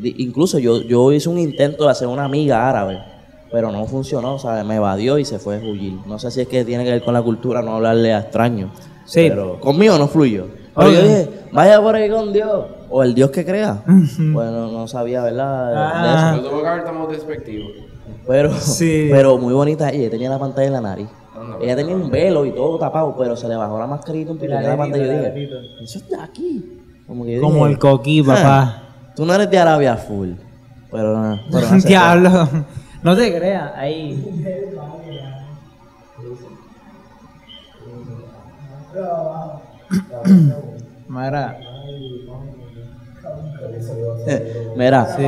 incluso 0.00 0.60
yo, 0.60 0.80
yo 0.82 1.10
hice 1.10 1.28
un 1.28 1.40
intento 1.40 1.86
de 1.86 1.90
hacer 1.90 2.06
una 2.06 2.26
amiga 2.26 2.68
árabe, 2.68 3.02
pero 3.50 3.72
no 3.72 3.84
funcionó, 3.86 4.38
¿sabes? 4.38 4.64
Me 4.64 4.76
evadió 4.76 5.18
y 5.18 5.24
se 5.24 5.40
fue 5.40 5.56
a 5.56 5.58
huir. 5.58 5.94
No 6.06 6.20
sé 6.20 6.30
si 6.30 6.40
es 6.42 6.46
que 6.46 6.64
tiene 6.64 6.84
que 6.84 6.92
ver 6.92 7.02
con 7.02 7.14
la 7.14 7.22
cultura, 7.22 7.62
no 7.62 7.74
hablarle 7.74 8.14
a 8.14 8.20
extraños. 8.20 8.70
Sí. 9.06 9.26
Pero 9.28 9.58
conmigo 9.58 9.98
no 9.98 10.06
fluyó. 10.06 10.46
Pero 10.76 10.90
yo 10.90 11.02
dije, 11.02 11.30
vaya 11.52 11.80
por 11.80 11.94
ahí 11.94 12.10
con 12.10 12.32
Dios. 12.32 12.66
O 12.90 13.02
el 13.02 13.14
Dios 13.14 13.30
que 13.30 13.44
crea. 13.44 13.82
bueno, 13.86 14.70
no 14.72 14.88
sabía, 14.88 15.22
¿verdad? 15.22 15.66
De- 15.68 15.72
de 15.72 15.78
Ah. 15.78 16.34
eso. 16.38 16.48
Tuve 16.50 16.62
que 16.62 16.68
haber 16.68 16.80
estado 16.84 17.06
despectivo. 17.06 17.68
Pero, 18.26 18.52
Sí. 18.58 19.08
pero 19.12 19.38
muy 19.38 19.52
bonita 19.54 19.90
ella, 19.90 20.10
tenía 20.10 20.30
la 20.30 20.38
pantalla 20.38 20.66
en 20.66 20.72
la 20.72 20.80
nariz. 20.80 21.08
Ella 21.60 21.76
tenía 21.76 21.94
un 21.94 22.10
velo 22.10 22.44
y 22.46 22.52
todo 22.52 22.78
tapado, 22.78 23.14
pero 23.18 23.36
se 23.36 23.48
le 23.48 23.56
bajó 23.56 23.78
la 23.78 23.86
mascarita 23.86 24.30
un 24.32 24.38
poquito 24.38 24.54
La 24.54 24.62
en 24.62 24.68
la 24.68 24.76
pantalla 24.76 25.04
y 25.04 25.06
yo 25.08 25.12
la 25.22 25.30
dije, 25.30 25.50
eso 25.82 25.98
está 25.98 26.24
aquí. 26.24 26.80
Como, 27.06 27.24
que 27.24 27.34
yo 27.36 27.42
Como 27.42 27.56
dije, 27.66 27.72
el 27.72 27.78
coquí, 27.78 28.20
"Ah, 28.20 28.24
papá. 28.34 28.82
Tú 29.14 29.24
no 29.26 29.34
eres 29.34 29.50
de 29.50 29.58
Arabia 29.58 29.96
full. 29.96 30.30
Pero, 30.90 31.18
no, 31.18 31.40
pero 31.52 31.70
no 31.70 31.78
Diablo. 31.84 32.48
No 33.02 33.14
te 33.16 33.36
creas. 33.36 33.72
Ahí. 33.76 34.24
Mira. 41.08 41.58
eh, 44.26 44.72
Mira, 44.76 45.16
Sí. 45.16 45.22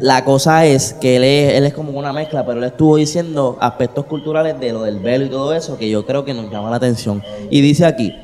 la 0.00 0.24
cosa 0.24 0.64
es 0.64 0.94
que 0.94 1.16
él 1.16 1.24
es, 1.24 1.54
él 1.54 1.64
es 1.64 1.74
como 1.74 1.92
una 1.98 2.12
mezcla, 2.12 2.44
pero 2.46 2.58
él 2.58 2.64
estuvo 2.64 2.96
diciendo 2.96 3.56
aspectos 3.60 4.06
culturales 4.06 4.58
de 4.58 4.72
lo 4.72 4.82
del 4.82 5.00
velo 5.00 5.24
y 5.26 5.28
todo 5.28 5.52
eso 5.54 5.76
que 5.76 5.88
yo 5.90 6.06
creo 6.06 6.24
que 6.24 6.32
nos 6.34 6.50
llama 6.50 6.70
la 6.70 6.76
atención. 6.76 7.22
Y 7.50 7.60
dice 7.60 7.84
aquí, 7.84 8.14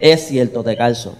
es 0.00 0.26
cierto, 0.28 0.62
te 0.62 0.76
calzo, 0.76 1.14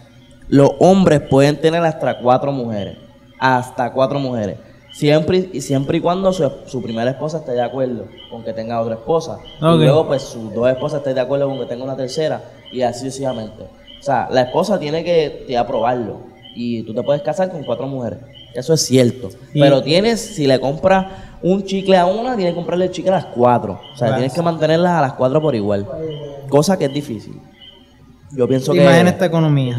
los 0.49 0.71
hombres 0.79 1.21
pueden 1.23 1.61
tener 1.61 1.83
hasta 1.85 2.19
cuatro 2.19 2.53
mujeres, 2.53 2.97
hasta 3.39 3.93
cuatro 3.93 4.19
mujeres, 4.19 4.57
siempre 4.93 5.51
y 5.53 5.61
siempre 5.61 5.99
y 5.99 6.01
cuando 6.01 6.33
su, 6.33 6.51
su 6.67 6.81
primera 6.83 7.11
esposa 7.11 7.39
esté 7.39 7.53
de 7.53 7.63
acuerdo 7.63 8.07
con 8.31 8.43
que 8.45 8.53
tenga 8.53 8.81
otra 8.81 8.95
esposa. 8.95 9.39
Y 9.61 9.65
luego 9.85 10.07
pues 10.07 10.23
sus 10.23 10.55
dos 10.55 10.69
esposas 10.69 10.99
estén 11.01 11.15
de 11.15 11.21
acuerdo 11.21 11.49
con 11.49 11.59
que 11.59 11.67
tenga 11.67 11.85
una 11.85 11.97
tercera 11.97 12.41
y 12.73 12.83
así 12.83 13.01
sucesivamente. 13.01 13.65
O 13.99 14.03
sea, 14.03 14.29
la 14.31 14.43
esposa 14.43 14.79
tiene 14.79 15.03
que, 15.05 15.57
aprobarlo 15.57 16.19
y 16.55 16.83
tú 16.85 16.95
te 16.95 17.03
puedes 17.03 17.23
casar 17.23 17.51
con 17.51 17.65
cuatro 17.65 17.87
mujeres. 17.87 18.21
Eso 18.55 18.73
es 18.73 18.81
cierto. 18.83 19.29
Pero 19.53 19.83
tienes, 19.83 20.21
si 20.21 20.47
le 20.47 20.59
compras 20.61 21.07
un 21.43 21.65
chicle 21.65 21.97
a 21.97 22.07
una, 22.07 22.35
tienes 22.37 22.53
que 22.53 22.57
comprarle 22.57 22.87
el 22.87 22.91
chicle 22.91 23.11
a 23.11 23.17
las 23.17 23.27
cuatro. 23.27 23.81
O 23.93 23.97
sea, 23.97 24.15
tienes 24.15 24.33
que 24.33 24.41
mantenerlas 24.41 24.93
a 24.93 25.01
las 25.03 25.13
cuatro 25.13 25.43
por 25.43 25.55
igual. 25.55 25.87
Cosa 26.49 26.79
que 26.79 26.87
es 26.87 26.95
difícil. 26.95 27.41
Yo 28.33 28.49
pienso 28.49 28.73
que... 28.73 28.83
Imagina 28.83 29.11
esta 29.11 29.27
economía. 29.27 29.77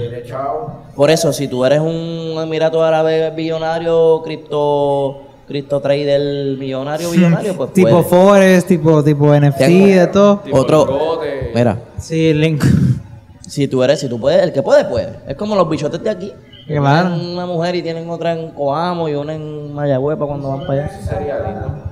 Por 0.95 1.10
eso, 1.10 1.34
si 1.34 1.47
tú 1.47 1.65
eres 1.65 1.80
un 1.80 2.36
Emirato 2.41 2.84
Árabe 2.84 3.32
billonario, 3.32 4.21
cripto, 4.23 5.21
cripto 5.47 5.80
trader 5.80 6.58
millonario, 6.58 7.10
billonario, 7.12 7.56
pues 7.56 7.73
Tipo 7.73 7.89
puedes. 7.89 8.08
Forex, 8.08 8.65
tipo, 8.65 9.04
tipo 9.04 9.34
NFT, 9.34 9.60
de 9.60 10.08
todo. 10.08 10.38
Tipo 10.39 10.58
Otro-. 10.58 11.21
Mira, 11.54 11.78
Sí, 11.98 12.34
link. 12.34 12.64
si 13.48 13.68
tú 13.68 13.84
eres, 13.84 14.00
si 14.00 14.10
tú 14.10 14.20
puedes, 14.20 14.44
el 14.44 14.54
que 14.54 14.62
puede, 14.62 14.86
puede. 14.86 15.20
Es 15.28 15.36
como 15.36 15.56
los 15.56 15.70
bichotes 15.70 16.02
de 16.04 16.10
aquí. 16.10 16.34
que 16.68 16.74
tienen 16.74 17.34
una 17.34 17.45
mujer 17.45 17.76
y 17.76 17.82
tienen 17.82 18.10
otra 18.10 18.34
en 18.34 18.52
Coamo 18.52 19.08
y 19.10 19.16
una 19.16 19.34
en 19.34 19.74
Mayagüez 19.74 20.18
para 20.18 20.28
cuando 20.28 20.50
van 20.50 20.60
para 20.68 20.86
allá. 20.86 21.02
Sería 21.02 21.39
lindo. 21.39 21.84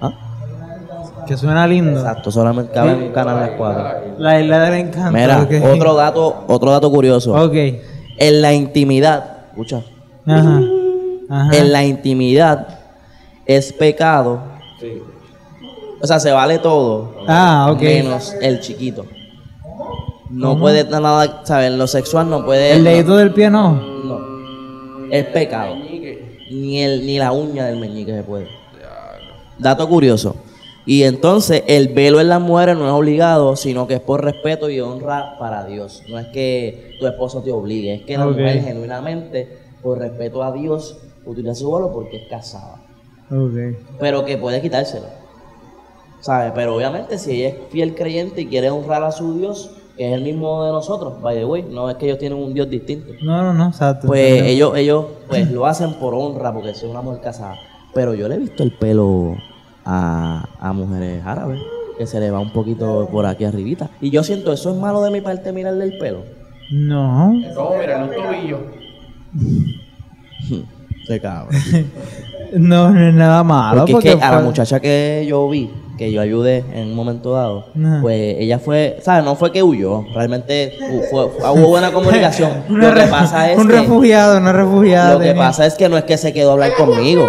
¿Ah? 0.00 0.12
Que 1.26 1.36
suena 1.36 1.66
lindo. 1.66 2.00
Exacto, 2.00 2.30
solamente 2.30 2.72
cabe 2.72 2.92
en 2.92 3.02
un 3.04 3.12
canal 3.12 3.40
las 3.40 3.50
cuatro. 3.50 4.14
La 4.18 4.40
isla 4.40 4.60
del 4.60 4.86
encanto. 4.86 5.12
Mira, 5.12 5.48
otro 5.72 5.94
dato, 5.94 6.44
otro 6.48 6.70
dato 6.70 6.90
curioso. 6.90 7.34
Ok. 7.34 7.54
En 8.18 8.42
la 8.42 8.52
intimidad, 8.52 9.46
escucha, 9.50 9.82
Ajá. 10.26 10.60
Ajá. 11.30 11.56
en 11.56 11.72
la 11.72 11.84
intimidad 11.84 12.66
es 13.46 13.72
pecado 13.72 14.40
Sí. 14.80 15.02
O 16.00 16.06
sea, 16.06 16.18
se 16.18 16.32
vale 16.32 16.58
todo. 16.58 17.16
Ah, 17.28 17.68
ok. 17.70 17.82
Menos 17.82 18.34
el 18.40 18.60
chiquito. 18.60 19.04
No 20.30 20.58
puede 20.58 20.84
nada, 20.84 21.42
¿sabes? 21.44 21.72
Lo 21.72 21.86
sexual 21.86 22.30
no 22.30 22.44
puede. 22.44 22.72
El 22.72 22.84
dedito 22.84 23.16
del 23.16 23.32
pie 23.32 23.50
no. 23.50 23.74
No. 24.04 25.10
Es 25.10 25.26
pecado. 25.26 25.74
Ni, 26.50 26.82
el, 26.82 27.04
ni 27.04 27.18
la 27.18 27.32
uña 27.32 27.66
del 27.66 27.78
meñique 27.78 28.12
se 28.12 28.22
puede. 28.22 28.48
Dato 29.58 29.88
curioso. 29.88 30.36
Y 30.86 31.02
entonces 31.02 31.62
el 31.66 31.88
velo 31.88 32.20
en 32.20 32.28
las 32.28 32.40
mujeres 32.40 32.76
no 32.76 32.86
es 32.86 32.92
obligado, 32.92 33.54
sino 33.54 33.86
que 33.86 33.94
es 33.94 34.00
por 34.00 34.24
respeto 34.24 34.70
y 34.70 34.80
honra 34.80 35.36
para 35.38 35.64
Dios. 35.64 36.02
No 36.08 36.18
es 36.18 36.26
que 36.28 36.96
tu 36.98 37.06
esposo 37.06 37.42
te 37.42 37.52
obligue, 37.52 37.94
es 37.94 38.02
que 38.02 38.16
la 38.16 38.26
mujer 38.26 38.62
genuinamente, 38.62 39.58
por 39.82 39.98
respeto 39.98 40.42
a 40.42 40.52
Dios, 40.52 40.98
utiliza 41.26 41.54
su 41.54 41.70
velo 41.70 41.92
porque 41.92 42.16
es 42.16 42.28
casada. 42.28 42.82
Ok. 43.30 43.76
Pero 43.98 44.24
que 44.24 44.38
puede 44.38 44.62
quitárselo. 44.62 45.06
¿Sabes? 46.20 46.52
Pero 46.54 46.76
obviamente 46.76 47.18
si 47.18 47.32
ella 47.32 47.48
es 47.48 47.54
fiel 47.70 47.94
creyente 47.94 48.42
y 48.42 48.46
quiere 48.46 48.70
honrar 48.70 49.04
a 49.04 49.12
su 49.12 49.38
Dios, 49.38 49.70
que 50.00 50.08
es 50.08 50.14
el 50.14 50.22
mismo 50.22 50.64
de 50.64 50.72
nosotros, 50.72 51.20
by 51.20 51.36
the 51.36 51.44
way, 51.44 51.62
no 51.62 51.90
es 51.90 51.96
que 51.96 52.06
ellos 52.06 52.16
tienen 52.16 52.38
un 52.38 52.54
Dios 52.54 52.70
distinto. 52.70 53.12
No, 53.20 53.42
no, 53.42 53.52
no, 53.52 53.68
exacto. 53.68 54.06
Pues 54.06 54.44
ellos, 54.44 54.74
ellos 54.74 55.04
pues 55.28 55.50
lo 55.52 55.66
hacen 55.66 55.92
por 56.00 56.14
honra, 56.14 56.54
porque 56.54 56.72
soy 56.72 56.88
una 56.88 57.02
mujer 57.02 57.20
casada. 57.20 57.56
Pero 57.92 58.14
yo 58.14 58.26
le 58.26 58.36
he 58.36 58.38
visto 58.38 58.62
el 58.62 58.72
pelo 58.72 59.36
a, 59.84 60.48
a 60.58 60.72
mujeres 60.72 61.22
árabes, 61.26 61.60
que 61.98 62.06
se 62.06 62.18
le 62.18 62.30
va 62.30 62.40
un 62.40 62.50
poquito 62.50 63.10
por 63.12 63.26
aquí 63.26 63.44
arribita. 63.44 63.90
Y 64.00 64.08
yo 64.08 64.24
siento, 64.24 64.54
eso 64.54 64.70
es 64.70 64.76
malo 64.78 65.02
de 65.02 65.10
mi 65.10 65.20
parte 65.20 65.52
mirarle 65.52 65.84
el 65.84 65.98
pelo. 65.98 66.22
No. 66.70 67.34
¿Cómo? 67.54 67.76
Mira, 67.78 68.06
los 68.06 68.16
tobillos. 68.16 68.60
Se 71.06 71.20
cabrón. 71.20 71.60
No, 72.52 72.90
no 72.90 73.06
es 73.06 73.14
nada 73.14 73.44
malo. 73.44 73.84
Porque 73.86 74.08
es 74.08 74.16
que 74.16 74.22
a 74.22 74.32
la 74.32 74.40
muchacha 74.40 74.80
que 74.80 75.24
yo 75.28 75.48
vi, 75.48 75.70
que 76.00 76.10
yo 76.10 76.22
ayudé 76.22 76.64
en 76.72 76.88
un 76.88 76.94
momento 76.94 77.32
dado, 77.32 77.66
Ajá. 77.78 77.98
pues 78.00 78.36
ella 78.38 78.58
fue, 78.58 78.96
¿sabes? 79.02 79.22
No 79.22 79.36
fue 79.36 79.52
que 79.52 79.62
huyó, 79.62 80.02
realmente 80.14 80.72
fue- 81.10 81.28
fue- 81.28 81.50
hubo 81.50 81.68
buena 81.68 81.92
comunicación. 81.92 82.50
Lo 82.70 82.94
que 82.94 83.02
pasa 83.02 83.52
es 83.52 83.58
un 83.58 83.68
que, 83.68 83.74
refugiado, 83.80 84.38
una 84.38 84.50
refugiada. 84.52 85.12
lo 85.12 85.18
que 85.20 85.26
tenía. 85.26 85.42
pasa 85.42 85.66
es 85.66 85.74
que 85.74 85.90
no 85.90 85.98
es 85.98 86.04
que 86.04 86.16
se 86.16 86.32
quedó 86.32 86.48
a 86.48 86.52
hablar 86.54 86.72
conmigo, 86.74 87.28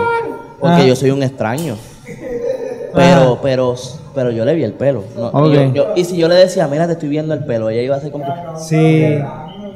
porque 0.61 0.75
Ajá. 0.77 0.85
yo 0.85 0.95
soy 0.95 1.11
un 1.11 1.21
extraño. 1.21 1.75
Pero, 2.95 3.33
Ajá. 3.33 3.39
pero, 3.43 3.75
pero 4.15 4.31
yo 4.31 4.45
le 4.45 4.53
vi 4.55 4.63
el 4.63 4.71
pelo. 4.73 5.03
¿no? 5.17 5.47
Y, 5.49 5.53
yo- 5.53 5.73
yo- 5.73 5.87
y 5.97 6.05
si 6.05 6.15
yo 6.15 6.29
le 6.29 6.35
decía, 6.35 6.65
mira, 6.69 6.87
te 6.87 6.93
estoy 6.93 7.09
viendo 7.09 7.33
el 7.33 7.43
pelo, 7.43 7.69
ella 7.69 7.81
iba 7.81 7.95
a 7.95 7.97
hacer 7.97 8.09
como 8.11 8.23
que, 8.23 8.31
Sí, 8.57 9.17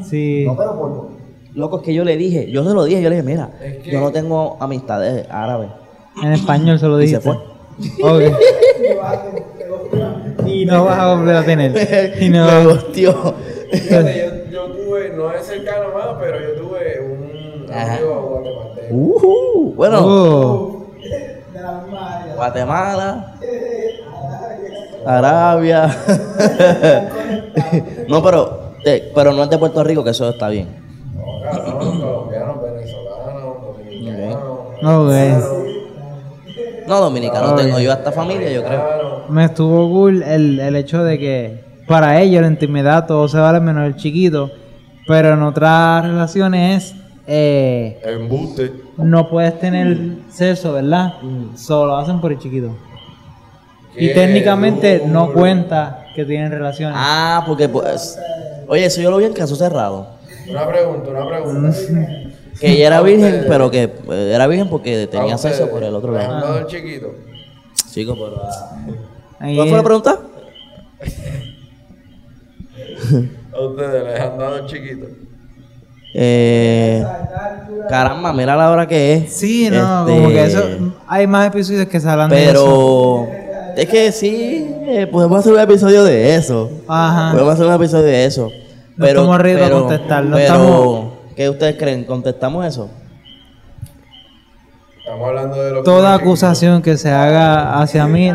sí. 0.10 0.46
loco, 1.54 1.78
es 1.80 1.84
que 1.84 1.94
yo 1.94 2.06
le 2.06 2.16
dije, 2.16 2.50
yo 2.50 2.64
se 2.66 2.74
lo 2.74 2.86
dije, 2.86 3.02
yo 3.02 3.10
le 3.10 3.18
dije, 3.18 3.28
mira, 3.28 3.50
yo 3.86 4.00
no 4.00 4.12
tengo 4.12 4.56
amistades 4.62 5.28
árabes. 5.30 5.68
En 6.24 6.32
español 6.32 6.80
se 6.80 6.88
lo 6.88 7.02
Y 7.02 7.10
se 7.10 7.20
fue. 7.20 7.34
Ok. 8.04 8.22
y 10.46 10.66
no 10.66 10.86
vas 10.86 11.00
a 11.00 11.16
volver 11.16 11.36
a 11.36 11.44
tener. 11.44 11.72
Y 12.22 12.30
no. 12.30 12.46
Me. 12.46 12.76
Fíjate, 13.72 14.46
yo, 14.52 14.52
yo 14.52 14.66
tuve, 14.72 15.10
no 15.16 15.32
es 15.32 15.46
cercano 15.46 15.86
más, 15.94 16.08
pero 16.20 16.40
yo 16.40 16.54
tuve 16.62 17.00
un 17.02 17.66
Ajá. 17.72 17.96
amigo 17.96 18.42
guatemalteco. 18.44 18.96
Bueno, 19.76 19.98
de 21.54 21.62
la 21.62 21.72
misma 21.82 22.16
área. 22.22 22.36
Guatemala, 22.36 23.36
Arabia. 25.06 25.88
no, 28.08 28.24
pero, 28.24 28.60
te- 28.84 29.12
pero 29.14 29.34
no 29.34 29.44
es 29.44 29.50
de 29.50 29.58
Puerto 29.58 29.84
Rico, 29.84 30.04
que 30.04 30.12
eso 30.12 30.30
está 30.30 30.48
bien. 30.50 30.68
No, 31.14 31.24
colombianos, 31.80 32.62
venezolanos, 32.62 33.62
dominicanos. 33.62 34.60
Ok. 34.84 35.12
No, 36.88 37.00
dominicano 37.02 37.56
tengo 37.56 37.80
yo 37.80 37.92
hasta 37.92 38.12
familia, 38.12 38.52
yo 38.52 38.64
creo. 38.64 39.26
Me 39.30 39.46
estuvo 39.46 39.90
cool 39.90 40.22
el, 40.24 40.60
el 40.60 40.76
hecho 40.76 41.04
de 41.04 41.18
que 41.20 41.64
para 41.88 42.22
ellos 42.22 42.42
la 42.42 42.48
intimidad 42.48 43.06
todo 43.08 43.28
se 43.28 43.38
vale 43.38 43.60
menos 43.60 43.86
el 43.86 43.96
chiquito, 43.96 44.52
pero 45.08 45.34
en 45.34 45.42
otras 45.44 46.06
relaciones 46.06 46.84
es 46.84 46.96
eh, 47.28 48.00
Embuste. 48.04 48.72
no 48.98 49.30
puedes 49.30 49.60
tener 49.60 49.98
sexo, 50.30 50.74
¿verdad? 50.74 51.14
Solo 51.56 51.96
hacen 51.98 52.22
por 52.22 52.32
el 52.32 52.40
chiquito. 52.40 52.76
Y 53.98 54.14
técnicamente 54.14 55.04
no 55.06 55.32
cuenta 55.32 56.06
que 56.16 56.26
tienen 56.26 56.52
relaciones. 56.52 56.98
Ah, 57.00 57.44
porque 57.48 57.70
pues. 57.70 58.20
Oye, 58.68 58.86
eso 58.86 59.02
yo 59.02 59.10
lo 59.10 59.18
vi 59.18 59.26
en 59.26 59.34
caso 59.34 59.56
cerrado. 59.56 60.08
Una 60.50 60.68
pregunta, 60.68 61.10
una 61.10 61.28
pregunta. 61.28 61.78
Que 62.60 62.72
ella 62.72 62.88
era 62.88 63.02
virgen, 63.02 63.46
pero 63.48 63.70
que 63.72 63.84
eh, 63.84 64.32
era 64.34 64.48
virgen 64.48 64.70
porque 64.70 65.08
tenía 65.08 65.34
¿A 65.34 65.36
ustedes 65.36 65.58
sexo 65.58 65.72
por 65.72 65.84
el 65.84 65.94
otro 65.94 66.12
lado. 66.14 66.34
dado 66.42 66.60
el 66.60 66.66
chiquito? 66.68 67.14
Chico, 67.92 68.14
pero. 68.16 68.42
ah. 68.44 68.86
¿Cuál 69.40 69.68
fue 69.70 69.78
la 69.78 69.84
pregunta? 69.84 70.20
¿A 73.54 73.60
ustedes 73.62 74.04
les 74.04 74.20
han 74.20 74.38
dado 74.38 74.68
chiquito? 74.68 75.08
Eh, 76.18 77.06
caramba, 77.90 78.32
mira 78.32 78.56
la 78.56 78.72
hora 78.72 78.88
que 78.88 79.14
es. 79.16 79.34
Sí, 79.34 79.70
no, 79.70 80.08
Este, 80.08 80.14
como 80.22 80.30
que 80.30 80.46
eso. 80.46 80.64
Hay 81.08 81.28
más 81.28 81.48
episodios 81.48 81.88
que 81.88 82.00
se 82.00 82.10
hablan 82.10 82.30
de 82.30 82.50
eso. 82.52 83.28
Pero. 83.28 83.46
Es 83.76 83.90
que 83.90 84.12
sí, 84.14 84.74
eh, 84.88 85.08
podemos 85.08 85.40
hacer 85.40 85.52
un 85.52 85.60
episodio 85.60 86.06
de 86.06 86.36
eso. 86.36 86.72
Ajá. 86.88 87.32
Podemos 87.34 87.54
hacer 87.56 87.66
un 87.66 87.74
episodio 87.74 88.06
de 88.06 88.26
eso. 88.26 88.50
No 88.96 89.06
Pero, 89.06 89.20
estamos 89.24 89.40
a 89.40 89.44
pero, 89.44 89.80
contestar, 89.82 90.24
no 90.24 90.36
pero, 90.38 90.46
estamos- 90.46 91.05
¿qué 91.36 91.50
ustedes 91.50 91.76
creen? 91.78 92.04
¿Contestamos 92.06 92.66
eso? 92.66 92.90
Estamos 95.00 95.28
hablando 95.28 95.62
de 95.62 95.72
lo 95.72 95.78
que 95.82 95.86
Toda 95.86 96.14
chiquito. 96.14 96.30
acusación 96.30 96.82
que 96.82 96.98
se 96.98 97.12
haga 97.12 97.80
hacia 97.80 98.08
mí, 98.08 98.32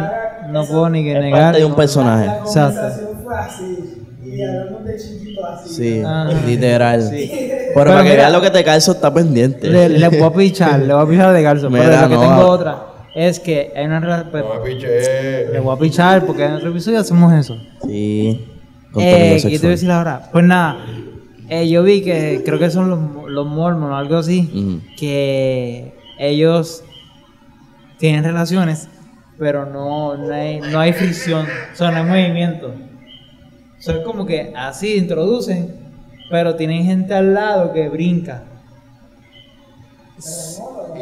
no 0.51 0.65
puedo 0.67 0.89
ni 0.89 1.03
que 1.03 1.13
Es 1.17 1.21
negar. 1.21 1.43
parte 1.43 1.59
de 1.59 1.65
un 1.65 1.75
personaje. 1.75 2.27
La 2.27 2.37
Exacto. 2.39 3.11
fue 3.25 3.35
así. 3.37 3.97
Y 4.23 4.43
hablamos 4.43 4.85
de 4.85 4.97
chiquito 4.97 5.47
así. 5.47 5.75
Sí, 5.75 6.03
Ah. 6.07 6.31
literal. 6.47 7.09
Pero, 7.11 7.73
Pero 7.75 7.91
para 7.91 8.05
que 8.05 8.17
vean 8.17 8.33
lo 8.33 8.41
que 8.41 8.51
te 8.51 8.63
calzo 8.63 8.93
está 8.93 9.13
pendiente. 9.13 9.67
Le, 9.69 9.89
le 9.89 10.09
voy 10.09 10.23
a 10.23 10.31
pichar, 10.33 10.79
le 10.81 10.95
voy 10.95 11.03
a 11.03 11.09
pichar 11.09 11.33
de 11.35 11.43
calzo. 11.43 11.69
Pero 11.71 11.83
Mira, 11.85 12.03
lo 12.03 12.09
que 12.09 12.15
no, 12.15 12.21
tengo 12.21 12.47
otra 12.47 12.83
es 13.17 13.41
que 13.41 13.73
hay 13.75 13.87
una 13.87 14.01
rela- 14.01 14.31
pues, 14.31 14.45
No 14.45 14.63
me 14.63 14.71
piché. 14.71 15.49
le 15.53 15.59
voy 15.59 15.77
a 15.77 15.79
pichar 15.81 16.25
porque 16.27 16.45
en 16.45 16.53
otro 16.53 16.71
episodio 16.71 17.01
hacemos 17.01 17.33
eso. 17.33 17.57
Sí. 17.85 18.47
Eh, 18.97 19.39
¿qué 19.43 19.51
te 19.51 19.59
voy 19.59 19.67
a 19.67 19.71
decir 19.71 19.91
ahora? 19.91 20.29
Pues 20.33 20.45
nada, 20.45 20.77
eh, 21.51 21.69
yo 21.69 21.83
vi 21.83 22.01
que 22.01 22.43
creo 22.45 22.61
que 22.61 22.71
son 22.71 22.89
los, 22.89 23.29
los 23.29 23.45
mormons 23.45 23.93
o 23.93 23.97
algo 23.97 24.19
así, 24.19 24.81
que 24.97 25.93
ellos 26.17 26.85
tienen 27.99 28.23
relaciones, 28.23 28.89
pero 29.37 29.67
no, 29.67 30.17
no, 30.17 30.33
hay, 30.33 30.61
no 30.61 30.79
hay 30.79 30.93
fricción, 30.93 31.45
o 31.73 31.77
sea, 31.77 31.91
no 31.91 31.97
hay 31.97 32.05
movimiento. 32.05 32.69
O 32.69 33.83
sea, 33.83 33.97
es 33.97 34.05
como 34.05 34.27
que 34.27 34.53
así 34.57 34.97
introducen, 34.97 35.75
pero 36.31 36.55
tienen 36.55 36.85
gente 36.85 37.15
al 37.15 37.35
lado 37.35 37.73
que 37.73 37.89
brinca. 37.89 38.45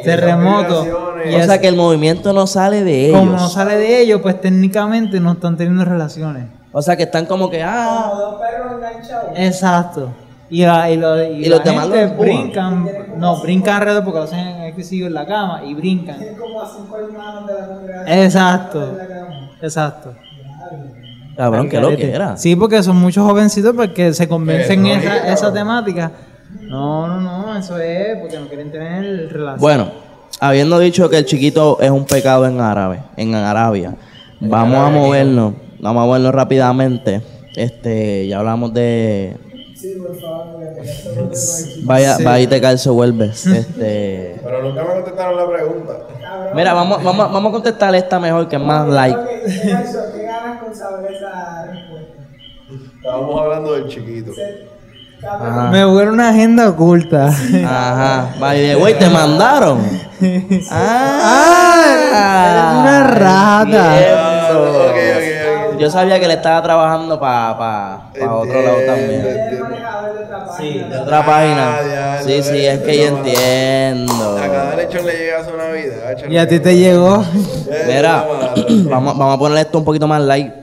Terremoto. 0.03 0.87
Y 1.29 1.35
O 1.35 1.43
sea 1.43 1.61
que 1.61 1.67
el 1.67 1.75
movimiento 1.75 2.33
no 2.33 2.47
sale 2.47 2.83
de 2.83 3.09
ellos. 3.09 3.19
Como 3.19 3.33
no 3.33 3.49
sale 3.49 3.75
de 3.75 4.01
ellos, 4.01 4.19
pues 4.21 4.41
técnicamente 4.41 5.19
no 5.19 5.33
están 5.33 5.57
teniendo 5.57 5.85
relaciones. 5.85 6.45
O 6.71 6.81
sea 6.81 6.97
que 6.97 7.03
están 7.03 7.27
como 7.27 7.51
que, 7.51 7.61
ah, 7.61 8.07
Como 8.09 8.21
dos 8.21 8.41
perros 8.41 8.73
enganchados. 8.77 9.31
Exacto. 9.35 10.09
Y, 10.51 10.63
la- 10.65 10.89
y, 10.89 10.97
lo- 10.97 11.23
y 11.23 11.45
Y 11.45 11.45
la 11.45 11.57
los 11.57 11.63
demás 11.65 11.89
gente 11.89 12.15
brincan, 12.17 12.89
no, 13.17 13.39
brincan 13.41 13.75
alrededor 13.75 14.03
porque 14.03 14.17
lo 14.19 14.23
hacen 14.25 14.61
exclusivo 14.63 15.07
en 15.07 15.13
la 15.13 15.25
cama 15.25 15.61
y 15.65 15.73
brincan. 15.75 16.21
Es 16.21 16.37
como 16.39 16.61
a 16.61 16.67
cinco 16.67 16.97
hermanos 16.97 17.47
de 17.47 17.53
la 17.53 17.67
congregación. 17.67 18.17
Exacto. 18.19 18.97
La. 18.97 19.49
Exacto. 19.61 20.13
cabrón, 21.37 21.69
qué 21.69 21.79
lo 21.79 21.95
que 21.95 22.11
era. 22.11 22.35
Sí, 22.37 22.55
porque 22.55 22.81
son 22.83 22.97
muchos 22.97 23.25
jovencitos 23.27 23.75
porque 23.75 24.13
se 24.13 24.27
convencen 24.27 24.85
en 24.87 24.99
esa, 24.99 25.31
esa 25.33 25.53
temática. 25.53 26.11
No, 26.61 27.07
no, 27.07 27.19
no, 27.21 27.57
eso 27.57 27.77
es 27.77 28.17
porque 28.19 28.39
no 28.39 28.47
quieren 28.47 28.71
tener 28.71 29.31
relación. 29.31 29.59
Bueno, 29.59 29.91
habiendo 30.39 30.79
dicho 30.79 31.09
que 31.09 31.17
el 31.19 31.25
chiquito 31.25 31.77
es 31.79 31.91
un 31.91 32.05
pecado 32.05 32.45
en 32.47 32.59
árabe, 32.59 32.99
en 33.17 33.35
Arabia, 33.35 33.95
vamos 34.39 34.77
a 34.79 34.89
movernos, 34.89 35.53
vamos 35.79 36.03
a 36.03 36.05
movernos 36.07 36.33
rápidamente. 36.33 37.21
Este, 37.55 38.27
ya 38.27 38.39
hablamos 38.39 38.73
de 38.73 39.35
Sí, 39.79 39.95
por 39.95 40.19
favor, 40.19 40.59
vaya, 41.83 42.15
Sí. 42.17 42.23
vaya 42.23 42.39
y 42.43 42.47
te 42.47 42.59
calzo 42.61 42.93
vuelve. 42.93 43.25
Este, 43.31 44.39
Pero 44.43 44.63
nunca 44.63 44.83
me 44.83 44.93
contestaron 44.95 45.37
la 45.37 45.47
pregunta. 45.49 45.93
mira, 46.53 46.73
vamos, 46.73 47.01
vamos, 47.03 47.31
vamos 47.31 47.49
a 47.49 47.53
contestar 47.53 47.95
esta 47.95 48.19
mejor 48.19 48.47
que 48.49 48.57
es 48.57 48.61
más 48.61 48.87
like. 48.87 49.17
¿Qué 49.45 50.23
ganas 50.23 50.61
con 50.61 50.75
saber 50.75 51.13
esa 51.13 51.65
respuesta? 51.71 52.13
Estábamos 52.97 53.41
hablando 53.41 53.73
del 53.73 53.87
chiquito. 53.87 54.31
Ajá. 55.21 55.69
Me 55.71 55.85
hubo 55.85 55.99
una 56.01 56.29
agenda 56.29 56.69
oculta. 56.69 57.27
Ajá. 57.27 58.35
By 58.39 58.57
the 58.67 58.75
way, 58.77 58.93
te 58.95 59.09
mandaron. 59.09 59.79
Ah, 60.71 61.85
eres 62.51 62.79
una 62.81 63.03
rata. 63.07 63.93
Ah, 63.93 63.97
cierto. 64.47 64.83
ok, 64.83 64.89
ok, 64.89 64.95
ok. 65.15 65.38
Yo 65.79 65.89
sabía 65.89 66.19
que 66.19 66.27
le 66.27 66.33
estaba 66.35 66.61
trabajando 66.61 67.19
para 67.19 67.57
pa, 67.57 68.11
pa 68.19 68.35
otro 68.35 68.61
lado 68.61 68.77
también. 68.85 69.25
El 69.25 69.59
manejador 69.59 70.17
de 70.17 70.23
otra 70.25 70.45
página. 70.45 70.87
De 70.89 70.97
otra 70.97 71.25
página. 71.25 71.77
ya, 71.89 72.21
Sí, 72.23 72.43
sí, 72.43 72.65
es 72.65 72.79
que 72.79 72.97
yo 72.97 73.07
entiendo. 73.17 74.37
A 74.37 74.47
cada 74.47 74.75
lechón 74.75 75.05
le 75.05 75.13
llega 75.17 75.43
su 75.45 75.55
Navidad. 75.57 76.17
Y 76.29 76.37
a 76.37 76.47
ti 76.47 76.59
te 76.59 76.75
llegó. 76.77 77.23
Mira, 77.87 78.25
vamos 78.89 79.17
vamos, 79.17 79.35
a 79.35 79.39
poner 79.39 79.57
esto 79.59 79.77
un 79.79 79.85
poquito 79.85 80.07
más 80.07 80.21
light. 80.21 80.53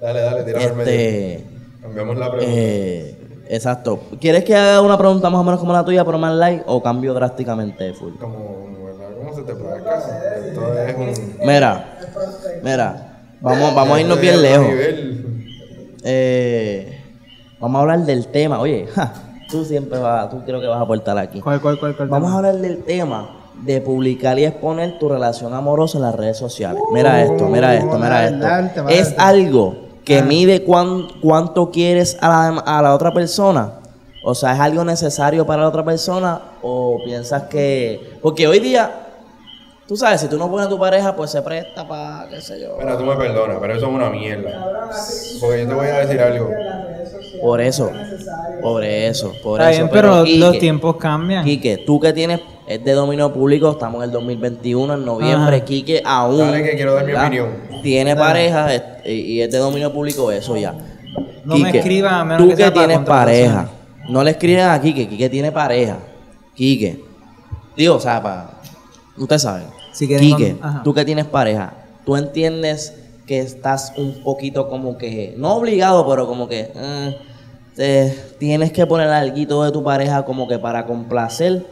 Dale, 0.00 0.20
dale, 0.20 0.42
tírame 0.44 0.64
al 0.64 0.74
medio. 0.74 0.90
Este, 0.92 1.44
Cambiamos 1.82 2.16
la 2.18 2.30
pregunta. 2.30 2.52
eh, 2.54 3.16
exacto. 3.48 4.00
¿Quieres 4.20 4.44
que 4.44 4.54
haga 4.56 4.80
una 4.80 4.98
pregunta 4.98 5.30
más 5.30 5.40
o 5.40 5.44
menos 5.44 5.60
como 5.60 5.72
la 5.72 5.84
tuya, 5.84 6.04
pero 6.04 6.18
más 6.18 6.34
light, 6.34 6.62
o 6.66 6.82
cambio 6.82 7.14
drásticamente 7.14 7.84
de 7.84 7.94
full? 7.94 8.14
Como, 8.20 8.66
¿verdad? 8.84 9.08
¿Cómo 9.16 9.34
se 9.34 9.42
te 9.42 9.54
plazca? 9.54 9.98
Esto 10.46 10.78
es 10.78 10.94
un... 10.96 11.36
Mira, 11.46 11.84
mira, 12.62 13.13
vamos, 13.44 13.74
vamos 13.74 13.96
a 13.96 14.00
irnos 14.00 14.20
bien 14.20 14.42
lejos. 14.42 14.66
Eh, 16.02 17.00
vamos 17.60 17.78
a 17.78 17.82
hablar 17.82 18.00
del 18.00 18.26
tema. 18.28 18.58
Oye, 18.60 18.86
ja, 18.94 19.12
tú 19.50 19.64
siempre 19.64 19.98
vas, 19.98 20.30
tú 20.30 20.42
creo 20.44 20.60
que 20.60 20.66
vas 20.66 20.78
a 20.78 20.82
aportar 20.82 21.16
aquí. 21.18 21.40
¿Cuál, 21.40 21.60
cuál, 21.60 21.78
cuál, 21.78 21.96
cuál? 21.96 22.08
Vamos 22.08 22.32
a 22.32 22.36
hablar 22.36 22.56
del 22.56 22.82
tema 22.84 23.30
de 23.62 23.80
publicar 23.80 24.38
y 24.38 24.44
exponer 24.44 24.98
tu 24.98 25.08
relación 25.08 25.54
amorosa 25.54 25.98
en 25.98 26.02
las 26.02 26.14
redes 26.14 26.36
sociales. 26.36 26.82
Mira 26.92 27.22
esto, 27.22 27.48
mira 27.48 27.74
esto, 27.74 27.98
mira 27.98 28.26
esto. 28.26 28.88
Es 28.88 29.14
algo 29.16 29.76
que 30.04 30.22
mide 30.22 30.64
cuán- 30.64 31.06
cuánto 31.22 31.70
quieres 31.70 32.18
a 32.20 32.28
la, 32.28 32.58
a 32.60 32.82
la 32.82 32.94
otra 32.94 33.14
persona. 33.14 33.74
O 34.26 34.34
sea, 34.34 34.54
¿es 34.54 34.60
algo 34.60 34.84
necesario 34.84 35.46
para 35.46 35.62
la 35.62 35.68
otra 35.68 35.84
persona? 35.84 36.40
¿O 36.62 36.98
piensas 37.04 37.44
que...? 37.44 38.18
Porque 38.22 38.46
hoy 38.48 38.58
día, 38.58 39.03
tú 39.86 39.96
sabes, 39.96 40.20
si 40.20 40.28
tú 40.28 40.38
no 40.38 40.50
pones 40.50 40.66
a 40.66 40.68
tu 40.68 40.78
pareja, 40.78 41.14
pues 41.14 41.30
se 41.30 41.42
presta 41.42 41.86
para, 41.86 42.28
qué 42.28 42.40
sé 42.40 42.60
yo. 42.60 42.76
Mira, 42.78 42.96
tú 42.96 43.04
me 43.04 43.16
perdonas, 43.16 43.58
pero 43.60 43.74
eso 43.74 43.86
es 43.86 43.92
una 43.92 44.10
mierda. 44.10 44.50
Porque 45.40 45.62
yo 45.62 45.68
te 45.68 45.74
voy 45.74 45.86
a 45.86 45.98
decir 45.98 46.20
algo. 46.20 46.50
Por 47.42 47.60
eso, 47.60 47.90
no 47.92 48.00
es 48.00 48.08
necesario. 48.12 48.60
por 48.62 48.84
eso, 48.84 49.32
por 49.42 49.60
Está 49.60 49.70
eso. 49.72 49.80
bien, 49.82 49.90
pero, 49.92 50.24
Quique, 50.24 50.38
los 50.38 50.58
tiempos 50.58 50.96
cambian. 50.96 51.44
Quique, 51.44 51.76
tú 51.78 52.00
que 52.00 52.12
tienes, 52.14 52.40
es 52.66 52.82
de 52.82 52.92
dominio 52.92 53.32
público, 53.34 53.72
estamos 53.72 53.98
en 53.98 54.04
el 54.04 54.10
2021, 54.12 54.94
en 54.94 55.04
noviembre, 55.04 55.56
Ajá. 55.56 55.64
Quique 55.64 56.00
aún... 56.06 56.38
Dale, 56.38 56.62
que 56.62 56.74
quiero 56.74 56.94
dar 56.94 57.04
mi 57.04 57.12
¿verdad? 57.12 57.26
opinión. 57.26 57.48
Tiene 57.82 58.16
pareja 58.16 58.72
es- 58.74 58.82
y 59.04 59.10
y 59.34 59.42
es 59.42 59.50
de 59.50 59.58
dominio 59.58 59.92
público, 59.92 60.32
eso 60.32 60.56
ya. 60.56 60.74
No 61.44 61.58
me 61.58 61.68
escriban 61.76 62.14
a 62.14 62.24
menos 62.24 62.42
tú 62.42 62.48
que 62.48 62.56
sea 62.56 62.72
para 62.72 62.86
tienes 62.86 63.06
pareja, 63.06 63.68
no 64.08 64.24
le 64.24 64.30
escriban 64.30 64.70
a 64.70 64.80
Quique, 64.80 65.06
Quique 65.06 65.28
tiene 65.28 65.52
pareja. 65.52 65.98
Quique, 66.54 67.04
digo, 67.76 67.96
o 67.96 68.00
sea, 68.00 68.22
para... 68.22 68.50
Usted 69.16 69.38
sabe. 69.38 69.62
Si 69.92 70.06
quieren 70.06 70.26
Quique, 70.26 70.56
con- 70.58 70.82
tú 70.82 70.92
que 70.94 71.04
tienes 71.04 71.26
pareja, 71.26 71.72
tú 72.04 72.16
entiendes 72.16 72.94
que 73.26 73.38
estás 73.40 73.92
un 73.96 74.22
poquito 74.22 74.68
como 74.68 74.98
que, 74.98 75.34
no 75.38 75.54
obligado, 75.54 76.06
pero 76.08 76.26
como 76.26 76.48
que 76.48 76.70
eh, 76.74 77.16
te- 77.76 78.18
tienes 78.38 78.72
que 78.72 78.86
poner 78.86 79.08
algo 79.08 79.64
de 79.64 79.70
tu 79.72 79.82
pareja 79.84 80.24
como 80.24 80.46
que 80.48 80.58
para 80.58 80.84
complacer, 80.86 81.64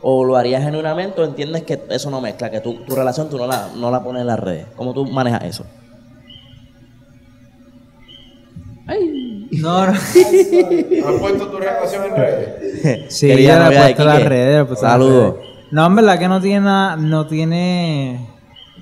o 0.00 0.24
lo 0.24 0.36
harías 0.36 0.62
genuinamente, 0.62 1.20
o 1.20 1.24
entiendes 1.24 1.62
que 1.64 1.80
eso 1.90 2.10
no 2.10 2.20
mezcla, 2.20 2.50
que 2.50 2.60
tu, 2.60 2.74
tu 2.84 2.94
relación 2.94 3.28
tú 3.28 3.38
no 3.38 3.46
la, 3.46 3.70
no 3.76 3.90
la 3.90 4.02
pones 4.02 4.20
en 4.22 4.26
las 4.28 4.38
redes. 4.38 4.66
¿Cómo 4.76 4.92
tú 4.94 5.04
manejas 5.06 5.42
eso? 5.44 5.64
No, 9.60 9.86
no. 9.86 9.92
¿Has 9.92 11.20
puesto 11.20 11.46
tu 11.48 11.56
relación 11.58 12.04
en 12.04 12.16
redes? 12.16 12.48
Sí, 13.08 13.28
Querida 13.28 13.54
ya 13.56 13.64
novia 13.64 13.88
he 13.88 13.94
puesto 13.94 14.02
a 14.02 14.14
las 14.14 14.24
redes. 14.24 14.78
Saludos. 14.78 15.34
No, 15.70 15.86
en 15.86 15.96
verdad 15.96 16.18
que 16.18 16.28
no 16.28 16.40
tiene 16.40 16.60
nada, 16.60 16.96
no 16.96 17.26
tiene... 17.26 18.28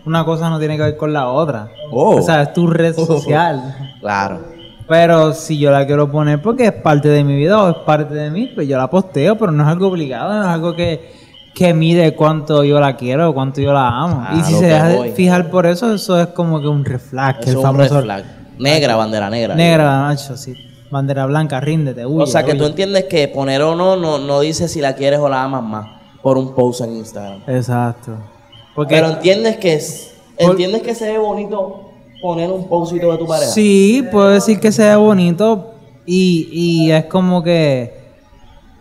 Una 0.05 0.25
cosa 0.25 0.51
no 0.51 0.59
tiene 0.59 0.77
que 0.77 0.83
ver 0.83 0.97
con 0.97 1.13
la 1.13 1.29
otra. 1.29 1.69
Oh. 1.93 2.17
O 2.17 2.23
sea, 2.23 2.43
es 2.43 2.53
tu 2.53 2.67
red 2.67 2.95
social. 2.97 3.95
Claro. 4.01 4.41
Pero 4.89 5.33
si 5.33 5.59
yo 5.59 5.71
la 5.71 5.87
quiero 5.87 6.11
poner 6.11 6.43
porque 6.43 6.67
es 6.67 6.73
parte 6.73 7.09
de 7.09 7.23
mi 7.25 7.37
vida 7.37 7.63
o 7.63 7.71
es 7.71 7.77
parte 7.87 8.15
de 8.15 8.31
mí, 8.31 8.51
pues 8.55 8.69
yo 8.69 8.77
la 8.77 8.91
posteo, 8.91 9.39
pero 9.39 9.53
no 9.53 9.63
es 9.63 9.69
algo 9.69 9.89
obligado, 9.89 10.33
no 10.33 10.43
es 10.43 10.49
algo 10.49 10.75
que, 10.75 11.13
que 11.55 11.73
mide 11.73 12.15
cuánto 12.15 12.65
yo 12.65 12.81
la 12.81 12.97
quiero 12.97 13.31
o 13.31 13.35
cuánto 13.35 13.61
yo 13.61 13.73
la 13.73 13.89
amo. 13.89 14.27
Y 14.37 14.43
si 14.43 14.55
se 14.55 14.67
deja 14.67 14.89
de 14.89 14.97
voy. 14.97 15.11
fijar 15.13 15.51
por 15.51 15.67
eso, 15.67 15.95
eso 15.95 16.21
es 16.21 16.27
como 16.29 16.61
que 16.61 16.67
un 16.67 16.85
el 16.85 16.95
es 16.95 17.55
un 17.55 17.63
famoso 17.63 17.95
red 18.01 18.05
flag. 18.05 18.25
Negra, 18.59 18.97
bandera 18.97 19.31
negra. 19.31 19.55
negra, 19.55 20.01
macho, 20.03 20.37
sí. 20.37 20.55
Bandera 20.91 21.25
blanca, 21.27 21.59
ríndete, 21.61 22.05
huye, 22.05 22.25
O 22.25 22.27
sea, 22.27 22.43
que 22.43 22.51
huye. 22.51 22.59
tú 22.59 22.67
entiendes 22.67 23.05
que 23.05 23.29
poner 23.29 23.63
o 23.63 23.75
no, 23.75 23.97
no, 23.97 24.19
no 24.19 24.41
dice 24.41 24.69
si 24.69 24.81
la 24.81 24.95
quieres 24.95 25.21
o 25.21 25.29
la 25.29 25.45
amas 25.45 25.63
más 25.63 26.02
por 26.23 26.39
un 26.39 26.55
post 26.55 26.81
en 26.83 26.97
Instagram. 26.97 27.43
Exacto. 27.47 28.13
Porque 28.75 28.95
Pero 28.95 29.09
entiendes 29.11 29.57
que 29.59 29.75
es, 29.75 30.15
Por- 30.39 30.51
entiendes 30.51 30.83
que 30.83 30.95
se 30.95 31.11
ve 31.13 31.19
bonito 31.19 31.91
poner 32.23 32.51
un 32.51 32.69
postito 32.69 33.11
de 33.13 33.19
tu 33.19 33.27
pareja. 33.27 33.51
Sí, 33.51 34.07
puedo 34.11 34.29
decir 34.29 34.61
que 34.61 34.71
sea 34.73 34.97
bonito 34.97 35.75
y, 36.07 36.49
y 36.53 36.93
es 36.93 37.05
como 37.07 37.43
que 37.43 38.01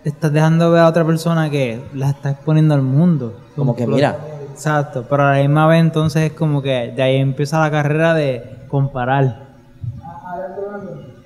estás 0.03 0.31
dejando 0.31 0.71
ver 0.71 0.81
a 0.81 0.87
otra 0.87 1.05
persona 1.05 1.49
que 1.49 1.81
la 1.93 2.11
está 2.11 2.31
exponiendo 2.31 2.73
al 2.73 2.81
mundo. 2.83 3.33
Como 3.55 3.75
que 3.75 3.85
mira. 3.87 4.17
Exacto, 4.53 5.05
pero 5.09 5.23
a 5.23 5.33
la 5.35 5.41
misma 5.41 5.65
vez 5.65 5.79
entonces 5.81 6.23
es 6.31 6.33
como 6.37 6.61
que 6.61 6.91
de 6.95 7.01
ahí 7.01 7.15
empieza 7.17 7.59
la 7.59 7.71
carrera 7.71 8.13
de 8.13 8.43
comparar. 8.67 9.49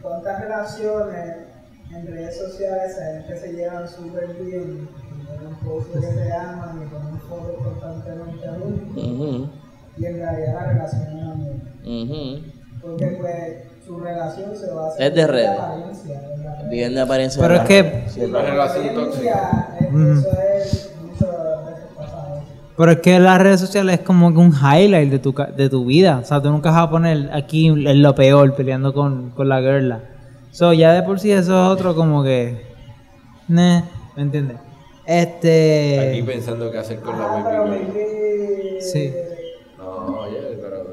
¿cuántas 0.01 0.39
relaciones 0.41 1.35
en 1.93 2.07
redes 2.07 2.37
sociales 2.37 2.95
se 3.41 3.53
llevan 3.53 3.87
súper 3.87 4.35
bien? 4.41 4.87
Un 5.41 5.55
post 5.67 5.93
que 5.93 6.01
se 6.01 6.33
aman 6.33 6.81
y 6.83 6.85
ponen 6.93 7.19
fotos 7.27 7.55
constantemente 7.63 8.47
juntos. 8.47 9.03
Ujú, 9.03 9.49
Y 9.97 10.05
en 10.05 10.15
realidad 10.17 10.53
la 10.53 10.65
relación 10.65 11.01
es 11.03 11.23
amor. 11.23 11.55
ujú. 11.85 12.41
Porque 12.81 13.07
pues 13.19 13.85
su 13.85 13.99
relación 13.99 14.55
se 14.55 14.71
va 14.71 14.87
a 14.87 14.97
Es 14.97 15.15
de 15.15 15.27
redes. 15.27 15.59
apariencia. 15.59 16.19
¿verdad? 16.19 16.69
Viven 16.69 16.95
de 16.95 17.01
apariencia. 17.01 17.41
Pero 17.41 17.55
es 17.55 17.61
que, 17.61 18.03
Sí, 18.07 18.19
verdad. 18.21 18.45
relación 18.49 18.93
tóxica. 18.93 19.67
eh. 19.79 19.87
Eso 19.89 20.29
es 20.55 20.91
muchas 21.01 21.29
veces 21.65 21.85
pasa 21.95 22.17
eso. 22.37 22.47
pero 22.77 22.91
es 22.91 22.99
que 22.99 23.19
las 23.19 23.41
redes 23.41 23.59
sociales 23.59 23.99
es 23.99 24.05
como 24.05 24.31
que 24.33 24.39
un 24.39 24.51
highlight 24.53 25.09
de 25.11 25.19
tu, 25.19 25.33
ca- 25.33 25.47
de 25.47 25.69
tu 25.69 25.85
vida. 25.85 26.19
O 26.21 26.25
sea, 26.25 26.41
tú 26.41 26.49
nunca 26.49 26.71
vas 26.71 26.81
a 26.83 26.89
poner 26.89 27.29
aquí 27.33 27.67
en 27.67 28.01
lo 28.01 28.13
peor 28.15 28.55
peleando 28.55 28.93
con, 28.93 29.29
con 29.31 29.47
la 29.49 29.59
girla. 29.61 30.01
So, 30.51 30.73
ya 30.73 30.93
de 30.93 31.03
por 31.03 31.19
sí 31.19 31.31
eso 31.31 31.39
es 31.65 31.69
otro 31.71 31.95
como 31.95 32.23
que... 32.23 32.73
Nah, 33.47 33.81
¿me 34.15 34.21
entiendes? 34.23 34.57
Este... 35.07 36.09
Aquí 36.09 36.21
pensando 36.23 36.71
qué 36.71 36.77
hacer 36.79 36.99
con 36.99 37.17
la 37.19 37.25
Ah, 37.25 37.51
girl. 37.51 37.69
maybe- 37.69 38.81
Sí. 38.81 39.13
No, 39.77 40.19
oye, 40.21 40.57
pero 40.61 40.85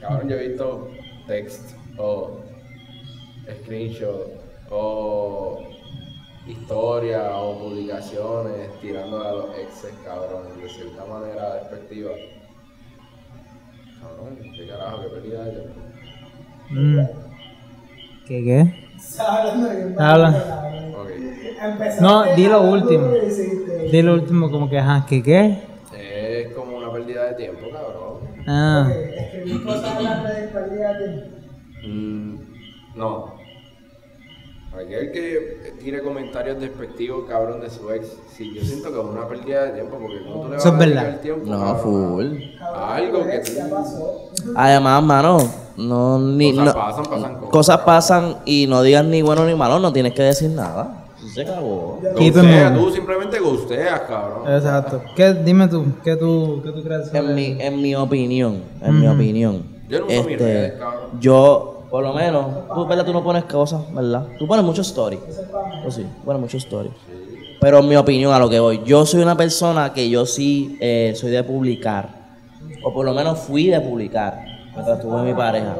cabrón, 0.00 0.28
yo 0.28 0.36
he 0.36 0.48
visto 0.48 0.90
text 1.26 1.72
o 1.98 2.40
screenshot 3.62 4.32
o 4.70 5.62
historias 6.46 7.28
o 7.34 7.58
publicaciones 7.58 8.70
tirando 8.80 9.20
a 9.22 9.32
los 9.32 9.58
exes, 9.58 9.92
cabrón, 10.04 10.44
de 10.60 10.68
cierta 10.68 11.04
manera 11.06 11.54
despectiva. 11.56 12.12
Cabrón, 14.00 14.38
qué 14.56 14.66
carajo, 14.68 15.02
qué 15.02 15.08
pérdida 15.08 15.44
de 15.44 15.50
tiempo. 15.52 15.80
Mm. 16.70 16.98
¿Qué 18.26 18.44
qué? 18.44 18.85
Estaba 18.96 19.38
hablando 19.42 19.70
bien 19.70 19.94
Habla. 20.00 20.30
mal, 20.30 20.44
cabrón. 20.46 20.94
Ok. 20.94 21.10
Empezaste 21.62 22.02
No, 22.02 22.24
di 22.34 22.46
lo 22.48 22.56
hablando 22.56 22.72
último. 22.82 23.08
Di 23.90 24.02
lo 24.02 24.14
último 24.14 24.50
como 24.50 24.68
que, 24.68 24.78
ajá, 24.78 25.04
¿qué 25.08 25.22
qué? 25.22 25.58
Es 25.96 26.52
como 26.54 26.76
una 26.76 26.92
pérdida 26.92 27.24
de 27.26 27.34
tiempo, 27.34 27.66
cabrón. 27.72 28.18
Ah. 28.46 28.86
Ok, 28.88 28.96
Escribir 28.96 29.64
cosas 29.64 30.02
las 30.02 30.22
redes 30.22 30.50
pérdida 30.52 30.92
de 30.98 31.08
tiempo. 31.08 31.36
Mm, 31.86 32.36
no. 32.96 33.36
Aquel 34.74 35.10
que 35.10 35.72
tire 35.80 36.02
comentarios 36.02 36.60
despectivos, 36.60 37.24
cabrón, 37.26 37.62
de 37.62 37.70
su 37.70 37.90
ex, 37.90 38.18
sí, 38.28 38.52
yo 38.54 38.62
siento 38.62 38.92
que 38.92 38.98
es 39.00 39.04
una 39.06 39.26
pérdida 39.26 39.64
de 39.64 39.70
tiempo, 39.72 39.96
porque 39.98 40.22
como 40.22 40.42
tú 40.42 40.48
le 40.50 40.56
vas 40.56 40.66
Eso 40.66 40.68
es 40.68 40.74
a 40.74 40.78
dedicar 40.78 41.02
verdad. 41.04 41.14
el 41.14 41.20
tiempo, 41.20 41.46
No, 41.50 41.58
cabrón, 41.60 41.80
full. 41.80 42.38
Cabrón, 42.58 42.82
Algo 42.90 43.24
que 43.26 43.42
ya 43.54 43.70
pasó. 43.70 44.30
Además, 44.54 45.02
mano, 45.02 45.38
no, 45.76 46.18
ni, 46.18 46.52
Cosas 46.52 46.64
no- 46.66 46.74
pasan, 46.74 47.04
pasan 47.04 47.34
cosas. 47.34 47.50
cosas 47.50 47.78
pasan 47.80 48.36
y 48.44 48.66
no 48.68 48.82
digas 48.82 49.04
ni 49.04 49.22
bueno 49.22 49.44
ni 49.44 49.54
malo, 49.54 49.78
no 49.78 49.92
tienes 49.92 50.12
que 50.14 50.22
decir 50.22 50.50
nada. 50.50 51.02
Se 51.34 51.42
acabó. 51.42 51.98
Gustea, 52.16 52.74
tú 52.74 52.90
simplemente 52.90 53.38
gusteas, 53.40 54.00
cabrón. 54.02 54.50
Exacto. 54.54 55.02
¿Qué, 55.14 55.34
dime 55.34 55.68
tú, 55.68 55.84
¿qué 56.04 56.16
tú, 56.16 56.60
qué 56.64 56.70
tú 56.72 56.82
crees? 56.82 57.12
En 57.12 57.34
mi, 57.34 57.56
en 57.60 57.82
mi 57.82 57.94
opinión, 57.94 58.62
en 58.80 59.00
mi 59.00 59.06
opinión. 59.08 59.62
Yo 59.88 60.00
no 60.00 60.06
uso 60.06 60.24
mis 60.24 60.38
redes, 60.38 60.74
cabrón. 60.78 61.20
yo, 61.20 61.82
por 61.90 62.02
lo 62.04 62.14
menos, 62.14 62.46
tú, 62.74 62.86
¿verdad? 62.86 63.04
Tú 63.04 63.12
no 63.12 63.22
pones 63.22 63.44
cosas, 63.44 63.82
¿verdad? 63.92 64.26
Tú 64.38 64.46
pones 64.46 64.64
muchos 64.64 64.86
stories. 64.88 65.20
Pues 65.82 65.94
sí, 65.94 66.06
pones 66.24 66.40
muchos 66.40 66.62
stories. 66.64 66.92
Pero 67.60 67.78
en 67.80 67.88
mi 67.88 67.96
opinión, 67.96 68.32
a 68.32 68.38
lo 68.38 68.48
que 68.48 68.60
voy, 68.60 68.80
yo 68.84 69.04
soy 69.04 69.20
una 69.22 69.36
persona 69.36 69.92
que 69.92 70.08
yo 70.08 70.26
sí 70.26 70.76
eh, 70.80 71.12
soy 71.16 71.30
de 71.32 71.42
publicar. 71.42 72.08
O 72.84 72.92
por 72.94 73.04
lo 73.04 73.12
menos 73.12 73.38
fui 73.40 73.66
de 73.66 73.80
publicar. 73.80 74.42
Mientras 74.76 75.00
tuve 75.00 75.22
mi 75.22 75.32
pareja. 75.34 75.74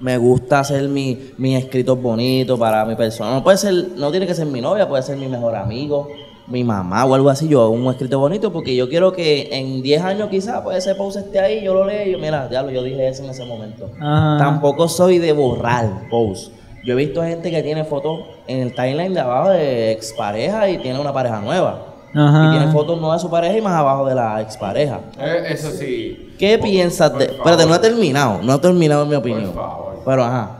Me 0.00 0.16
gusta 0.18 0.60
hacer 0.60 0.88
mi- 0.88 1.18
mis 1.38 1.58
escritos 1.58 2.00
bonitos 2.00 2.58
para 2.58 2.84
mi 2.84 2.94
persona. 2.96 3.34
No 3.34 3.44
puede 3.44 3.56
ser, 3.56 3.72
no 3.96 4.10
tiene 4.10 4.26
que 4.26 4.34
ser 4.34 4.46
mi 4.46 4.60
novia, 4.60 4.88
puede 4.88 5.02
ser 5.02 5.16
mi 5.16 5.28
mejor 5.28 5.54
amigo, 5.54 6.08
mi 6.48 6.64
mamá 6.64 7.04
o 7.04 7.14
algo 7.14 7.30
así. 7.30 7.48
Yo 7.48 7.62
hago 7.62 7.70
un 7.70 7.86
escrito 7.88 8.18
bonito 8.18 8.52
porque 8.52 8.74
yo 8.74 8.88
quiero 8.88 9.12
que 9.12 9.48
en 9.52 9.80
10 9.82 10.02
años 10.02 10.28
quizás 10.28 10.60
pues 10.62 10.78
ese 10.78 10.94
post 10.96 11.18
esté 11.18 11.38
ahí, 11.38 11.62
yo 11.64 11.74
lo 11.74 11.84
leo 11.86 12.06
y 12.08 12.12
yo, 12.12 12.18
mira, 12.18 12.48
diablo, 12.48 12.72
yo 12.72 12.82
dije 12.82 13.06
eso 13.08 13.22
en 13.24 13.30
ese 13.30 13.44
momento. 13.44 13.90
Ajá. 14.00 14.36
Tampoco 14.38 14.88
soy 14.88 15.18
de 15.18 15.32
borrar 15.32 16.08
posts. 16.10 16.50
Yo 16.84 16.94
he 16.94 16.96
visto 16.96 17.22
gente 17.22 17.50
que 17.52 17.62
tiene 17.62 17.84
fotos 17.84 18.20
en 18.48 18.58
el 18.60 18.74
timeline 18.74 19.14
de 19.14 19.20
abajo 19.20 19.50
de 19.50 19.92
expareja 19.92 20.68
y 20.68 20.78
tiene 20.78 20.98
una 20.98 21.12
pareja 21.12 21.40
nueva. 21.40 21.91
Ajá. 22.14 22.46
Y 22.54 22.58
tiene 22.58 22.72
fotos 22.72 23.00
nuevas 23.00 23.20
de 23.20 23.26
su 23.26 23.30
pareja 23.30 23.56
y 23.56 23.62
más 23.62 23.72
abajo 23.74 24.06
de 24.06 24.14
la 24.14 24.40
expareja. 24.40 25.00
Eh, 25.18 25.44
eso 25.50 25.70
sí. 25.70 26.34
¿Qué 26.38 26.58
piensas 26.58 27.12
de.? 27.16 27.26
por 27.26 27.34
Espérate, 27.36 27.62
no 27.66 27.70
he 27.70 27.78
favor. 27.78 27.80
terminado. 27.80 28.40
No 28.42 28.54
he 28.54 28.58
terminado 28.58 29.06
mi 29.06 29.14
opinión. 29.14 29.52
favor. 29.54 30.00
Pero 30.04 30.24
ajá. 30.24 30.50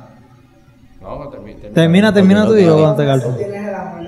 No, 1.01 1.29
termina. 1.29 1.59
Termina, 1.75 2.15
termina 2.15 2.47
tú 2.47 2.55
y 2.57 2.65
yo 2.65 2.79
cuando 2.79 2.97
te 2.97 3.05
calzo. 3.07 3.37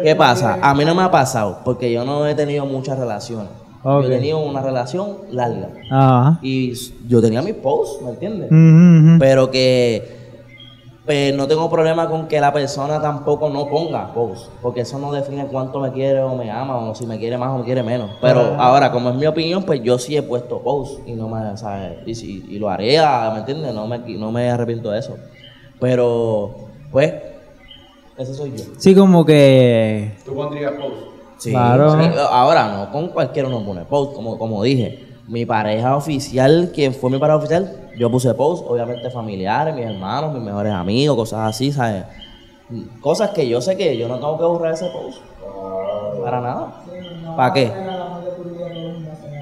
¿Qué 0.02 0.14
pasa? 0.16 0.58
A 0.62 0.74
mí 0.74 0.84
no 0.84 0.94
me 0.94 1.02
ha 1.02 1.10
pasado 1.10 1.58
porque 1.64 1.90
yo 1.92 2.04
no 2.04 2.26
he 2.26 2.34
tenido 2.34 2.64
muchas 2.66 2.98
relaciones. 2.98 3.48
Yo 3.84 4.02
he 4.02 4.08
tenido 4.08 4.38
una 4.38 4.62
relación 4.62 5.18
larga. 5.30 5.68
Ajá. 5.90 6.38
Y 6.40 6.72
yo 7.06 7.20
tenía 7.20 7.42
mis 7.42 7.54
posts, 7.54 8.02
¿me 8.02 8.10
entiendes? 8.10 8.48
Pero 9.20 9.50
que 9.50 10.23
pues, 11.04 11.34
no 11.34 11.46
tengo 11.46 11.68
problema 11.70 12.08
con 12.08 12.26
que 12.28 12.40
la 12.40 12.52
persona 12.52 13.00
tampoco 13.00 13.50
no 13.50 13.68
ponga 13.68 14.12
posts, 14.14 14.50
porque 14.62 14.80
eso 14.82 14.98
no 14.98 15.12
define 15.12 15.46
cuánto 15.46 15.78
me 15.80 15.92
quiere 15.92 16.20
o 16.22 16.34
me 16.34 16.50
ama, 16.50 16.76
o 16.78 16.94
si 16.94 17.06
me 17.06 17.18
quiere 17.18 17.36
más 17.36 17.50
o 17.50 17.58
me 17.58 17.64
quiere 17.64 17.82
menos. 17.82 18.10
Pero 18.20 18.56
ahora, 18.58 18.90
como 18.90 19.10
es 19.10 19.16
mi 19.16 19.26
opinión, 19.26 19.64
pues 19.64 19.82
yo 19.82 19.98
sí 19.98 20.16
he 20.16 20.22
puesto 20.22 20.62
posts 20.62 21.02
y 21.06 21.12
no 21.12 21.28
me, 21.28 21.56
¿sabes? 21.56 21.98
Y, 22.06 22.14
si- 22.14 22.44
y 22.48 22.58
lo 22.58 22.68
haré, 22.70 22.98
ah, 22.98 23.30
¿me 23.34 23.40
entiendes? 23.40 23.74
No 23.74 23.86
me, 23.86 23.98
no 23.98 24.32
me 24.32 24.48
arrepiento 24.50 24.90
de 24.90 25.00
eso. 25.00 25.16
Pero, 25.80 26.54
pues, 26.90 27.12
ese 28.16 28.34
soy 28.34 28.52
yo. 28.56 28.64
Sí, 28.78 28.94
como 28.94 29.24
que. 29.24 30.16
Tú 30.24 30.34
pondrías 30.34 30.72
post. 30.72 30.94
Sí, 31.38 31.50
Claro. 31.50 31.90
sí. 32.00 32.08
Ahora 32.30 32.68
no, 32.68 32.90
con 32.92 33.08
cualquiera 33.08 33.48
uno 33.48 33.64
pone 33.64 33.84
post, 33.84 34.14
como, 34.14 34.38
como 34.38 34.62
dije. 34.62 35.00
Mi 35.26 35.44
pareja 35.46 35.96
oficial, 35.96 36.70
quien 36.74 36.94
fue 36.94 37.10
mi 37.10 37.18
pareja 37.18 37.36
oficial, 37.38 37.83
yo 37.96 38.10
puse 38.10 38.34
post, 38.34 38.64
obviamente 38.68 39.10
familiares, 39.10 39.74
mis 39.74 39.84
hermanos, 39.84 40.32
mis 40.32 40.42
mejores 40.42 40.72
amigos, 40.72 41.16
cosas 41.16 41.50
así, 41.50 41.72
¿sabes? 41.72 42.04
Cosas 43.00 43.30
que 43.30 43.48
yo 43.48 43.60
sé 43.60 43.76
que 43.76 43.96
yo 43.96 44.08
no 44.08 44.16
tengo 44.16 44.38
que 44.38 44.44
borrar 44.44 44.74
ese 44.74 44.86
post. 44.86 45.22
Para 46.22 46.40
nada. 46.40 46.82
¿Para 47.36 47.52
qué? 47.52 47.93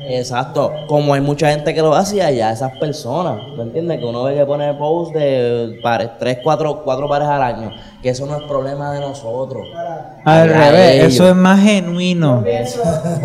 Exacto. 0.06 0.72
Como 0.88 1.14
hay 1.14 1.20
mucha 1.20 1.50
gente 1.50 1.74
que 1.74 1.80
lo 1.80 1.94
hace 1.94 2.16
y 2.16 2.20
allá 2.20 2.52
esas 2.52 2.76
personas, 2.78 3.36
¿me 3.56 3.62
entiendes? 3.64 3.98
Que 3.98 4.04
uno 4.04 4.24
ve 4.24 4.34
que 4.34 4.44
pone 4.44 4.72
post 4.74 5.14
de 5.14 5.78
pare, 5.82 6.10
tres, 6.18 6.38
cuatro, 6.42 6.82
cuatro 6.84 7.08
parejas 7.08 7.34
al 7.34 7.42
año. 7.42 7.72
Que 8.02 8.08
eso 8.08 8.26
no 8.26 8.36
es 8.36 8.42
problema 8.42 8.92
de 8.92 9.00
nosotros. 9.00 9.68
Al 10.24 10.48
revés, 10.48 11.04
eso 11.04 11.28
es 11.28 11.36
más 11.36 11.62
genuino. 11.62 12.44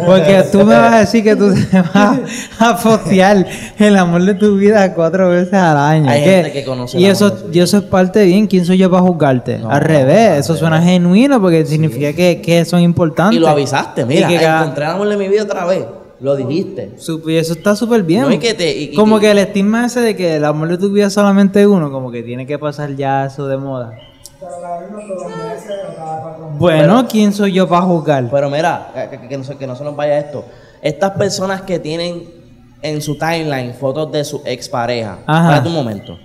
Porque 0.06 0.44
tú 0.52 0.60
me 0.60 0.76
vas 0.76 0.94
a 0.94 1.00
decir 1.00 1.24
que 1.24 1.36
tú 1.36 1.52
te 1.52 1.82
vas 1.94 2.20
a 2.60 2.78
postear 2.78 3.46
el 3.80 3.98
amor 3.98 4.24
de 4.24 4.36
tu 4.36 4.56
vida 4.56 4.94
cuatro 4.94 5.30
veces 5.30 5.54
al 5.54 5.78
año. 5.78 6.10
Hay 6.10 6.24
gente 6.24 6.52
que 6.52 6.64
conoce 6.64 7.00
y 7.00 7.06
eso, 7.06 7.36
y 7.52 7.60
eso 7.60 7.78
es 7.78 7.84
parte 7.84 8.24
bien. 8.24 8.46
¿Quién 8.46 8.66
soy 8.66 8.78
yo 8.78 8.90
para 8.92 9.02
juzgarte? 9.02 9.58
No, 9.58 9.70
al 9.70 9.82
revés, 9.82 10.40
eso 10.40 10.56
suena 10.56 10.82
genuino 10.82 11.42
porque 11.42 11.66
significa 11.66 12.14
que, 12.14 12.42
que 12.42 12.64
son 12.64 12.82
importantes. 12.82 13.38
Y 13.38 13.40
lo 13.40 13.48
avisaste, 13.48 14.06
mira, 14.06 14.32
Y 14.32 14.38
que 14.38 14.46
encontré 14.46 14.86
el 14.86 14.92
amor 14.92 15.10
de 15.10 15.18
mi 15.18 15.28
vida 15.28 15.44
otra 15.44 15.66
vez. 15.66 15.86
Lo 16.20 16.36
dijiste. 16.36 16.96
Y 17.28 17.36
eso 17.36 17.54
está 17.54 17.76
súper 17.76 18.02
bien. 18.04 18.24
No, 18.24 18.32
y 18.32 18.40
que 18.40 18.54
te- 18.56 18.76
y- 18.76 18.96
como 18.96 19.18
y- 19.18 19.22
que 19.22 19.32
el 19.32 19.38
estigma 19.38 19.86
ese 19.86 20.00
de 20.02 20.16
que 20.16 20.38
el 20.38 20.46
amor 20.46 20.70
de 20.70 20.78
tu 20.78 20.90
vida 20.92 21.08
es 21.08 21.14
solamente 21.14 21.68
uno, 21.68 21.92
como 21.92 22.10
que 22.12 22.24
tiene 22.24 22.48
que 22.48 22.58
pasar 22.58 22.96
ya 22.96 23.26
eso 23.26 23.48
de 23.48 23.58
moda. 23.58 23.92
pero. 24.40 24.50
Bueno, 26.58 27.08
¿quién 27.08 27.34
soy 27.34 27.54
yo 27.54 27.68
para 27.68 27.82
juzgar? 27.84 28.30
Pero 28.32 28.50
mira, 28.50 28.92
que, 29.12 29.20
que- 29.20 29.28
que 29.28 29.38
no, 29.38 29.44
se, 29.44 29.58
que 29.58 29.68
no 29.68 29.76
se 29.76 29.84
nos 29.84 29.96
vaya 29.96 30.18
esto. 30.20 30.44
Estas 30.82 31.12
personas 31.12 31.62
que 31.62 31.80
tienen 31.80 32.24
en 32.82 33.02
su 33.02 33.18
timeline 33.18 33.74
fotos 33.74 34.12
de 34.12 34.24
su 34.24 34.42
expareja. 34.46 35.20
Ajá. 35.26 35.48
Espérate 35.50 35.70
un 35.70 35.76
momento. 35.76 36.18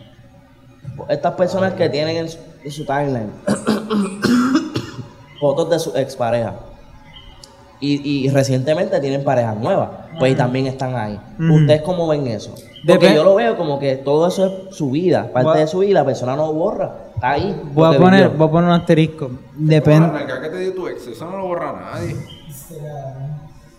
Estas 1.09 1.35
personas 1.35 1.73
que 1.75 1.89
tienen 1.89 2.17
en 2.19 2.29
su, 2.29 2.39
en 2.65 2.71
su 2.71 2.85
timeline 2.85 3.31
fotos 5.41 5.71
de 5.71 5.79
su 5.79 5.97
expareja. 5.97 6.55
Y, 7.85 8.27
y 8.27 8.29
recientemente 8.31 9.01
tienen 9.01 9.25
parejas 9.25 9.57
nuevas. 9.57 9.91
Pues 10.19 10.33
y 10.33 10.35
también 10.37 10.67
están 10.67 10.95
ahí. 10.95 11.19
¿Ustedes 11.39 11.83
cómo 11.83 12.07
ven 12.07 12.29
eso? 12.29 12.55
Porque 12.87 13.15
yo 13.15 13.25
lo 13.25 13.35
veo 13.35 13.57
como 13.57 13.79
que 13.79 13.97
todo 13.97 14.29
eso 14.29 14.47
es 14.47 14.77
su 14.77 14.91
vida, 14.91 15.33
parte 15.33 15.51
Voy 15.51 15.59
de 15.59 15.67
su 15.67 15.79
vida, 15.81 15.91
y 15.91 15.95
la 15.95 16.05
persona 16.05 16.37
no 16.37 16.53
borra. 16.53 16.93
Está 17.15 17.33
ahí. 17.33 17.61
Voy 17.73 17.95
a 17.95 17.99
poner, 17.99 18.23
vivió. 18.23 18.39
voy 18.39 18.49
a 18.49 18.51
poner 18.51 18.71
un 18.71 18.75
asterisco. 18.75 19.31
La 19.61 19.75
Depende. 19.75 20.09
marca 20.09 20.41
que 20.41 20.49
te 20.49 20.59
dio 20.59 20.75
tu 20.75 20.89
ex, 20.89 21.07
eso 21.07 21.31
no 21.31 21.39
lo 21.39 21.47
borra 21.47 21.73
nadie. 21.93 22.17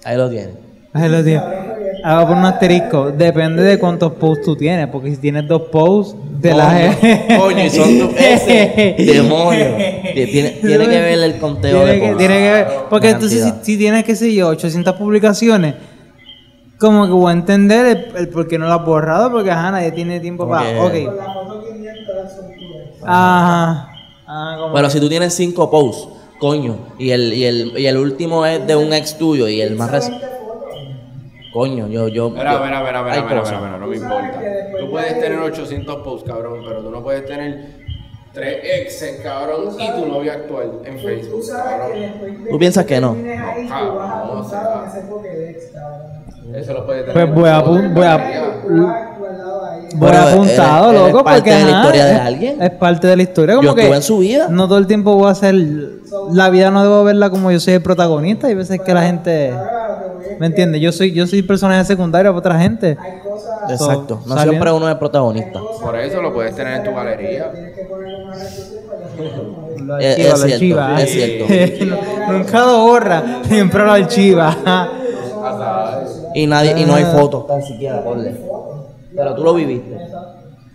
Ahí 0.03 0.17
lo 0.17 0.29
tienen. 0.29 0.57
Ah, 0.93 2.19
a 2.19 2.21
poner 2.27 2.37
un 2.39 2.45
asterisco. 2.45 3.11
Depende 3.11 3.63
de 3.63 3.79
cuántos 3.79 4.13
posts 4.13 4.45
tú 4.45 4.55
tienes. 4.55 4.87
Porque 4.87 5.11
si 5.11 5.17
tienes 5.17 5.47
dos 5.47 5.63
posts, 5.71 6.15
de 6.39 6.53
la 6.53 6.93
Coño, 6.99 7.37
coño, 7.39 7.63
y 7.63 7.69
son 7.69 7.99
dos 7.99 8.11
ese 8.17 8.95
demonio. 8.99 9.67
Tiene, 10.13 10.49
tiene 10.61 10.83
que 10.85 10.99
ver 11.01 11.19
el 11.19 11.37
conteo 11.39 11.77
Tiene 11.77 11.91
de 11.93 11.99
que, 11.99 12.05
posts. 12.07 12.17
tiene 12.17 12.33
que 12.35 12.51
ver. 12.51 12.67
Porque 12.89 13.09
entonces 13.11 13.53
si, 13.63 13.77
tienes, 13.77 14.03
qué 14.03 14.15
sé 14.15 14.33
yo, 14.33 14.49
800 14.49 14.93
publicaciones, 14.95 15.75
como 16.77 17.05
que 17.05 17.13
voy 17.13 17.29
a 17.29 17.33
entender 17.33 17.85
el, 17.85 18.17
el 18.17 18.27
por 18.29 18.47
qué 18.49 18.59
no 18.59 18.67
lo 18.67 18.73
has 18.73 18.85
borrado, 18.85 19.31
porque 19.31 19.49
ajá, 19.51 19.71
nadie 19.71 19.91
tiene 19.93 20.19
tiempo 20.19 20.43
Como 20.43 20.57
para. 20.57 20.69
que- 20.69 20.79
Ok. 20.79 21.05
Con 21.05 21.17
la 21.17 21.33
foto 21.33 21.63
500 21.73 22.15
son 22.35 22.45
tuyas. 22.53 22.87
Ajá. 23.03 23.89
Ah, 24.27 24.55
como 24.59 24.73
Pero 24.73 24.89
si 24.89 24.99
tú 24.99 25.07
tienes 25.07 25.33
cinco 25.33 25.71
posts, 25.71 26.09
coño, 26.41 26.77
y 26.99 27.11
el, 27.11 27.31
y 27.33 27.45
el, 27.45 27.73
y 27.77 27.85
el 27.85 27.95
último 27.97 28.45
es 28.45 28.67
de 28.67 28.75
un 28.75 28.91
ex 28.91 29.17
tuyo 29.17 29.47
y 29.47 29.61
el 29.61 29.75
más 29.75 29.89
reciente. 29.91 30.25
Coño, 31.53 31.87
yo, 31.87 32.07
yo. 32.07 32.29
Mira, 32.31 32.53
yo- 32.53 32.63
mira, 32.65 32.79
mira, 32.83 33.03
mira, 33.03 33.21
mira, 33.21 33.43
mira, 33.43 33.59
mira, 33.61 33.77
no 33.77 33.87
me 33.87 33.95
importa. 33.95 34.41
Tú 34.79 34.89
puedes 34.89 35.19
tener 35.19 35.39
800 35.39 35.95
posts, 35.97 36.27
cabrón, 36.29 36.63
pero 36.67 36.81
tú 36.81 36.89
no 36.89 37.03
puedes 37.03 37.25
tener 37.25 37.83
tres 38.33 38.57
exes, 38.63 39.21
cabrón, 39.21 39.75
y 39.79 39.91
tu 39.91 40.07
novia 40.07 40.33
actual 40.33 40.79
en 40.85 40.95
Tú 40.97 41.03
Facebook, 41.03 41.43
sabes 41.43 41.91
que 41.91 42.49
¿Tú 42.49 42.57
piensas 42.57 42.85
que 42.85 42.99
no? 42.99 43.13
No, 43.13 43.23
cabrón. 43.69 44.45
Eso 46.55 46.73
lo 46.73 46.85
puedes 46.85 47.05
tener. 47.05 47.13
Pues 47.27 47.35
voy 47.35 47.49
a 47.49 47.59
voy 47.61 48.05
a- 48.05 48.17
Apuntado, 50.01 50.89
eres- 50.91 51.01
eres 51.01 51.13
loco, 51.13 51.23
parte 51.23 51.39
porque 51.41 51.51
de 51.53 51.59
la 51.63 51.67
ajá, 51.69 51.79
historia 51.81 52.05
de 52.05 52.13
es- 52.13 52.19
alguien. 52.21 52.61
Es 52.61 52.69
parte 52.71 53.07
de 53.07 53.15
la 53.15 53.23
historia. 53.23 53.55
Como 53.55 53.67
Yo 53.69 53.75
que 53.75 53.87
en 53.87 54.01
su 54.01 54.17
vida. 54.19 54.47
No 54.49 54.67
todo 54.67 54.77
el 54.77 54.87
tiempo 54.87 55.15
voy 55.15 55.29
a 55.31 55.35
ser. 55.35 55.55
La 56.31 56.49
vida 56.49 56.71
no 56.71 56.81
debo 56.83 57.03
verla 57.03 57.29
como 57.29 57.51
yo 57.51 57.59
soy 57.59 57.73
el 57.75 57.81
protagonista. 57.81 58.47
Hay 58.47 58.55
veces 58.55 58.79
que 58.81 58.93
la 58.93 59.03
gente. 59.03 59.53
¿Me 60.39 60.47
entiendes? 60.47 60.81
Yo 60.81 60.91
soy, 60.91 61.11
yo 61.13 61.27
soy 61.27 61.41
personaje 61.43 61.85
secundario 61.85 62.31
para 62.31 62.39
otra 62.39 62.59
gente. 62.59 62.97
Hay 62.99 63.19
cosas. 63.19 63.69
Exacto. 63.71 64.21
No 64.25 64.37
siempre 64.39 64.71
uno 64.71 64.89
es 64.89 64.95
protagonista. 64.95 65.59
Por 65.81 65.95
eso 65.97 66.21
lo 66.21 66.33
puedes 66.33 66.55
tener 66.55 66.77
en 66.77 66.83
tu 66.83 66.93
galería. 66.93 67.51
Lo 69.83 69.97
Es- 69.99 70.17
archiva, 70.17 70.31
es 70.31 70.39
lo 70.39 70.47
cierto, 70.47 70.81
archiva. 70.81 71.01
es 71.03 71.09
cierto. 71.77 71.95
Nunca 72.31 72.59
lo 72.65 72.79
borra, 72.79 73.23
siempre 73.47 73.83
lo 73.83 73.91
archiva. 73.91 74.89
Y 76.35 76.47
nadie, 76.47 76.73
y 76.79 76.85
no 76.85 76.93
Ah. 76.93 76.97
hay 76.97 77.05
fotos 77.05 77.45
tan 77.47 77.61
siquiera, 77.61 78.03
ponle. 78.03 78.33
Pero 79.15 79.35
tú 79.35 79.43
lo 79.43 79.53
viviste. 79.53 79.97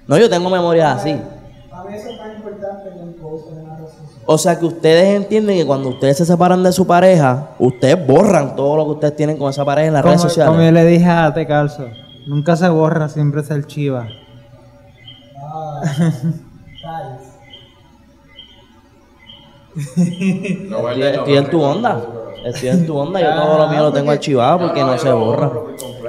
No, 0.07 0.16
yo 0.16 0.28
tengo 0.30 0.49
memorias 0.51 0.97
así. 1.01 1.11
A 1.11 1.84
mí 1.84 1.95
eso 1.95 2.09
es 2.09 2.18
más 2.18 2.34
importante 2.36 2.91
que 2.91 2.99
un 2.99 3.12
post 3.14 3.49
en 3.53 3.59
una 3.64 3.76
red 3.76 3.84
social. 3.84 4.22
O 4.26 4.39
sea 4.39 4.59
que 4.59 4.64
ustedes 4.66 5.16
entienden 5.16 5.57
que 5.59 5.66
cuando 5.66 5.91
ustedes 5.91 6.16
se 6.18 6.26
separan 6.26 6.62
de 6.62 6.72
su 6.72 6.86
pareja, 6.86 7.51
ustedes 7.59 8.07
borran 8.07 8.57
todo 8.57 8.76
lo 8.76 8.84
que 8.86 8.91
ustedes 8.93 9.16
tienen 9.16 9.36
con 9.36 9.51
esa 9.51 9.64
pareja 9.64 9.89
en 9.89 9.95
las 9.95 10.05
redes 10.05 10.18
Como, 10.18 10.28
sociales. 10.28 10.51
como 10.51 10.62
yo 10.64 10.72
le 10.72 10.84
dije 10.84 11.09
a 11.09 11.32
Te 11.32 11.47
Calzo, 11.47 11.86
nunca 12.26 12.57
se 12.57 12.68
borra, 12.68 13.09
siempre 13.09 13.43
se 13.43 13.55
archiva. 13.55 14.09
Ah. 15.41 15.80
No 20.68 20.89
Estoy, 20.91 21.03
estoy 21.03 21.36
en 21.36 21.51
tu 21.51 21.62
onda. 21.62 22.03
Estoy 22.45 22.68
en 22.68 22.86
tu 22.86 22.97
onda. 22.97 23.20
Yo 23.20 23.34
todo 23.34 23.59
lo 23.59 23.68
mío 23.68 23.82
lo 23.82 23.93
tengo 23.93 24.11
archivado 24.11 24.59
porque 24.59 24.80
no 24.80 24.97
se 24.99 25.12
borra. 25.12 25.51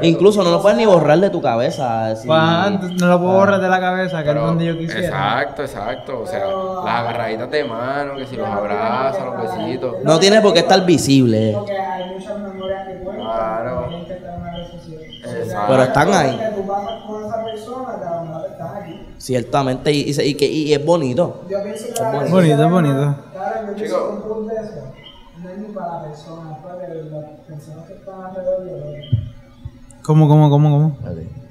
Incluso 0.01 0.43
no 0.43 0.51
lo 0.51 0.61
puedes 0.61 0.77
ni 0.77 0.85
borrar 0.85 1.19
de 1.19 1.29
tu 1.29 1.41
cabeza. 1.41 2.13
no 2.25 3.07
lo 3.07 3.19
puedo 3.19 3.33
borrar 3.33 3.61
de 3.61 3.69
la 3.69 3.79
cabeza, 3.79 4.23
que 4.23 4.29
es 4.29 4.35
donde 4.35 4.65
yo 4.65 4.77
quisiera. 4.77 5.07
Exacto, 5.07 5.61
exacto. 5.63 6.21
O 6.21 6.27
sea, 6.27 6.45
las 6.47 6.95
agarraditas 6.95 7.51
de 7.51 7.63
mano, 7.63 8.15
que 8.15 8.25
si 8.25 8.35
los 8.35 8.47
abrazas, 8.47 9.25
los 9.25 9.57
besitos. 9.57 9.95
No 10.03 10.19
tiene 10.19 10.41
por 10.41 10.53
qué 10.53 10.59
estar 10.59 10.85
visible. 10.85 11.53
Porque 11.57 11.77
hay 11.77 12.13
muchas 12.13 12.39
memorias 12.39 12.87
que 12.87 13.03
cuentan. 13.03 13.25
Claro. 13.25 13.89
Pero 15.67 15.83
están 15.83 16.13
ahí. 16.13 16.39
Ciertamente. 19.17 19.91
Y, 19.91 20.11
y, 20.11 20.21
y 20.21 20.35
que, 20.35 20.45
y 20.45 20.73
es 20.73 20.85
bonito. 20.85 21.41
Yo 21.49 21.61
pienso 21.63 21.93
que 21.93 22.01
la 22.01 22.09
bonito. 22.09 22.39
red 22.39 22.69
Bonito, 22.69 22.69
social, 22.69 23.19
de 25.41 25.43
no 25.43 25.49
es 25.49 25.57
ni 25.59 25.73
para 25.73 25.93
la 25.95 26.03
persona, 26.03 26.51
es 26.51 26.57
para 26.63 26.87
que 26.87 26.93
las 26.93 27.25
personas 27.47 27.85
que 27.87 27.93
están 27.93 28.21
alrededor 28.23 28.65
lo 28.65 28.91
vean. 28.91 29.03
¿Cómo, 30.03 30.27
cómo, 30.27 30.49
cómo, 30.49 30.69
cómo? 30.71 30.97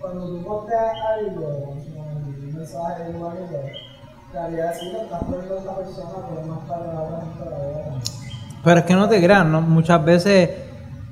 Cuando 0.00 0.26
tú 0.26 0.44
posteas 0.44 0.92
algo, 1.18 1.74
un 1.76 2.54
mensaje 2.54 3.02
de 3.04 3.08
algo, 3.08 3.32
en 3.36 4.32
realidad 4.32 4.74
sí 4.78 4.90
lo 4.92 5.02
estás 5.02 5.22
poniendo 5.24 5.54
a 5.54 5.58
esa 5.60 5.76
persona, 5.76 6.10
pero 6.28 6.46
no 6.46 6.54
es 6.54 6.68
para 6.68 6.92
la 6.94 7.00
otra 7.02 7.18
la. 7.50 8.00
Pero 8.64 8.80
es 8.80 8.86
que 8.86 8.94
no 8.94 9.08
te 9.08 9.22
creas, 9.22 9.46
¿no? 9.46 9.60
muchas 9.60 10.04
veces 10.04 10.50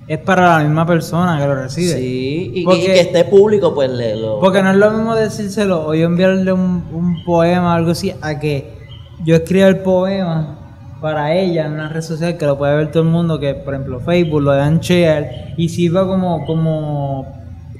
es 0.09 0.19
para 0.19 0.59
la 0.59 0.65
misma 0.65 0.87
persona 0.87 1.39
que 1.39 1.47
lo 1.47 1.55
recibe. 1.55 1.95
Sí. 1.95 2.53
Y, 2.55 2.65
Porque- 2.65 2.81
y 2.83 2.87
que 2.87 3.01
esté 3.01 3.25
público, 3.25 3.75
pues 3.75 3.91
le 3.91 4.17
lo. 4.17 4.41
Porque 4.41 4.63
no 4.63 4.71
es 4.71 4.77
lo 4.77 4.91
mismo 4.91 5.15
decírselo 5.15 5.87
o 5.87 5.95
yo 5.95 6.07
enviarle 6.07 6.53
un, 6.53 6.89
un 6.93 7.25
poema 7.25 7.73
o 7.75 7.77
algo 7.77 7.91
así 7.93 8.15
a 8.21 8.39
que 8.39 8.77
yo 9.25 9.37
escriba 9.37 9.69
el 9.69 9.79
poema 9.79 10.66
para 11.07 11.33
ella 11.35 11.67
en 11.67 11.75
una 11.75 11.89
red 11.89 12.01
social 12.03 12.37
que 12.37 12.45
lo 12.47 12.59
puede 12.59 12.75
ver 12.75 12.91
todo 12.91 13.05
el 13.05 13.09
mundo, 13.11 13.39
que 13.39 13.55
por 13.55 13.75
ejemplo 13.75 14.01
Facebook 14.01 14.43
lo 14.43 14.51
dan 14.57 14.81
share 14.81 15.55
y 15.57 15.69
sirva 15.69 16.05
como, 16.05 16.45
como 16.47 17.25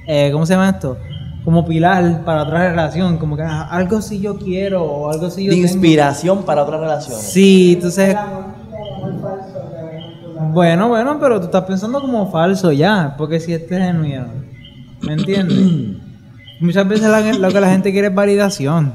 eh, 0.07 0.29
¿cómo 0.31 0.45
se 0.45 0.53
llama 0.53 0.69
esto? 0.69 0.97
Como 1.43 1.65
pilar 1.65 2.23
para 2.23 2.43
otra 2.43 2.69
relación, 2.69 3.17
como 3.17 3.35
que 3.35 3.41
ah, 3.43 3.67
algo 3.69 4.01
si 4.01 4.21
yo 4.21 4.37
quiero 4.37 4.81
o 4.81 5.11
algo 5.11 5.29
si 5.29 5.43
yo 5.43 5.51
De 5.51 5.57
inspiración 5.57 6.43
para 6.43 6.63
otras 6.63 6.79
relaciones. 6.79 7.21
Sí, 7.21 7.73
entonces, 7.73 8.15
bueno, 10.53 10.87
bueno, 10.87 11.17
pero 11.19 11.39
tú 11.39 11.47
estás 11.47 11.63
pensando 11.65 11.99
como 11.99 12.31
falso 12.31 12.71
ya, 12.71 13.13
porque 13.17 13.41
si 13.41 13.53
este 13.53 13.75
es 13.75 13.81
genuino, 13.83 14.25
¿me 15.01 15.13
entiendes? 15.13 15.57
Muchas 16.61 16.87
veces 16.87 17.09
la- 17.09 17.33
lo 17.33 17.49
que 17.51 17.59
la 17.59 17.69
gente 17.69 17.91
quiere 17.91 18.07
es 18.07 18.15
validación. 18.15 18.93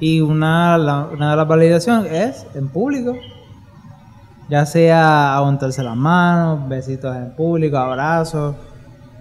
Y 0.00 0.20
una, 0.20 0.76
la- 0.78 1.06
una 1.12 1.30
de 1.30 1.36
las 1.36 1.46
validaciones 1.46 2.10
es 2.12 2.46
en 2.56 2.68
público. 2.68 3.14
Ya 4.52 4.66
sea 4.66 5.34
aguantarse 5.34 5.82
las 5.82 5.96
manos, 5.96 6.68
besitos 6.68 7.16
en 7.16 7.30
público, 7.30 7.78
abrazos. 7.78 8.54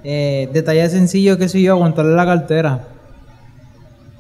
Eh, 0.04 0.50
detalles 0.52 0.92
sencillos, 0.92 1.38
que 1.38 1.48
sé 1.48 1.62
yo, 1.62 1.72
aguantarle 1.72 2.14
la 2.18 2.26
cartera. 2.26 2.80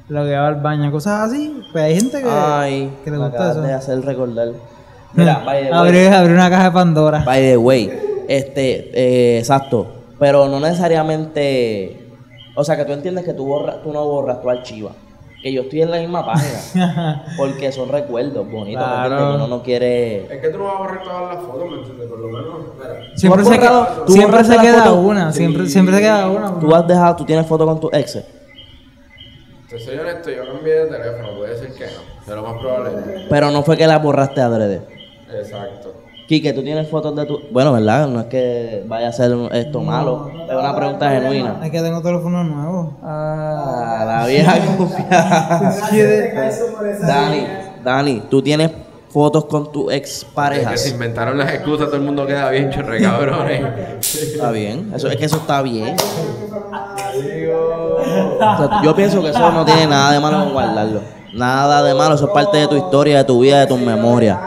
Lo 0.07 0.23
que 0.23 0.31
va 0.37 0.47
al 0.47 0.61
baño, 0.61 0.89
cosas 0.89 1.29
así. 1.29 1.63
Pues 1.73 1.83
hay 1.83 1.95
gente 1.95 2.21
que, 2.21 2.29
Ay, 2.29 2.93
que 3.03 3.11
le 3.11 3.17
gusta 3.17 3.51
eso. 3.51 3.61
de 3.61 3.73
hacer 3.73 3.99
recordar. 4.05 4.53
Mira, 5.13 5.43
by 5.45 5.65
the 5.65 5.71
way, 5.71 5.79
abrir, 5.79 6.13
abrir 6.13 6.33
una 6.33 6.49
caja 6.49 6.63
de 6.63 6.71
Pandora. 6.71 7.23
by 7.25 7.41
the 7.41 7.57
way, 7.57 7.91
este, 8.29 8.91
eh, 8.97 9.39
exacto, 9.39 9.87
pero 10.17 10.47
no 10.47 10.61
necesariamente, 10.61 12.07
o 12.55 12.63
sea, 12.63 12.77
que 12.77 12.85
tú 12.85 12.93
entiendes 12.93 13.25
que 13.25 13.33
tú, 13.33 13.47
borras, 13.47 13.83
tú 13.83 13.91
no 13.91 14.05
borras 14.05 14.41
tu 14.41 14.49
archivo, 14.49 14.91
que 15.41 15.51
yo 15.51 15.63
estoy 15.63 15.81
en 15.81 15.91
la 15.91 15.97
misma 15.97 16.25
página, 16.25 17.25
porque 17.37 17.71
son 17.71 17.89
recuerdos 17.89 18.49
bonitos, 18.49 18.85
¿me 18.85 19.07
Claro. 19.07 19.35
Uno 19.35 19.47
no 19.47 19.63
quiere... 19.63 20.25
Es 20.33 20.41
que 20.41 20.49
tú 20.49 20.59
no 20.59 20.65
vas 20.65 20.75
a 20.75 20.77
borrar 20.77 21.03
todas 21.03 21.35
las 21.35 21.45
fotos, 21.45 21.71
¿me 21.71 21.77
entiendes? 21.77 22.07
Por 22.07 22.19
lo 22.19 22.27
menos, 22.27 22.53
mira. 22.77 23.17
Siempre 23.17 23.43
¿Tú 23.43 23.49
se, 23.49 23.59
queda, 23.59 24.03
siempre 24.07 24.43
se 24.43 24.55
la 24.55 24.61
queda 24.61 24.83
foto? 24.83 24.99
una, 24.99 25.33
siempre, 25.33 25.65
siempre 25.67 25.95
se 25.95 26.01
queda 26.01 26.29
una. 26.29 26.59
Tú 26.59 26.75
has 26.75 26.87
dejado, 26.87 27.15
tú 27.15 27.25
tienes 27.25 27.47
fotos 27.47 27.67
con 27.67 27.79
tu 27.79 27.89
ex, 27.91 28.19
Te 29.69 29.79
soy 29.79 29.97
honesto, 29.97 30.29
yo 30.29 30.45
cambié 30.45 30.73
de 30.73 30.85
teléfono, 30.85 31.37
puede 31.37 31.57
ser 31.57 31.73
que 31.73 31.85
no. 31.85 32.01
Pero 32.25 32.41
lo 32.41 32.47
más 32.47 32.61
probable 32.61 33.25
pero 33.29 33.49
no 33.51 33.63
fue 33.63 33.77
que 33.77 33.87
las 33.87 34.01
borraste 34.01 34.41
adrede. 34.41 34.81
Exacto. 35.33 35.93
Quique, 36.31 36.53
tú 36.53 36.63
tienes 36.63 36.87
fotos 36.87 37.13
de 37.13 37.25
tu... 37.25 37.41
Bueno, 37.51 37.73
¿verdad? 37.73 38.07
No 38.07 38.21
es 38.21 38.27
que 38.27 38.85
vaya 38.87 39.09
a 39.09 39.11
ser 39.11 39.33
esto 39.51 39.81
malo, 39.81 40.31
es 40.49 40.55
una 40.55 40.73
pregunta 40.73 41.09
genuina. 41.09 41.59
Es 41.61 41.71
que 41.71 41.81
tengo 41.81 42.01
teléfono 42.01 42.41
nuevo. 42.45 42.93
Ah, 43.03 44.05
la 44.07 44.25
vieja 44.25 44.57
confianza. 44.77 45.89
Dani. 47.05 47.47
Dani, 47.83 48.23
tú 48.29 48.41
tienes 48.41 48.71
fotos 49.09 49.43
con 49.43 49.73
tu 49.73 49.91
ex 49.91 50.25
Es 50.53 50.67
que 50.69 50.77
se 50.77 50.89
inventaron 50.91 51.37
las 51.37 51.51
excusas, 51.51 51.87
todo 51.87 51.97
el 51.97 52.03
mundo 52.03 52.25
queda 52.25 52.49
bien 52.49 52.69
chorre, 52.69 53.01
cabrones. 53.01 53.99
Está 53.99 54.51
bien, 54.51 54.89
eso 54.95 55.09
es 55.09 55.17
que 55.17 55.25
eso 55.25 55.35
está 55.35 55.61
bien. 55.61 55.97
O 58.39 58.57
sea, 58.57 58.81
yo 58.81 58.95
pienso 58.95 59.21
que 59.21 59.31
eso 59.31 59.51
no 59.51 59.65
tiene 59.65 59.85
nada 59.85 60.13
de 60.13 60.19
malo 60.21 60.45
con 60.45 60.53
guardarlo. 60.53 61.01
Nada 61.33 61.83
de 61.83 61.93
malo, 61.93 62.15
eso 62.15 62.27
es 62.27 62.31
parte 62.31 62.57
de 62.57 62.67
tu 62.69 62.77
historia, 62.77 63.17
de 63.17 63.23
tu 63.25 63.41
vida, 63.41 63.59
de 63.59 63.67
tus 63.67 63.79
memorias. 63.79 64.37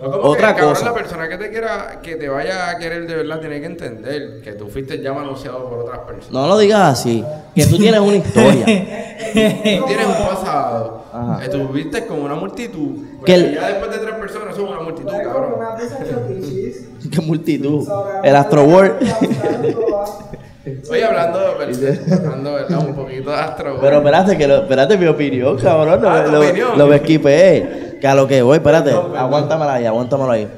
No, 0.00 0.10
como 0.12 0.22
Otra 0.30 0.48
que, 0.54 0.60
cabrón, 0.60 0.74
cosa. 0.74 0.84
la 0.86 0.94
persona 0.94 1.28
que 1.28 1.36
te 1.36 1.50
quiera, 1.50 2.00
que 2.02 2.16
te 2.16 2.28
vaya 2.28 2.70
a 2.70 2.78
querer 2.78 3.06
de 3.06 3.16
verdad, 3.16 3.38
tiene 3.40 3.60
que 3.60 3.66
entender 3.66 4.40
que 4.42 4.52
tú 4.52 4.68
fuiste 4.68 5.00
ya 5.02 5.12
manoseado 5.12 5.68
por 5.68 5.80
otras 5.80 5.98
personas. 6.00 6.32
No 6.32 6.46
lo 6.46 6.56
digas 6.58 6.80
así, 7.00 7.22
que 7.54 7.66
tú 7.66 7.76
tienes 7.76 8.00
una 8.00 8.16
historia. 8.16 8.64
Tú 9.30 9.84
tienes 9.86 10.06
un 10.06 10.26
pasado. 10.26 11.04
Ajá. 11.12 11.44
Eh, 11.44 11.48
tú 11.50 11.68
viste 11.68 12.06
con 12.06 12.20
una 12.20 12.34
multitud. 12.34 12.96
Que 13.04 13.16
Porque 13.18 13.34
el- 13.34 13.54
ya 13.54 13.68
después 13.68 13.90
de 13.92 13.98
tres 13.98 14.14
personas 14.14 14.56
son 14.56 14.68
una 14.68 14.80
multitud, 14.80 15.12
cabrón. 15.22 15.54
Qué 17.12 17.20
multitud. 17.20 17.86
El 18.24 18.34
Astro 18.36 18.64
World. 18.64 18.94
Oye, 20.90 21.04
hablando, 21.04 21.38
hablando 21.38 22.52
¿verdad? 22.54 22.78
un 22.86 22.94
poquito 22.94 23.30
de 23.30 23.36
Astro 23.36 23.78
Pero 23.80 23.96
espérate, 23.98 24.36
que 24.38 24.46
lo, 24.46 24.56
espérate 24.56 24.98
mi 24.98 25.06
opinión, 25.06 25.56
cabrón. 25.58 26.00
Ah, 26.04 26.18
No, 26.20 26.24
tu 26.26 26.30
lo, 26.32 26.40
opinión. 26.40 26.78
lo 26.78 26.86
me 26.86 26.96
esquipeé. 26.96 27.89
Que 28.00 28.06
a 28.08 28.14
lo 28.14 28.26
que 28.26 28.42
voy, 28.42 28.56
espérate. 28.56 28.90
Aguántamelo 28.92 29.70
ahí, 29.70 29.86
aguántamelo 29.86 30.30
ahí. 30.30 30.48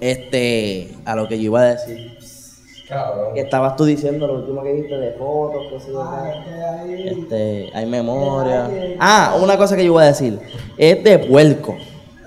Este, 0.00 0.94
a 1.04 1.14
lo 1.16 1.28
que 1.28 1.36
yo 1.38 1.44
iba 1.44 1.60
a 1.60 1.64
decir. 1.74 2.16
Cabrón. 2.88 3.34
Que 3.34 3.40
estabas 3.42 3.76
tú 3.76 3.84
diciendo 3.84 4.26
lo 4.26 4.34
último 4.36 4.62
que 4.62 4.72
dijiste 4.72 4.96
de 4.96 5.12
fotos, 5.12 5.66
qué 5.70 5.80
sé 5.80 5.92
yo. 5.92 6.02
Ah, 6.02 6.30
es 6.30 6.44
que 6.44 6.62
ahí- 6.64 7.08
Este, 7.08 7.70
hay 7.74 7.86
memoria. 7.86 8.68
Ah, 8.98 9.36
una 9.42 9.56
cosa 9.58 9.76
que 9.76 9.84
yo 9.84 9.92
iba 9.92 10.02
a 10.02 10.06
decir. 10.06 10.38
Es 10.78 11.04
de 11.04 11.18
puerco. 11.18 11.76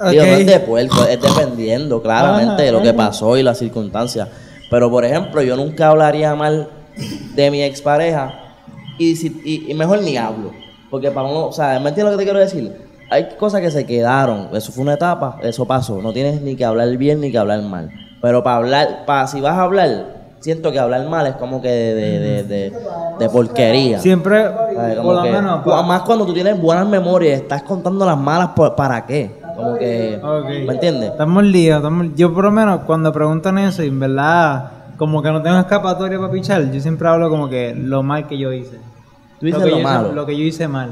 Digo, 0.09 0.23
no 0.25 0.31
es 0.31 0.45
de 0.47 0.59
puerco, 0.59 1.03
es 1.05 1.21
dependiendo 1.21 2.01
claramente 2.01 2.63
de 2.63 2.71
lo 2.71 2.81
que 2.81 2.93
pasó 2.93 3.37
y 3.37 3.43
las 3.43 3.57
circunstancias. 3.59 4.27
Pero, 4.69 4.89
por 4.89 5.03
ejemplo, 5.05 5.41
yo 5.41 5.55
nunca 5.55 5.89
hablaría 5.89 6.33
mal 6.35 6.69
de 7.35 7.51
mi 7.51 7.61
expareja 7.63 8.33
y, 8.97 9.15
si, 9.15 9.27
y, 9.45 9.71
y 9.71 9.73
mejor 9.75 10.01
ni 10.01 10.17
hablo. 10.17 10.51
Porque 10.89 11.09
para 11.11 11.27
uno, 11.27 11.47
o 11.47 11.51
sea, 11.51 11.79
¿me 11.79 11.89
entiendes 11.89 12.05
lo 12.05 12.11
que 12.11 12.17
te 12.17 12.23
quiero 12.23 12.39
decir? 12.39 12.90
Hay 13.11 13.27
cosas 13.37 13.59
que 13.59 13.69
se 13.71 13.85
quedaron, 13.85 14.47
eso 14.53 14.71
fue 14.71 14.83
una 14.83 14.93
etapa, 14.93 15.37
eso 15.43 15.65
pasó. 15.67 16.01
No 16.01 16.13
tienes 16.13 16.41
ni 16.41 16.55
que 16.55 16.63
hablar 16.63 16.95
bien 16.97 17.19
ni 17.19 17.29
que 17.29 17.37
hablar 17.37 17.61
mal. 17.61 17.91
Pero 18.21 18.41
para 18.41 18.55
hablar, 18.55 19.03
para 19.05 19.27
si 19.27 19.41
vas 19.41 19.57
a 19.57 19.63
hablar, 19.63 20.05
siento 20.39 20.71
que 20.71 20.79
hablar 20.79 21.07
mal 21.09 21.27
es 21.27 21.35
como 21.35 21.61
que 21.61 21.67
de, 21.67 21.93
de, 21.93 22.19
de, 22.19 22.43
de- 22.43 22.73
de 23.19 23.29
porquería. 23.29 23.99
Siempre, 23.99 24.45
por 25.03 25.15
lo 25.15 25.23
que, 25.23 25.29
menos. 25.31 25.65
más 25.85 26.01
cuando 26.03 26.25
tú 26.25 26.33
tienes 26.33 26.59
buenas 26.59 26.87
memorias, 26.87 27.41
estás 27.41 27.63
contando 27.63 28.05
las 28.05 28.17
malas, 28.17 28.49
por- 28.55 28.75
¿para 28.75 29.05
qué? 29.05 29.39
Como 29.57 29.75
que. 29.77 30.19
¿me 30.65 30.73
entiendes? 30.73 31.11
Estamos 31.11 31.43
líos, 31.43 31.77
estamos- 31.77 32.07
yo 32.15 32.33
por 32.33 32.45
lo 32.45 32.51
menos 32.51 32.79
cuando 32.85 33.11
preguntan 33.11 33.57
eso 33.57 33.83
y 33.83 33.87
en 33.89 33.99
verdad 33.99 34.71
como 34.97 35.21
que 35.21 35.29
no 35.31 35.41
tengo 35.41 35.57
escapatoria 35.59 36.17
para 36.17 36.31
pichar, 36.31 36.71
yo 36.71 36.79
siempre 36.79 37.07
hablo 37.09 37.29
como 37.29 37.49
que 37.49 37.75
lo 37.75 38.01
mal 38.03 38.25
que 38.27 38.37
yo 38.37 38.53
hice. 38.53 38.77
Tú 39.39 39.47
dices 39.47 39.61
que 39.61 39.69
lo 39.69 39.77
yo 39.79 39.83
malo. 39.83 40.11
lo 40.13 40.25
que 40.25 40.37
yo 40.37 40.43
hice 40.45 40.67
mal. 40.69 40.91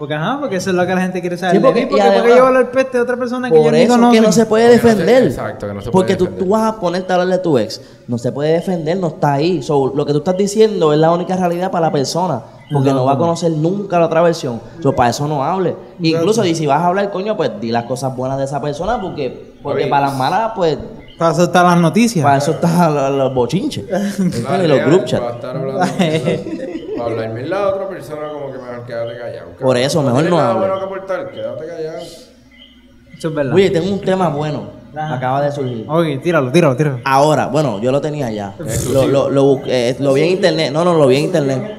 Porque 0.00 0.14
ajá, 0.14 0.38
porque 0.40 0.56
eso 0.56 0.70
es 0.70 0.76
lo 0.76 0.86
que 0.86 0.94
la 0.94 1.02
gente 1.02 1.20
quiere 1.20 1.36
saber. 1.36 1.56
Sí, 1.56 1.62
porque- 1.62 1.86
porque, 1.86 2.02
además- 2.02 2.36
yo 2.36 2.46
hablo 2.46 2.58
el 2.60 2.66
peste 2.68 2.96
de 2.96 3.02
otra 3.02 3.16
persona 3.18 3.50
que 3.50 3.56
yo 3.56 3.62
Por 3.64 3.72
ni 3.74 3.80
eso 3.82 3.92
conozco. 3.92 4.12
que 4.14 4.20
no 4.22 4.32
se 4.32 4.46
puede 4.46 4.64
Que 4.70 4.76
no 4.76 4.82
se- 4.82 4.88
defender. 4.88 5.22
exacto, 5.24 5.66
que 5.68 5.74
no 5.74 5.80
se 5.82 5.90
puede 5.90 5.92
Porque 5.92 6.16
tú, 6.16 6.24
defender. 6.24 6.44
tú 6.46 6.50
vas 6.52 6.72
a 6.74 6.80
ponerte 6.80 7.12
a 7.12 7.16
hablar 7.16 7.28
de 7.28 7.38
tu 7.38 7.58
ex. 7.58 7.80
No 8.08 8.16
se 8.16 8.32
puede 8.32 8.52
defender, 8.54 8.96
no 8.96 9.08
está 9.08 9.34
ahí. 9.34 9.62
So, 9.62 9.92
lo 9.94 10.06
que 10.06 10.12
tú 10.12 10.18
estás 10.20 10.36
diciendo 10.38 10.92
es 10.94 10.98
la 10.98 11.12
única 11.12 11.36
realidad 11.36 11.70
para 11.70 11.86
la 11.86 11.92
persona. 11.92 12.40
Porque 12.72 12.92
no, 12.94 13.04
va 13.04 13.12
a 13.14 13.18
conocer 13.18 13.50
nunca 13.50 13.98
la 13.98 14.06
otra 14.06 14.22
versión. 14.22 14.60
So, 14.82 14.94
para 14.94 15.10
eso 15.10 15.26
no 15.28 15.44
hable. 15.44 15.76
Incluso, 16.00 16.44
y 16.46 16.54
si 16.54 16.66
vas 16.66 16.80
a 16.80 16.86
hablar, 16.86 17.10
coño, 17.10 17.36
pues 17.36 17.50
di 17.60 17.70
las 17.70 17.84
cosas 17.84 18.16
buenas 18.16 18.38
de 18.38 18.44
esa 18.44 18.60
persona. 18.62 18.98
Porque, 19.00 19.54
porque 19.62 19.86
para 19.86 20.06
las 20.06 20.16
malas, 20.16 20.52
pues, 20.56 20.78
Para 21.18 21.32
eso 21.32 21.42
están 21.42 21.66
las 21.66 21.76
noticias. 21.78 22.22
para 22.24 22.38
eso 22.38 22.52
están 22.52 22.94
los, 22.94 23.10
los 23.10 23.34
bochinches. 23.34 23.84
Y 24.64 24.66
los 24.66 24.80
group 24.86 25.04
chats. 25.04 25.24
Para 27.00 27.12
hablar 27.12 27.30
mil 27.30 27.48
de 27.50 27.56
otra 27.56 27.88
persona, 27.88 28.28
como 28.28 28.52
que 28.52 28.58
mejor 28.58 28.86
quédate 28.86 29.18
callado. 29.18 29.50
Por 29.58 29.76
eso, 29.76 30.02
mejor 30.02 30.24
no 30.24 30.38
hable. 30.38 30.60
bueno 30.60 30.78
que 30.78 30.84
aportar, 30.84 31.30
quédate 31.30 31.66
callado. 31.66 31.98
Eso 31.98 33.28
es 33.28 33.34
verdad. 33.34 33.54
Oye, 33.54 33.70
tengo 33.70 33.92
un 33.92 34.00
tema 34.00 34.28
bueno. 34.28 34.80
Ajá. 34.96 35.14
Acaba 35.14 35.42
de 35.42 35.52
surgir. 35.52 35.86
Ok, 35.88 36.22
tíralo, 36.22 36.50
tíralo, 36.50 36.76
tíralo. 36.76 36.98
Ahora, 37.04 37.46
bueno, 37.46 37.80
yo 37.80 37.92
lo 37.92 38.00
tenía 38.00 38.30
ya. 38.30 38.54
Lo, 38.92 39.06
lo, 39.06 39.30
lo, 39.30 39.44
busqué, 39.44 39.90
eh, 39.90 39.96
lo 40.00 40.12
vi 40.14 40.22
en 40.22 40.28
internet. 40.30 40.72
No, 40.72 40.84
no, 40.84 40.94
lo 40.94 41.06
vi 41.06 41.16
en 41.16 41.24
internet. 41.24 41.78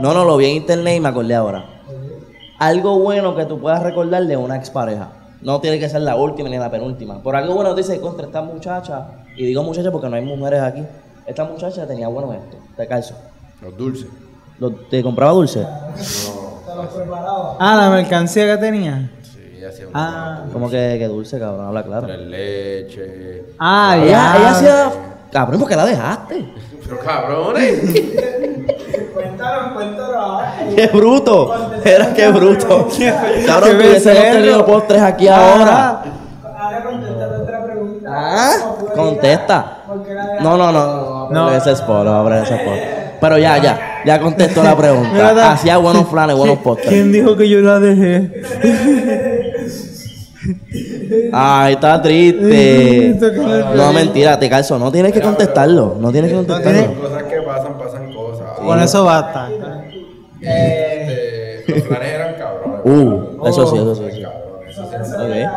No, 0.00 0.14
no, 0.14 0.24
lo 0.24 0.36
vi 0.36 0.46
en 0.46 0.56
internet 0.56 0.96
y 0.96 1.00
me 1.00 1.08
acordé 1.08 1.34
ahora. 1.34 1.64
Algo 2.58 2.98
bueno 3.00 3.34
que 3.34 3.44
tú 3.44 3.60
puedas 3.60 3.82
recordar 3.82 4.24
de 4.24 4.36
una 4.36 4.56
expareja. 4.56 5.10
No 5.42 5.60
tiene 5.60 5.78
que 5.78 5.88
ser 5.88 6.02
la 6.02 6.16
última 6.16 6.48
ni 6.48 6.56
la 6.56 6.70
penúltima. 6.70 7.22
Por 7.22 7.34
algo 7.34 7.54
bueno 7.54 7.74
dice 7.74 8.00
contra 8.00 8.26
esta 8.26 8.40
muchacha. 8.40 9.08
Y 9.36 9.44
digo 9.46 9.62
muchacha 9.62 9.90
porque 9.90 10.08
no 10.08 10.16
hay 10.16 10.24
mujeres 10.24 10.60
aquí. 10.62 10.84
Esta 11.26 11.44
muchacha 11.44 11.86
tenía 11.86 12.08
bueno 12.08 12.32
esto. 12.32 12.56
Te 12.76 12.86
calzo. 12.86 13.14
Los 13.60 13.76
dulces. 13.76 14.06
Lo- 14.58 14.70
¿Te 14.70 15.02
compraba 15.02 15.32
dulce? 15.32 15.66
Preparaba. 16.94 17.56
Ah, 17.60 17.76
la 17.76 17.90
mercancía 17.90 18.46
que 18.46 18.56
tenía. 18.58 19.10
Sí, 19.22 19.64
hacía 19.64 19.86
un 19.86 19.92
Ah. 19.94 20.42
Como 20.52 20.68
que, 20.70 20.96
que 20.98 21.06
dulce, 21.08 21.38
cabrón? 21.38 21.66
Habla 21.66 21.82
claro. 21.84 22.06
Tres 22.06 22.20
leche. 22.20 23.44
Ah, 23.58 23.96
Ella, 23.96 24.06
ya. 24.10 24.36
ella 24.38 24.50
hacía... 24.50 24.92
Cabrón, 25.32 25.60
¿por 25.60 25.68
qué 25.68 25.76
la 25.76 25.86
dejaste? 25.86 26.52
Pero 26.84 26.98
cabrones. 27.00 27.80
Cuéntalo, 29.14 29.74
cuéntalo 29.74 30.18
ahora. 30.20 30.54
¡Qué 30.76 30.86
bruto! 30.88 31.54
Era 31.84 32.12
qué 32.12 32.28
bruto. 32.28 32.88
Cabrón, 33.46 33.70
Qué 33.70 33.76
tuviésemos 33.76 34.04
becerro. 34.04 34.32
tenido 34.36 34.66
postres 34.66 35.02
aquí 35.02 35.28
ahora. 35.28 36.02
Ahora 36.44 36.82
contesta 36.84 37.28
otra 37.42 37.64
pregunta. 37.64 38.10
Ah, 38.12 38.52
¿Cómo 38.62 38.76
fue 38.78 38.94
contesta. 38.94 39.78
No, 40.40 40.56
no, 40.56 40.72
no, 40.72 40.72
no, 40.72 40.96
no, 40.96 41.30
No. 41.30 41.50
no. 41.50 41.50
ese 41.52 41.72
spot, 41.72 42.04
no 42.04 42.14
abrir 42.14 42.38
ese 42.42 42.54
spot. 42.56 42.78
Pero 43.20 43.38
ya, 43.38 43.56
ya, 43.58 43.91
ya 44.04 44.20
contestó 44.20 44.62
la 44.62 44.76
pregunta. 44.76 45.52
Hacía 45.52 45.76
buenos 45.78 46.06
planes, 46.06 46.36
buenos 46.36 46.58
postres. 46.58 46.88
¿Quién 46.88 47.12
dijo 47.12 47.36
que 47.36 47.48
yo 47.48 47.60
la 47.60 47.78
dejé? 47.80 48.42
Ay, 51.32 51.74
está 51.74 52.00
triste. 52.02 53.18
No, 53.76 53.92
mentira, 53.92 54.38
te 54.38 54.48
calzo. 54.48 54.78
No 54.78 54.90
tienes 54.92 55.12
que 55.12 55.20
contestarlo. 55.20 55.96
No 55.98 56.10
tienes 56.12 56.30
que 56.30 56.36
Son 56.36 56.44
contestarlo. 56.46 57.00
cosas 57.00 57.22
que 57.24 57.42
pasan, 57.42 57.78
pasan 57.78 58.12
cosas. 58.12 58.58
Con 58.58 58.80
eso 58.80 59.04
basta. 59.04 59.48
Este, 60.40 61.64
los 61.68 61.82
planes 61.82 62.08
eran 62.08 62.34
cabrones. 62.34 62.80
Uh, 62.84 63.46
eso 63.48 63.66
sí, 63.70 63.76
eso 63.76 63.94
sí. 63.94 64.22
Cabrones. 64.22 65.48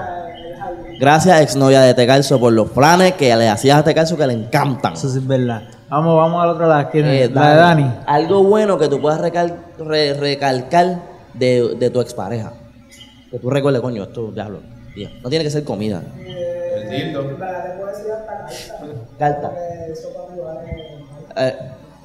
Gracias, 0.99 1.41
exnovia 1.41 1.81
de 1.81 1.93
Tecalzo, 1.93 2.39
por 2.39 2.53
los 2.53 2.69
planes 2.69 3.13
que 3.13 3.35
le 3.35 3.49
hacías 3.49 3.79
a 3.79 3.83
Tecalzo 3.83 4.15
que 4.17 4.27
le 4.27 4.33
encantan. 4.33 4.93
Eso 4.93 5.09
sí 5.09 5.17
es 5.17 5.27
verdad. 5.27 5.63
Vamos, 5.89 6.17
vamos 6.17 6.43
al 6.43 6.49
otro 6.49 6.67
lado. 6.67 6.89
¿Quién 6.91 7.05
es? 7.05 7.29
Eh, 7.29 7.31
la 7.33 7.49
de 7.51 7.55
Dani. 7.57 7.91
Algo 8.07 8.43
bueno 8.43 8.77
que 8.77 8.87
tú 8.87 8.99
puedas 8.99 9.19
recal- 9.21 9.55
re- 9.77 10.13
recalcar 10.15 10.99
de, 11.33 11.75
de 11.77 11.89
tu 11.89 12.01
expareja. 12.01 12.53
Que 13.31 13.39
tú 13.39 13.49
recuerdes, 13.49 13.81
coño, 13.81 14.03
esto, 14.03 14.31
diablo. 14.31 14.59
tío, 14.93 15.09
No 15.21 15.29
tiene 15.29 15.43
que 15.45 15.51
ser 15.51 15.63
comida. 15.63 16.01
El 16.17 16.89
dildo. 16.89 17.37
Para 17.37 17.63
te 17.63 17.69
puedo 17.77 17.87
decir 17.91 18.11
hasta 18.11 18.47
carta. 19.19 19.51
Eh, 21.37 21.55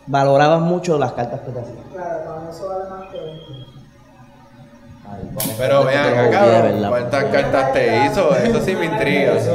valorabas 0.06 0.60
mucho 0.60 0.98
las 0.98 1.12
cartas 1.12 1.40
que 1.40 1.52
te 1.52 1.60
hacían. 1.60 1.76
Claro, 1.92 2.24
para 2.24 2.40
mí 2.40 2.46
eso 2.50 2.68
vale 2.68 2.90
más 2.90 3.10
que 3.10 3.18
Pero 5.58 5.84
vean 5.84 6.18
acá. 6.18 6.88
¿cuántas 6.88 7.24
cartas 7.24 7.72
te 7.72 8.06
hizo? 8.06 8.34
Eso 8.36 8.60
sí 8.60 8.74
me 8.74 8.86
intriga. 8.86 9.34
Eso 9.36 9.54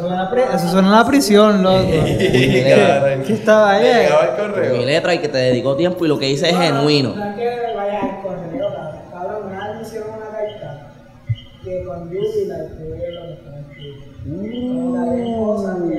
suena, 0.00 0.22
a 0.22 0.30
pri- 0.30 0.42
eso 0.54 0.68
suena 0.68 0.88
a 0.94 1.02
la 1.02 1.06
prisión, 1.08 1.62
loco. 1.62 1.78
¿Qué 1.88 3.24
estaba 3.28 3.70
ahí? 3.72 3.82
Me 3.82 4.02
llegaba 4.02 4.24
el 4.64 4.72
Mi 4.78 4.84
letra 4.84 5.14
y 5.14 5.18
que 5.18 5.28
te 5.28 5.38
dedicó 5.38 5.76
tiempo 5.76 6.04
y 6.04 6.08
lo 6.08 6.18
que 6.18 6.28
hice 6.30 6.50
es 6.50 6.56
genuino. 6.56 7.14
No 7.14 7.24
es 7.24 7.34
que 7.36 7.74
vayas 7.76 8.02
al 8.02 8.22
correo, 8.22 8.68
cabrón. 8.74 9.00
Cabrón, 9.12 9.42
una 9.52 9.68
vez 9.68 9.76
me 9.76 9.82
hicieron 9.82 10.08
una 10.10 10.26
carta 10.26 10.86
que 11.64 11.84
con 11.84 12.10
Yubi 12.10 12.46
la 12.46 12.56
escribí 12.64 13.12
lo 13.14 13.22
que 13.26 13.32
estaba 13.34 13.58
escrito. 13.60 14.04
Una 14.26 15.12
de 15.12 15.36
cosas 15.36 15.76
que 15.88 15.96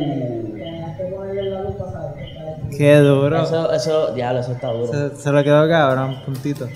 que 0.53 0.63
tenías 0.63 0.97
que 0.97 1.03
ponerle 1.05 1.41
en 1.41 1.53
la 1.53 1.61
luz 1.61 1.75
para 1.75 1.91
saber 1.91 2.13
que 2.15 2.31
estaba 2.31 2.49
escrito. 2.51 2.77
Qué 2.77 2.95
duro. 2.97 3.43
Eso, 3.43 3.71
eso, 3.73 4.13
diablo, 4.13 4.39
eso 4.41 4.51
está 4.53 4.67
duro. 4.71 4.91
Se, 4.91 5.15
se 5.21 5.31
lo 5.31 5.43
quedó 5.43 5.67
cabrón, 5.69 6.17
puntito. 6.25 6.67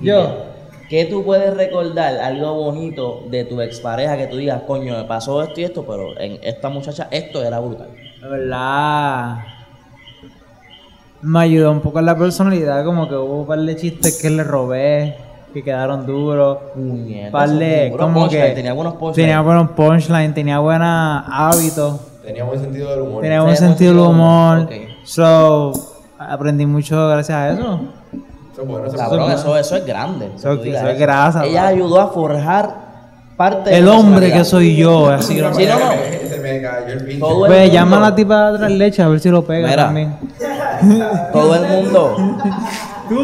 Yo, 0.00 0.51
¿Qué 0.92 1.06
tú 1.06 1.24
puedes 1.24 1.56
recordar 1.56 2.18
algo 2.18 2.52
bonito 2.52 3.22
de 3.30 3.46
tu 3.46 3.62
expareja 3.62 4.14
que 4.18 4.26
tú 4.26 4.36
digas, 4.36 4.60
coño, 4.66 4.94
me 4.94 5.04
pasó 5.04 5.42
esto 5.42 5.58
y 5.58 5.64
esto, 5.64 5.86
pero 5.86 6.20
en 6.20 6.38
esta 6.42 6.68
muchacha 6.68 7.08
esto 7.10 7.42
era 7.42 7.60
brutal? 7.60 7.88
la 8.20 8.28
verdad, 8.28 9.36
me 11.22 11.40
ayudó 11.40 11.72
un 11.72 11.80
poco 11.80 11.98
en 12.00 12.04
la 12.04 12.14
personalidad, 12.18 12.84
como 12.84 13.08
que 13.08 13.14
hubo 13.14 13.40
un 13.40 13.46
par 13.46 13.60
de 13.60 13.74
chistes 13.74 14.20
que 14.20 14.28
le 14.28 14.44
robé, 14.44 15.16
que 15.54 15.64
quedaron 15.64 16.04
duros. 16.04 16.58
Puñeta, 16.74 17.30
Par 17.32 17.48
de, 17.48 17.94
como 17.98 18.28
que 18.28 18.50
tenía 18.50 18.74
buenos 18.74 18.92
punchlines. 18.96 19.16
tenía 19.16 19.40
buenos 19.40 19.70
punchline, 19.70 20.34
tenía 20.34 20.58
buenos 20.58 21.24
hábitos, 21.26 22.00
Tenía 22.22 22.44
buen 22.44 22.60
sentido 22.60 22.90
del 22.90 23.00
humor. 23.00 23.22
tenía 23.22 23.40
buen 23.40 23.56
sentido 23.56 23.92
del 23.92 24.00
humor, 24.02 24.58
humor. 24.58 24.66
ok. 24.66 24.72
So, 25.04 25.72
aprendí 26.18 26.66
mucho 26.66 27.08
gracias 27.08 27.38
a 27.38 27.50
eso. 27.52 27.80
Eso 28.62 28.64
es 28.64 28.68
bueno, 28.68 28.86
eso 28.86 28.96
es 28.96 29.02
Cabrón, 29.02 29.20
bueno. 29.20 29.34
eso, 29.38 29.56
eso 29.58 29.76
es 29.76 29.86
grande. 29.86 30.30
Eso- 30.36 30.56
tú 30.56 30.62
digas 30.62 30.82
eso 30.82 30.90
es 30.92 30.98
grasa, 30.98 31.44
Ella 31.44 31.62
bro. 31.62 31.70
ayudó 31.70 32.00
a 32.00 32.06
forjar 32.08 32.74
parte 33.36 33.70
de 33.70 33.78
El 33.78 33.88
hombre 33.88 34.32
que 34.32 34.44
soy 34.44 34.76
yo, 34.76 35.08
así. 35.10 35.34
Sí, 35.34 35.40
no, 35.40 35.50
no. 35.50 35.56
Se 35.56 36.38
me 36.40 36.60
cayó 36.62 36.86
el 36.92 37.04
pinche. 37.04 37.18
Pues 37.20 37.30
mundo- 37.60 37.64
llama 37.72 37.96
a 37.96 38.00
la 38.00 38.14
tipa 38.14 38.50
de 38.50 38.56
atrás 38.56 38.70
leche 38.72 39.02
a 39.02 39.08
ver 39.08 39.20
si 39.20 39.30
lo 39.30 39.44
pega 39.44 39.68
Mira. 39.68 39.84
también. 39.86 40.16
Todo 41.32 41.54
el 41.56 41.62
mundo. 41.68 42.16
Pero 43.08 43.22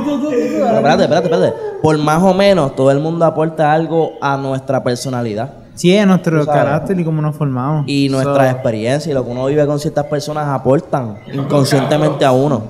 espérate, 0.76 1.02
espérate, 1.04 1.26
espérate. 1.32 1.52
Por 1.82 1.96
más 1.98 2.22
o 2.22 2.34
menos, 2.34 2.74
todo 2.74 2.90
el 2.90 2.98
mundo 2.98 3.24
aporta 3.24 3.72
algo 3.72 4.12
a 4.20 4.36
nuestra 4.36 4.82
personalidad. 4.82 5.50
Sí, 5.74 5.94
es 5.96 6.06
nuestro 6.06 6.44
sabes. 6.44 6.60
carácter 6.62 6.98
y 6.98 7.04
cómo 7.04 7.22
nos 7.22 7.36
formamos. 7.36 7.84
Y 7.86 8.08
So, 8.08 8.16
nuestras 8.16 8.52
experiencias 8.52 9.06
y 9.06 9.12
lo 9.14 9.24
que 9.24 9.30
uno 9.30 9.46
vive 9.46 9.64
con 9.66 9.78
ciertas 9.78 10.04
personas 10.06 10.48
aportan 10.48 11.18
inconscientemente 11.32 12.24
a 12.24 12.32
uno. 12.32 12.62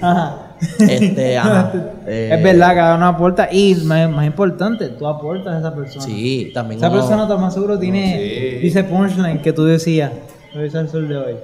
Ajá. 0.00 0.44
Este, 0.80 1.38
ajá. 1.38 1.72
Eh, 2.06 2.30
Es 2.32 2.42
verdad, 2.42 2.74
cada 2.74 2.96
uno 2.96 3.06
aporta. 3.06 3.48
Y 3.50 3.74
más, 3.84 4.10
más 4.10 4.26
importante, 4.26 4.88
tú 4.88 5.06
aportas 5.06 5.54
a 5.54 5.58
esa 5.60 5.74
persona. 5.74 6.04
Sí, 6.04 6.50
también 6.52 6.78
Esa 6.78 6.90
uno- 6.90 6.98
persona 7.00 7.26
más 7.36 7.54
seguro 7.54 7.78
tiene, 7.78 8.18
Sí. 8.18 8.58
dice 8.58 8.84
punchline 8.84 9.40
que 9.40 9.52
tú 9.52 9.64
decías. 9.64 10.10
Hoy 10.56 10.66
es 10.66 10.74
el 10.74 10.88
sol 10.88 11.08
de 11.08 11.16
hoy. 11.16 11.34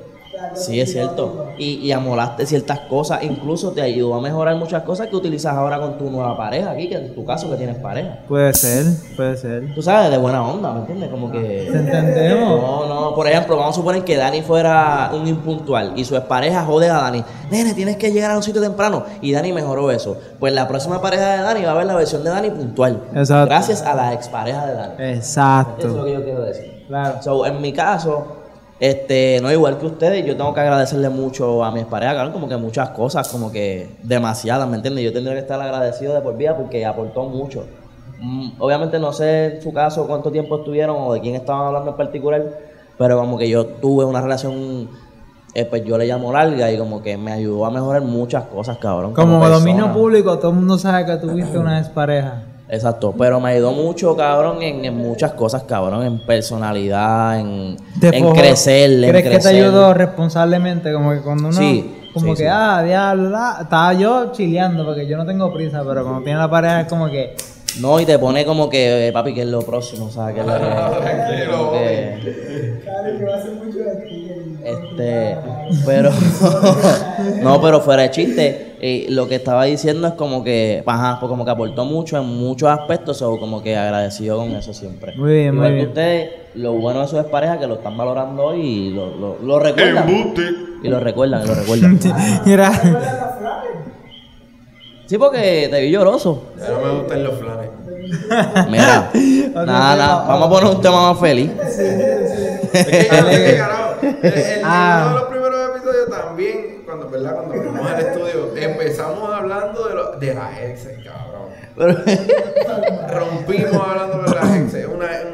Sí, 0.54 0.80
es 0.80 0.92
cierto. 0.92 1.46
Y, 1.58 1.74
y 1.76 1.92
amolaste 1.92 2.46
ciertas 2.46 2.80
cosas, 2.80 3.22
incluso 3.22 3.72
te 3.72 3.82
ayudó 3.82 4.14
a 4.14 4.20
mejorar 4.20 4.56
muchas 4.56 4.82
cosas 4.82 5.08
que 5.08 5.16
utilizas 5.16 5.54
ahora 5.54 5.78
con 5.80 5.98
tu 5.98 6.10
nueva 6.10 6.36
pareja 6.36 6.70
aquí, 6.72 6.88
que 6.88 6.96
en 6.96 7.14
tu 7.14 7.24
caso 7.24 7.50
que 7.50 7.56
tienes 7.56 7.76
pareja. 7.78 8.18
Puede 8.28 8.52
ser, 8.54 8.84
puede 9.16 9.36
ser. 9.36 9.74
Tú 9.74 9.82
sabes, 9.82 10.10
de 10.10 10.18
buena 10.18 10.46
onda, 10.46 10.72
¿me 10.72 10.80
entiendes? 10.80 11.10
Como 11.10 11.30
¿Te 11.30 11.38
que... 11.38 11.66
entendemos? 11.68 12.60
No, 12.60 12.86
no, 12.88 13.14
por 13.14 13.26
ejemplo, 13.26 13.56
vamos 13.56 13.74
a 13.76 13.78
suponer 13.78 14.04
que 14.04 14.16
Dani 14.16 14.42
fuera 14.42 15.10
un 15.14 15.26
impuntual 15.26 15.92
y 15.96 16.04
su 16.04 16.16
expareja 16.16 16.64
jode 16.64 16.90
a 16.90 16.94
Dani. 16.94 17.24
Nene, 17.50 17.74
tienes 17.74 17.96
que 17.96 18.10
llegar 18.12 18.30
a 18.32 18.36
un 18.36 18.42
sitio 18.42 18.60
temprano. 18.60 19.04
Y 19.20 19.32
Dani 19.32 19.52
mejoró 19.52 19.90
eso. 19.90 20.16
Pues 20.38 20.52
la 20.52 20.66
próxima 20.66 21.00
pareja 21.00 21.36
de 21.36 21.42
Dani 21.42 21.64
va 21.64 21.72
a 21.72 21.74
ver 21.74 21.86
la 21.86 21.94
versión 21.96 22.24
de 22.24 22.30
Dani 22.30 22.50
puntual. 22.50 23.02
Exacto. 23.14 23.46
Gracias 23.46 23.82
a 23.82 23.94
la 23.94 24.12
expareja 24.12 24.66
de 24.66 24.74
Dani. 24.74 24.92
Eso 24.94 25.02
es 25.02 25.08
lo 25.08 25.14
Exacto. 25.16 26.04
que 26.04 26.12
yo 26.12 26.24
quiero 26.24 26.42
decir. 26.42 26.84
Claro. 26.88 27.22
So, 27.22 27.46
en 27.46 27.60
mi 27.62 27.72
caso, 27.72 28.26
este, 28.80 29.38
no 29.40 29.52
igual 29.52 29.78
que 29.78 29.86
ustedes, 29.86 30.26
yo 30.26 30.36
tengo 30.36 30.52
que 30.52 30.60
agradecerle 30.60 31.08
mucho 31.08 31.62
a 31.64 31.70
mi 31.70 31.80
expareja, 31.80 32.12
claro, 32.12 32.32
como 32.32 32.48
que 32.48 32.56
muchas 32.56 32.90
cosas, 32.90 33.28
como 33.28 33.52
que 33.52 33.88
demasiadas, 34.02 34.68
¿me 34.68 34.76
entiendes? 34.76 35.04
Yo 35.04 35.12
tendría 35.12 35.34
que 35.34 35.40
estar 35.40 35.60
agradecido 35.60 36.14
de 36.14 36.20
por 36.20 36.36
vida 36.36 36.56
porque 36.56 36.84
aportó 36.84 37.24
mucho. 37.24 37.66
Mm, 38.20 38.52
obviamente 38.58 38.98
no 38.98 39.12
sé 39.12 39.56
en 39.56 39.62
su 39.62 39.72
caso 39.72 40.06
cuánto 40.06 40.30
tiempo 40.30 40.56
estuvieron 40.58 40.96
o 40.98 41.12
de 41.12 41.20
quién 41.20 41.34
estaban 41.34 41.66
hablando 41.66 41.90
en 41.90 41.96
particular, 41.96 42.42
pero 42.98 43.18
como 43.18 43.38
que 43.38 43.48
yo 43.48 43.64
tuve 43.66 44.04
una 44.04 44.20
relación, 44.20 44.88
eh, 45.54 45.64
pues 45.64 45.84
yo 45.84 45.96
le 45.96 46.06
llamo 46.06 46.32
larga 46.32 46.70
y 46.72 46.76
como 46.76 47.00
que 47.00 47.16
me 47.16 47.32
ayudó 47.32 47.66
a 47.66 47.70
mejorar 47.70 48.02
muchas 48.02 48.44
cosas, 48.44 48.78
cabrón. 48.78 49.14
Como 49.14 49.40
persona. 49.40 49.58
dominio 49.58 49.92
público, 49.92 50.38
todo 50.38 50.50
el 50.50 50.56
mundo 50.56 50.78
sabe 50.78 51.06
que 51.06 51.16
tuviste 51.16 51.58
una 51.58 51.78
expareja. 51.78 52.53
Exacto, 52.68 53.14
pero 53.16 53.40
me 53.40 53.50
ayudó 53.50 53.72
mucho, 53.72 54.16
cabrón, 54.16 54.62
en, 54.62 54.84
en 54.84 54.96
muchas 54.96 55.32
cosas, 55.32 55.64
cabrón, 55.64 56.02
en 56.04 56.18
personalidad, 56.18 57.38
en, 57.38 57.76
en 58.00 58.32
crecer, 58.32 58.90
en 59.04 59.10
¿Crees 59.10 59.22
que 59.24 59.30
te 59.30 59.34
crecer. 59.36 59.64
ayudó 59.64 59.92
responsablemente? 59.92 60.92
Como 60.92 61.10
que 61.12 61.20
cuando 61.20 61.48
uno. 61.48 61.58
Sí, 61.58 62.08
como 62.14 62.26
sí, 62.28 62.30
que, 62.32 62.36
sí. 62.44 62.48
ah, 62.50 62.82
diablo, 62.82 63.36
ah, 63.36 63.58
estaba 63.62 63.92
yo 63.92 64.32
chileando 64.32 64.84
porque 64.84 65.06
yo 65.06 65.16
no 65.18 65.26
tengo 65.26 65.52
prisa, 65.52 65.82
pero 65.86 66.02
cuando 66.04 66.22
tiene 66.22 66.38
la 66.38 66.48
pareja 66.50 66.80
es 66.82 66.88
como 66.88 67.08
que. 67.08 67.36
No, 67.80 67.98
y 68.00 68.04
te 68.06 68.18
pone 68.18 68.44
como 68.44 68.68
que, 68.68 69.08
eh, 69.08 69.12
papi, 69.12 69.34
que 69.34 69.42
es 69.42 69.48
lo 69.48 69.60
próximo, 69.62 70.10
¿sabes? 70.10 70.34
Que 70.34 70.40
es 70.40 70.46
lo 70.46 70.52
que- 70.54 70.60
Tranquilo, 70.60 71.72
que, 71.72 72.80
Claro, 72.84 73.18
que 73.18 73.24
va 73.24 73.36
a 73.36 73.42
ser 73.42 73.52
mucho 73.54 73.78
de 73.78 73.96
ti. 74.06 74.28
este, 74.64 75.36
pero, 75.84 76.10
no, 77.42 77.60
pero 77.60 77.80
fuera 77.80 78.02
de 78.02 78.10
chiste, 78.10 78.76
eh, 78.80 79.06
lo 79.08 79.26
que 79.28 79.36
estaba 79.36 79.64
diciendo 79.64 80.06
es 80.06 80.14
como 80.14 80.44
que, 80.44 80.82
ajá, 80.86 81.18
pues 81.18 81.28
como 81.28 81.44
que 81.44 81.50
aportó 81.50 81.84
mucho 81.84 82.16
en 82.18 82.26
muchos 82.26 82.68
aspectos, 82.68 83.20
o 83.22 83.38
como 83.38 83.62
que 83.62 83.76
agradecido 83.76 84.38
con 84.38 84.50
eso 84.52 84.72
siempre. 84.72 85.14
Muy 85.16 85.32
bien, 85.32 85.54
Igual 85.54 85.58
muy 85.60 85.68
que 85.70 85.74
bien. 85.76 85.88
ustedes, 85.88 86.30
lo 86.54 86.72
bueno 86.74 87.00
de 87.00 87.08
sus 87.08 87.24
parejas 87.24 87.58
que 87.58 87.66
lo 87.66 87.74
están 87.74 87.96
valorando 87.96 88.44
hoy 88.44 88.60
y 88.60 88.90
lo, 88.90 89.14
lo, 89.16 89.38
lo 89.42 89.58
recuerdan. 89.58 90.08
Y 90.82 90.88
lo 90.88 91.00
recuerdan, 91.00 91.42
y 91.42 91.46
lo 91.48 91.54
recuerdan. 91.54 91.98
Mira, 92.46 92.70
Sí, 95.06 95.18
porque 95.18 95.68
te 95.70 95.80
vi 95.82 95.90
lloroso. 95.90 96.44
Ya 96.58 96.68
no 96.70 96.78
me 96.80 96.98
gustan 97.00 97.24
los 97.24 97.38
flanes. 97.38 97.70
Mira, 98.70 99.10
nada, 99.54 99.64
nada, 99.96 100.24
vamos 100.26 100.46
a 100.46 100.50
poner 100.50 100.74
un 100.76 100.80
tema 100.82 101.12
más 101.12 101.20
feliz. 101.20 101.50
Es 102.74 102.86
que, 102.86 102.98
es 103.02 103.08
que, 103.08 103.56
carajo, 103.56 103.94
el- 104.02 104.18
el- 104.24 104.60
Ah. 104.64 105.04
uno 105.06 105.14
de 105.14 105.20
los 105.20 105.28
primeros 105.30 105.70
episodios 105.76 106.10
también, 106.10 106.82
cuando, 106.84 107.08
¿verdad? 107.08 107.34
cuando 107.36 107.54
fuimos 107.54 107.88
al 107.88 108.00
estudio, 108.00 108.56
empezamos 108.56 109.32
hablando 109.32 109.86
de, 109.88 109.94
lo, 109.94 110.10
de 110.18 110.34
las 110.34 110.58
exes, 110.60 110.98
cabrón. 111.04 111.50
Rompimos 113.08 113.74
hablando 113.88 114.22
de 114.22 114.34
las 114.34 114.56
exes. 114.56 114.86
Una, 114.86 115.06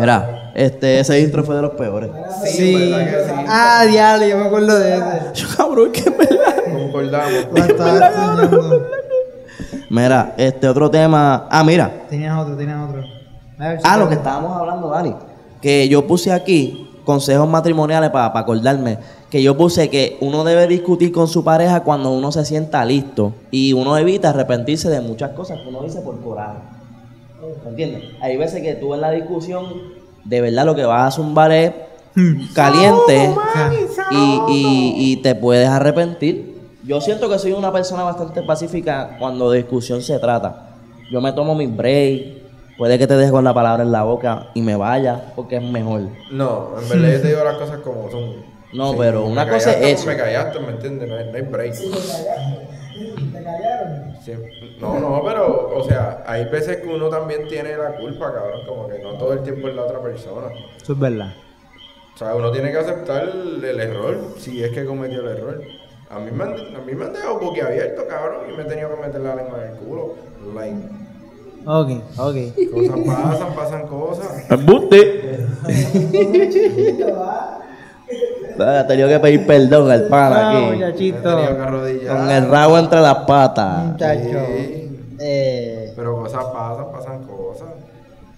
Mira, 0.00 0.52
este, 0.54 1.00
ese 1.00 1.20
intro 1.20 1.44
fue 1.44 1.56
de 1.56 1.62
los 1.62 1.72
peores. 1.72 2.10
Sí, 2.44 2.50
sí. 2.56 2.90
¿verdad 2.92 3.06
que 3.06 3.24
sí? 3.24 3.44
Ah, 3.48 3.84
diablo, 3.88 4.26
yo 4.26 4.38
me 4.38 4.44
acuerdo 4.44 4.78
de 4.78 4.94
ese. 4.94 5.04
Yo, 5.34 5.46
cabrón, 5.56 5.92
qué 5.92 6.10
verdad. 6.10 6.54
Concordamos. 6.72 7.32
Mira, 9.90 10.34
este 10.36 10.68
otro 10.68 10.90
tema. 10.90 11.46
Ah, 11.50 11.62
mira. 11.64 12.06
Tenías 12.08 12.36
otro, 12.38 12.56
tenías 12.56 12.88
otro. 12.88 13.02
A 13.58 13.68
ver, 13.68 13.78
Ah, 13.84 13.96
lo 13.96 14.08
que 14.08 14.14
estábamos 14.14 14.56
hablando, 14.56 14.88
Dani. 14.90 15.14
Que 15.60 15.88
yo 15.88 16.06
puse 16.06 16.32
aquí 16.32 16.90
consejos 17.04 17.48
matrimoniales 17.48 18.10
para 18.10 18.26
acordarme. 18.38 18.98
Que 19.30 19.42
yo 19.42 19.56
puse 19.56 19.88
que 19.90 20.16
uno 20.20 20.44
debe 20.44 20.66
discutir 20.66 21.12
con 21.12 21.28
su 21.28 21.42
pareja 21.44 21.80
cuando 21.80 22.10
uno 22.10 22.32
se 22.32 22.44
sienta 22.44 22.84
listo. 22.84 23.32
Y 23.50 23.72
uno 23.72 23.96
evita 23.96 24.30
arrepentirse 24.30 24.88
de 24.90 25.00
muchas 25.00 25.30
cosas 25.30 25.58
que 25.60 25.68
uno 25.68 25.82
dice 25.82 26.00
por 26.00 26.20
coraje. 26.20 26.58
¿Me 27.64 27.70
entiendes? 27.70 28.04
Hay 28.20 28.36
veces 28.36 28.62
que 28.62 28.74
tú 28.74 28.94
en 28.94 29.00
la 29.00 29.10
discusión, 29.10 29.64
de 30.24 30.40
verdad 30.40 30.64
lo 30.66 30.74
que 30.74 30.84
vas 30.84 31.08
a 31.08 31.16
zumbar 31.16 31.52
es 31.52 31.72
caliente 32.54 33.30
y, 34.10 34.40
y- 34.48 34.94
y 35.12 35.16
te 35.22 35.34
puedes 35.34 35.68
arrepentir. 35.68 36.54
Yo 36.84 37.00
siento 37.00 37.28
que 37.30 37.38
soy 37.38 37.52
una 37.52 37.72
persona 37.72 38.02
bastante 38.02 38.42
pacífica 38.42 39.16
cuando 39.18 39.50
de 39.50 39.58
discusión 39.58 40.02
se 40.02 40.18
trata. 40.18 40.68
Yo 41.10 41.20
me 41.20 41.32
tomo 41.32 41.54
mi 41.54 41.66
break, 41.66 42.76
puede 42.76 42.98
que 42.98 43.06
te 43.06 43.16
deje 43.16 43.30
con 43.30 43.44
la 43.44 43.54
palabra 43.54 43.82
en 43.82 43.92
la 43.92 44.02
boca 44.02 44.48
y 44.54 44.60
me 44.62 44.76
vaya 44.76 45.32
porque 45.34 45.56
es 45.56 45.62
mejor. 45.62 46.02
No, 46.30 46.70
en 46.80 46.88
verdad 46.88 47.12
yo 47.12 47.20
te 47.22 47.28
digo 47.28 47.44
las 47.44 47.56
cosas 47.56 47.78
como 47.78 48.10
son. 48.10 48.54
No, 48.72 48.96
pero 48.96 49.22
me 49.22 49.32
una 49.32 49.48
cosa 49.48 49.66
callaste, 49.72 49.92
es 49.92 50.00
eso. 50.00 50.08
Me 50.10 50.16
callaste, 50.16 50.58
¿me 50.60 50.68
entiendes? 50.70 51.08
No 51.08 51.14
hay, 51.16 51.26
no 51.30 51.36
hay 51.36 51.42
break. 51.42 51.72
Te 51.74 51.84
No, 54.80 54.98
no, 55.00 55.22
pero, 55.24 55.76
o 55.76 55.84
sea, 55.84 56.22
hay 56.26 56.44
veces 56.46 56.78
que 56.78 56.88
uno 56.88 57.08
también 57.08 57.46
tiene 57.48 57.76
la 57.76 57.96
culpa, 57.96 58.32
cabrón, 58.32 58.60
como 58.66 58.88
que 58.88 58.98
no 59.00 59.14
todo 59.18 59.32
el 59.34 59.42
tiempo 59.42 59.68
es 59.68 59.74
la 59.74 59.82
otra 59.84 60.00
persona. 60.00 60.48
Eso 60.80 60.92
es 60.92 60.98
verdad. 60.98 61.34
O 62.14 62.18
sea, 62.18 62.34
uno 62.34 62.50
tiene 62.52 62.70
que 62.70 62.78
aceptar 62.78 63.22
el, 63.28 63.64
el 63.64 63.80
error, 63.80 64.16
si 64.38 64.62
es 64.62 64.70
que 64.72 64.84
cometió 64.84 65.20
el 65.20 65.36
error. 65.36 65.60
A 66.10 66.18
mí, 66.20 66.30
me 66.30 66.44
han, 66.44 66.52
a 66.52 66.80
mí 66.80 66.94
me 66.94 67.06
han 67.06 67.12
dejado 67.12 67.38
boquiabierto, 67.40 68.06
cabrón, 68.06 68.42
y 68.52 68.56
me 68.56 68.62
he 68.62 68.66
tenido 68.66 68.94
que 68.94 69.02
meter 69.02 69.20
la 69.20 69.34
lengua 69.34 69.64
en 69.64 69.70
el 69.72 69.76
culo. 69.78 70.14
Like, 70.54 70.76
Ok, 71.66 71.90
ok. 72.18 72.36
cosas 72.72 73.00
pasan, 73.06 73.54
pasan 73.54 73.86
cosas. 73.86 74.50
¡Embuste! 74.50 75.46
Ha 78.60 78.86
tenido 78.86 79.08
que 79.08 79.18
pedir 79.20 79.46
perdón 79.46 79.90
al 79.90 80.04
pana 80.04 80.36
Ah, 80.36 80.50
aquí. 80.50 80.74
Muchachito. 80.76 81.36
tenido 81.36 81.56
que 81.56 81.62
arrodillar. 81.62 82.16
Con 82.16 82.30
el 82.30 82.50
rabo 82.50 82.78
entre 82.78 83.00
las 83.00 83.14
patas. 83.18 83.84
Muchacho. 83.86 84.20
Sí. 84.56 85.14
Eh, 85.20 85.92
Pero 85.96 86.16
cosas 86.22 86.44
pasan, 86.44 86.86
pasan 86.92 87.22
cosas. 87.24 87.68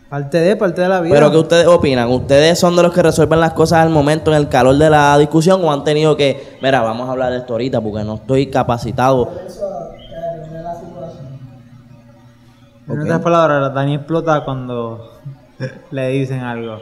parte 0.08 0.38
de, 0.40 0.56
parte 0.56 0.80
de 0.82 0.88
la 0.88 1.00
vida. 1.00 1.14
Pero 1.14 1.30
¿qué 1.30 1.36
ustedes 1.38 1.66
opinan? 1.66 2.08
¿Ustedes 2.10 2.58
son 2.58 2.76
de 2.76 2.82
los 2.82 2.92
que 2.92 3.02
resuelven 3.02 3.40
las 3.40 3.52
cosas 3.54 3.80
al 3.80 3.90
momento, 3.90 4.30
en 4.30 4.36
el 4.38 4.48
calor 4.48 4.76
de 4.76 4.88
la 4.90 5.16
discusión, 5.18 5.64
o 5.64 5.72
han 5.72 5.82
tenido 5.84 6.16
que, 6.16 6.56
mira, 6.62 6.80
vamos 6.82 7.08
a 7.08 7.12
hablar 7.12 7.32
de 7.32 7.38
esto 7.38 7.54
ahorita 7.54 7.80
porque 7.80 8.04
no 8.04 8.14
estoy 8.16 8.46
capacitado? 8.48 9.24
Eh, 9.24 9.48
depende 9.48 10.58
de 10.58 10.62
la 10.62 10.74
situación. 10.74 11.26
En 12.88 13.00
otras 13.00 13.20
palabras, 13.20 13.74
Dani 13.74 13.94
explota 13.96 14.44
cuando 14.44 15.10
le 15.90 16.08
dicen 16.10 16.40
algo. 16.40 16.78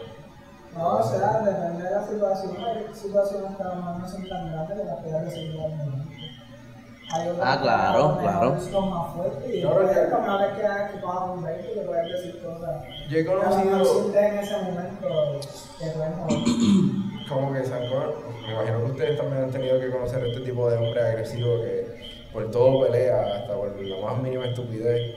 No, 0.77 0.89
o 0.99 1.03
sea, 1.03 1.41
depende 1.41 1.83
de 1.85 1.91
la 1.91 2.03
situación. 2.07 2.57
Hay 2.65 2.95
situaciones 2.95 3.57
que 3.57 3.63
a 3.63 3.67
lo 3.67 3.75
mejor 3.77 3.97
no 3.99 4.09
son 4.09 4.29
tan 4.29 4.51
grandes 4.53 4.79
que 4.79 4.85
las 4.85 4.99
puedes 5.01 5.25
resolver 5.25 5.65
al 5.65 5.71
momento. 5.77 6.05
Ah, 7.41 7.57
que 7.57 7.63
claro, 7.63 8.19
claro. 8.21 8.61
Son 8.61 8.91
más 8.91 9.15
fuertes 9.15 9.55
y 9.55 9.61
Claro, 9.61 9.81
después, 9.87 9.97
ya- 9.97 10.11
como 10.11 10.25
una 10.25 10.37
vez 10.39 10.53
que. 10.57 10.63
Yo 13.09 13.19
he 13.19 13.25
conocido 13.27 13.85
como 17.29 17.53
que 17.53 17.61
con- 17.63 18.15
me 18.47 18.53
imagino 18.53 18.79
que 18.79 18.91
ustedes 18.93 19.17
también 19.19 19.45
han 19.45 19.51
tenido 19.51 19.79
que 19.81 19.91
conocer 19.91 20.25
este 20.27 20.41
tipo 20.41 20.69
de 20.71 20.77
hombre 20.79 21.01
agresivo 21.01 21.61
que 21.63 22.29
por 22.33 22.51
todo 22.51 22.81
pelea, 22.87 23.37
hasta 23.37 23.55
por 23.55 23.81
la 23.81 23.97
más 24.07 24.21
mínima 24.23 24.47
estupidez 24.47 25.15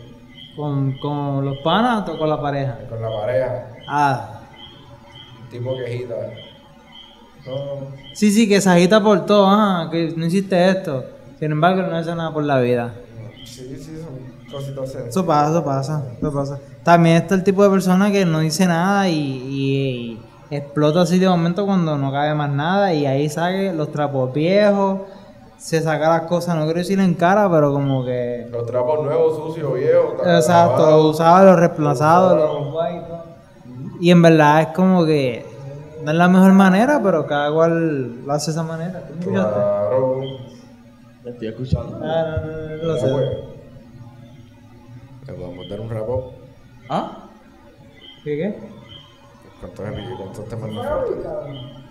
¿Con, 0.56 0.98
con 1.00 1.46
los 1.46 1.58
panas 1.60 2.08
o 2.10 2.18
con 2.18 2.30
la 2.30 2.42
pareja? 2.42 2.78
con 2.90 3.02
la 3.02 3.10
pareja, 3.12 3.68
Ah, 3.88 4.37
tipo 5.52 5.76
quejita. 5.78 6.16
No, 7.46 7.88
sí, 8.14 8.32
sí, 8.32 8.48
que 8.50 8.60
se 8.60 8.70
agita 8.70 9.02
por 9.02 9.26
todo. 9.26 9.46
Ah, 9.48 9.88
que 9.92 10.14
no 10.16 10.26
hiciste 10.26 10.70
esto. 10.70 11.06
Sin 11.40 11.52
embargo, 11.52 11.84
no 11.84 11.96
hace 11.96 12.14
nada 12.16 12.34
por 12.34 12.44
la 12.44 12.60
vida. 12.60 12.94
sí, 13.46 13.76
sí, 13.78 13.98
son 13.98 14.52
cositas 14.52 14.92
sencillas. 14.92 15.08
Eso 15.10 15.26
pasa, 15.26 15.50
eso 15.52 15.64
pasa, 15.64 16.04
eso 16.18 16.34
pasa. 16.34 16.60
También 16.84 17.18
está 17.18 17.36
el 17.36 17.44
tipo 17.44 17.64
de 17.64 17.70
persona 17.70 18.12
que 18.12 18.26
no 18.26 18.40
dice 18.40 18.66
nada 18.66 19.08
y, 19.10 19.16
y 19.20 20.56
explota 20.56 21.02
así 21.02 21.20
de 21.20 21.28
momento 21.30 21.66
cuando 21.66 21.98
no 21.98 22.12
cabe 22.12 22.34
más 22.34 22.50
nada 22.50 22.94
y 22.94 23.06
ahí 23.06 23.30
saque 23.30 23.72
los 23.74 23.92
trapos 23.92 24.34
viejos, 24.34 25.02
se 25.58 25.82
saca 25.82 26.10
las 26.10 26.22
cosas, 26.24 26.56
no 26.56 26.64
quiero 26.66 26.80
decir 26.80 27.00
en 27.00 27.14
cara, 27.14 27.50
pero 27.52 27.72
como 27.74 28.06
que... 28.06 28.48
Los 28.52 28.66
trapos 28.66 29.04
nuevos, 29.06 29.36
sucios, 29.38 29.74
viejos. 29.74 30.14
Exacto, 30.26 30.80
lavados. 30.84 31.16
usados, 31.16 31.46
los 31.46 31.60
reemplazados, 31.60 32.34
Usados. 32.36 32.60
los 32.64 32.72
guayos. 32.74 33.04
Y 34.00 34.12
en 34.12 34.22
verdad 34.22 34.62
es 34.62 34.68
como 34.70 35.06
que 35.06 35.46
no 36.04 36.12
es 36.12 36.18
la 36.18 36.28
mejor 36.28 36.54
manera, 36.54 37.02
pero 37.04 37.26
cada 37.26 37.52
cual 37.52 38.26
lo 38.26 38.34
hace 38.34 38.52
de 38.52 38.52
esa 38.52 38.64
manera. 38.64 39.02
¿Tú 39.08 39.14
me 39.14 39.20
escuchaste? 39.20 39.54
Claro. 39.54 40.22
Te 41.24 41.30
estoy 41.30 41.48
escuchando. 41.48 42.00
Ah, 42.04 42.42
no, 42.42 42.52
no, 42.52 42.58
no, 42.58 42.84
no, 42.84 42.96
Ya, 42.96 43.02
sé. 43.02 43.08
Le 45.28 45.34
podemos 45.34 45.70
dar 45.70 45.82
un 45.82 45.90
rapo. 45.90 46.34
¿Ah? 46.90 47.30
¿Qué 48.24 48.38
qué? 48.38 48.60
¿Cuántos? 49.60 49.86
¿Cuántos 50.18 50.48
temas 50.48 50.72
nos 50.72 50.86
faltan? 50.86 51.88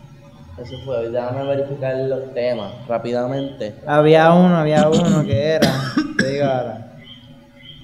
Eso 0.59 0.78
fue. 0.84 1.11
Déjame 1.11 1.46
verificar 1.46 1.96
los 1.96 2.32
temas 2.32 2.72
rápidamente. 2.88 3.74
Había 3.86 4.32
uno, 4.32 4.57
había 4.57 4.88
uno 4.88 5.22
que 5.24 5.54
era, 5.54 5.70
te 6.16 6.26
digo 6.28 6.46
ahora. 6.46 6.86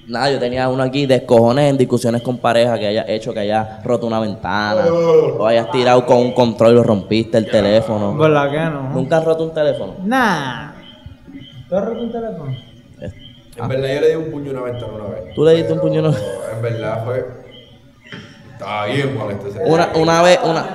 Nada, 0.07 0.31
yo 0.31 0.39
tenía 0.39 0.67
uno 0.67 0.83
aquí 0.83 1.05
de 1.05 1.25
cojones 1.25 1.69
en 1.69 1.77
discusiones 1.77 2.21
con 2.21 2.37
pareja 2.37 2.77
que 2.77 2.87
hayas 2.87 3.05
hecho 3.07 3.33
que 3.33 3.39
hayas 3.39 3.83
roto 3.83 4.05
una 4.05 4.19
ventana 4.19 4.83
o 4.91 5.45
hayas 5.45 5.71
tirado 5.71 6.05
con 6.05 6.17
un 6.17 6.31
control 6.33 6.71
y 6.71 6.75
lo 6.75 6.83
rompiste 6.83 7.37
el 7.37 7.49
teléfono. 7.49 8.15
Por 8.17 8.29
la 8.29 8.51
que 8.51 8.59
no. 8.59 8.89
¿Nunca 8.89 9.17
has 9.17 9.23
roto 9.25 9.43
un 9.45 9.53
teléfono? 9.53 9.93
Nah. 10.03 10.71
¿Tú 11.69 11.75
has 11.75 11.85
roto 11.85 12.01
un 12.01 12.11
teléfono? 12.11 12.51
Es- 12.99 13.13
En 13.55 13.67
verdad 13.67 13.87
yo 13.95 14.01
le 14.01 14.09
di 14.09 14.15
un 14.15 14.31
puño 14.31 14.49
a 14.49 14.53
una 14.53 14.61
ventana 14.63 14.93
una 14.93 15.03
vez. 15.15 15.33
¿Tú 15.35 15.45
le 15.45 15.53
diste 15.53 15.73
un 15.73 15.79
puño 15.79 15.99
a 16.05 16.09
una- 16.09 16.17
Pero 16.17 16.55
En 16.57 16.61
verdad 16.61 17.05
fue... 17.05 17.27
Estaba 18.53 18.85
bien 18.87 19.17
molesto 19.17 19.47
ese 19.47 19.59
Una, 19.65 19.89
una 19.95 20.21
vez, 20.21 20.39
una, 20.43 20.65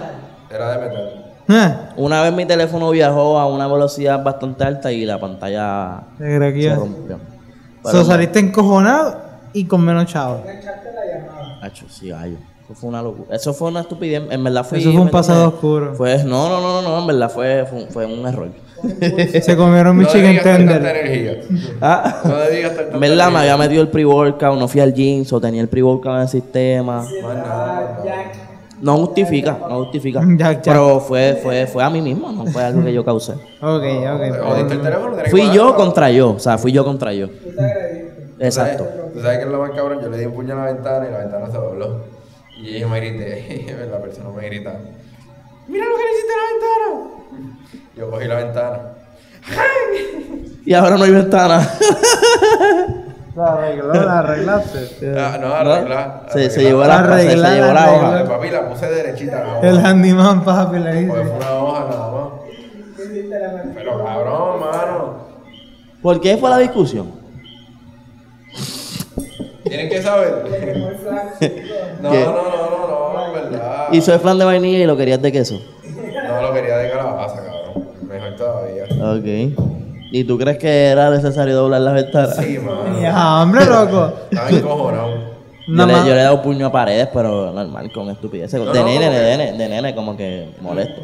Era 0.50 0.72
de 0.78 0.88
metal. 0.88 1.24
Eh, 1.50 1.74
una 1.96 2.22
vez 2.22 2.32
mi 2.32 2.44
teléfono 2.46 2.90
viajó 2.90 3.38
a 3.38 3.46
una 3.46 3.66
velocidad 3.68 4.22
bastante 4.22 4.64
alta 4.64 4.90
y 4.92 5.04
la 5.04 5.18
pantalla 5.18 6.00
se 6.18 6.74
rompió. 6.74 7.18
Pero 7.90 8.04
saliste 8.04 8.38
encojonado 8.38 9.16
y 9.52 9.64
con 9.66 9.82
menos 9.84 10.06
chavos. 10.06 10.40
Enganchaste 10.40 10.88
la 10.92 11.20
llamada. 11.20 11.58
Acho, 11.62 11.86
sí, 11.88 12.08
gallo. 12.08 12.36
Eso 12.64 12.74
fue 12.74 12.88
una 12.90 13.02
locura. 13.02 13.34
Eso 13.34 13.54
fue 13.54 13.68
una 13.68 13.80
estupidez. 13.80 14.22
En 14.30 14.44
verdad 14.44 14.64
fue. 14.64 14.78
Eso 14.78 14.92
fue 14.92 15.00
un 15.00 15.10
pasado 15.10 15.48
oscuro. 15.48 15.94
Fue, 15.94 16.22
no, 16.24 16.48
no, 16.48 16.60
no, 16.60 16.82
no, 16.82 16.98
en 17.00 17.06
verdad 17.06 17.30
fue, 17.30 17.64
fue, 17.64 17.86
fue 17.86 18.06
un 18.06 18.26
error. 18.26 18.50
Se 19.42 19.56
comieron 19.56 19.96
mi 19.96 20.04
no 20.04 20.10
chicken 20.10 20.40
tender. 20.42 20.84
energía. 20.84 21.40
Ah, 21.80 22.20
No 22.24 22.30
gastar 22.30 22.74
tanta 22.76 22.94
en 22.94 23.00
verdad 23.00 23.30
me 23.30 23.38
había 23.38 23.56
metido 23.56 23.82
el 23.82 23.88
pre-workout, 23.88 24.58
no 24.58 24.68
fui 24.68 24.80
al 24.80 24.94
gym, 24.94 25.24
o 25.30 25.40
tenía 25.40 25.62
el 25.62 25.68
pre-workout 25.68 26.14
en 26.16 26.22
el 26.22 26.28
sistema. 26.28 27.02
Más 27.22 27.36
nada. 27.36 28.02
No 28.80 28.96
justifica, 28.98 29.58
no 29.68 29.84
justifica. 29.84 30.22
Ya, 30.36 30.52
ya. 30.52 30.60
Pero 30.62 31.00
fue, 31.00 31.38
fue, 31.42 31.66
fue 31.66 31.82
a 31.82 31.90
mí 31.90 32.00
mismo, 32.00 32.30
no 32.30 32.46
fue 32.46 32.62
algo 32.62 32.84
que 32.84 32.92
yo 32.92 33.04
causé. 33.04 33.32
Ok, 33.60 33.82
ok. 33.82 34.68
teléfono, 34.68 35.10
tenés 35.10 35.24
que 35.24 35.30
Fui 35.30 35.50
yo 35.52 35.74
contra 35.74 36.10
yo, 36.10 36.32
o 36.32 36.38
sea, 36.38 36.58
fui 36.58 36.72
yo 36.72 36.84
contra 36.84 37.12
yo. 37.12 37.28
Exacto. 38.38 38.84
¿Tú 38.84 38.90
sabes, 38.90 39.12
tú 39.14 39.20
sabes 39.20 39.38
que 39.38 39.44
es 39.44 39.50
lo 39.50 39.58
más 39.58 39.70
cabrón? 39.72 40.00
Yo 40.00 40.08
le 40.08 40.18
di 40.18 40.26
un 40.26 40.34
puño 40.34 40.54
a 40.54 40.64
la 40.64 40.72
ventana 40.72 41.08
y 41.08 41.10
la 41.10 41.18
ventana 41.18 41.46
se 41.46 41.58
dobló. 41.58 42.04
Y 42.60 42.76
ella 42.76 42.88
me 42.88 43.00
grité, 43.00 43.76
la 43.90 43.98
persona 43.98 44.30
me 44.30 44.46
grita, 44.46 44.74
mira 45.66 45.86
lo 45.86 45.96
que 45.96 46.04
le 46.04 46.10
hiciste 46.12 46.32
a 46.32 46.36
la 46.36 46.42
ventana. 46.52 47.58
Yo 47.96 48.10
cogí 48.10 48.26
la 48.26 48.34
ventana. 48.36 48.78
Y 50.64 50.74
ahora 50.74 50.96
no 50.96 51.04
hay 51.04 51.10
ventana. 51.10 51.68
La 53.38 53.52
arregló, 53.52 53.92
la 53.94 54.18
arreglaste. 54.18 55.14
Ah, 55.16 55.38
no, 55.40 55.54
arreglar. 55.54 56.26
Se, 56.32 56.50
se 56.50 56.60
llevó 56.60 56.84
la, 56.84 57.18
se, 57.20 57.36
llevó 57.36 57.72
la 57.72 57.92
hoja. 57.92 58.24
Papi, 58.24 58.50
la 58.50 58.68
puse 58.68 58.86
derechita 58.90 59.44
la 59.44 59.58
hoja. 59.58 59.68
El 59.68 59.78
handyman, 59.86 60.44
papi, 60.44 60.78
le 60.78 61.06
Porque 61.06 61.22
dice. 61.22 61.28
fue 61.28 61.36
una 61.36 61.52
hoja 61.54 61.86
nada 61.88 62.10
más. 62.10 62.28
Pero 63.76 64.04
cabrón, 64.04 64.60
mano. 64.60 65.14
¿Por 66.02 66.20
qué 66.20 66.36
fue 66.36 66.50
la 66.50 66.58
discusión? 66.58 67.12
Tienen 69.62 69.88
que 69.88 70.02
saber. 70.02 70.44
No, 72.02 72.10
¿Qué? 72.10 72.24
no, 72.24 72.32
no, 72.32 72.42
no, 72.42 73.12
no, 73.12 73.26
en 73.26 73.32
verdad. 73.50 73.88
Hizo 73.92 74.14
el 74.14 74.20
flan 74.20 74.38
de 74.38 74.44
vainilla 74.44 74.78
y 74.78 74.86
lo 74.86 74.96
querías 74.96 75.20
de 75.22 75.30
queso. 75.32 75.60
No 76.28 76.42
lo 76.42 76.52
quería 76.52 76.76
de 76.78 76.90
calabaza, 76.90 77.36
cabrón. 77.36 77.88
Mejor 78.02 78.36
todavía. 78.36 78.84
Ok. 78.84 79.77
¿Y 80.10 80.24
tú 80.24 80.38
crees 80.38 80.58
que 80.58 80.86
era 80.86 81.10
necesario 81.10 81.54
doblar 81.56 81.80
las 81.82 81.94
ventanas? 81.94 82.36
Sí, 82.36 82.58
mano. 82.58 83.00
Ya, 83.00 83.42
hombre, 83.42 83.64
loco. 83.66 84.12
Estaba 84.30 84.50
encojonado. 84.50 85.38
Yo 85.66 85.86
le, 85.86 85.92
yo 85.92 86.04
le 86.14 86.20
he 86.20 86.22
dado 86.24 86.40
puño 86.40 86.66
a 86.66 86.72
paredes, 86.72 87.08
pero 87.12 87.52
normal, 87.52 87.92
con 87.92 88.08
estupideces. 88.08 88.58
No, 88.58 88.72
de 88.72 88.80
no, 88.80 88.86
nene, 88.86 89.04
como 89.06 89.18
de 89.18 89.20
que- 89.30 89.36
nene, 89.36 89.52
de 89.58 89.68
nene, 89.68 89.94
como 89.94 90.16
que 90.16 90.50
molesto. 90.62 91.02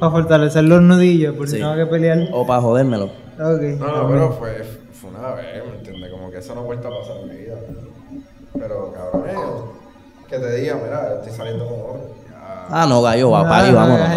Para 0.00 0.10
fortalecer 0.12 0.64
los 0.64 0.80
nudillos, 0.82 1.36
por 1.36 1.46
si 1.46 1.56
Sí. 1.56 1.60
tengo 1.62 1.76
que 1.76 1.86
pelear. 1.86 2.28
O 2.32 2.44
para 2.44 2.60
jodérmelo. 2.60 3.04
Ok. 3.04 3.62
No, 3.78 3.86
no, 4.02 4.08
pero 4.08 4.32
fue, 4.32 4.64
fue 4.92 5.10
una 5.10 5.34
vez, 5.34 5.64
¿me 5.70 5.76
entiendes? 5.78 6.10
Como 6.10 6.28
que 6.30 6.38
eso 6.38 6.54
no 6.56 6.62
ha 6.62 6.64
vuelto 6.64 6.88
a 6.88 6.98
pasar 6.98 7.16
en 7.22 7.28
mi 7.28 7.36
vida. 7.36 7.54
Pero, 8.58 8.92
cabrón, 8.92 9.28
eh, 9.30 9.34
que 10.28 10.38
te 10.38 10.56
diga, 10.56 10.76
mira, 10.82 11.14
estoy 11.20 11.32
saliendo 11.32 11.66
con 11.66 11.74
otro. 11.80 12.10
Ah, 12.72 12.86
no, 12.88 13.02
gallo, 13.02 13.30
va, 13.30 13.40
apaga 13.40 13.68
y 13.68 13.70
No, 13.72 13.76
vámonos. 13.76 14.08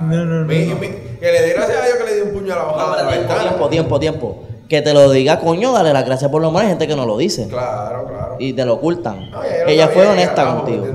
No, 0.00 0.16
no, 0.16 0.24
no, 0.24 0.24
no. 0.24 0.24
No, 0.24 0.24
no, 0.24 0.40
no. 0.42 0.46
Mi- 0.46 0.88
que 1.20 1.32
le 1.32 1.42
dé 1.42 1.52
gracias 1.54 1.80
a 1.82 1.86
Dios 1.86 1.96
que 1.98 2.04
le 2.04 2.14
di 2.16 2.20
un 2.22 2.32
puño 2.38 2.52
a 2.52 2.56
la 2.56 2.62
No, 2.64 2.70
hoja 2.70 3.02
la 3.02 3.08
tiempo, 3.12 3.38
tiempo, 3.38 3.68
tiempo, 3.68 3.98
tiempo. 4.00 4.42
Que 4.68 4.82
te 4.82 4.92
lo 4.94 5.10
diga, 5.10 5.38
coño, 5.40 5.72
dale 5.72 5.92
las 5.92 6.04
gracias 6.04 6.30
por 6.30 6.40
lo 6.42 6.48
menos. 6.50 6.62
Hay 6.62 6.68
gente 6.68 6.86
que 6.86 6.96
no 6.96 7.06
lo 7.06 7.16
dice. 7.18 7.48
Claro, 7.48 8.06
claro. 8.06 8.36
Y 8.38 8.52
te 8.54 8.64
lo 8.64 8.74
ocultan. 8.74 9.30
No, 9.30 9.40
Ella 9.42 9.88
fue 9.88 10.06
honesta 10.06 10.46
contigo. 10.56 10.86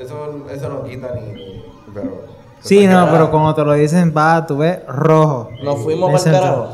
Eso, 0.00 0.46
eso 0.52 0.68
no 0.68 0.84
quita 0.84 1.08
ni. 1.14 1.32
ni- 1.32 1.62
pero. 1.92 2.22
Sí, 2.60 2.86
no, 2.86 3.08
pero 3.10 3.30
cuando 3.30 3.54
te 3.54 3.64
lo 3.64 3.72
dicen, 3.72 4.12
va, 4.16 4.46
tú 4.46 4.58
ves 4.58 4.78
rojo. 4.86 5.48
Nos 5.62 5.80
fuimos 5.82 6.10
para 6.22 6.36
el 6.36 6.40
carajo. 6.42 6.68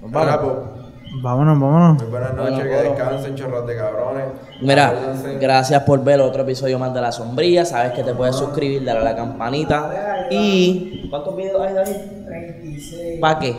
Vamos. 0.00 0.77
Vámonos, 1.20 1.58
vámonos. 1.60 2.02
muy 2.02 2.10
buenas 2.10 2.30
Bueno, 2.36 2.50
noches, 2.50 2.68
que 2.68 2.74
bueno. 2.74 2.90
descansen, 2.90 3.34
chorros 3.34 3.66
de 3.66 3.76
cabrones. 3.76 4.24
Mira, 4.60 4.94
gracias 5.40 5.82
por 5.82 6.02
ver 6.04 6.20
otro 6.20 6.42
episodio 6.42 6.78
más 6.78 6.94
de 6.94 7.00
La 7.00 7.10
Sombría. 7.12 7.64
Sabes 7.64 7.92
que 7.92 8.02
te 8.04 8.14
puedes 8.14 8.36
suscribir, 8.36 8.84
darle 8.84 9.00
a 9.02 9.04
la 9.12 9.16
campanita. 9.16 10.26
Y. 10.30 11.06
¿Cuántos 11.10 11.36
videos 11.36 11.66
hay, 11.66 11.74
David? 11.74 11.94
36. 12.26 13.20
¿Para 13.20 13.38
qué? 13.40 13.52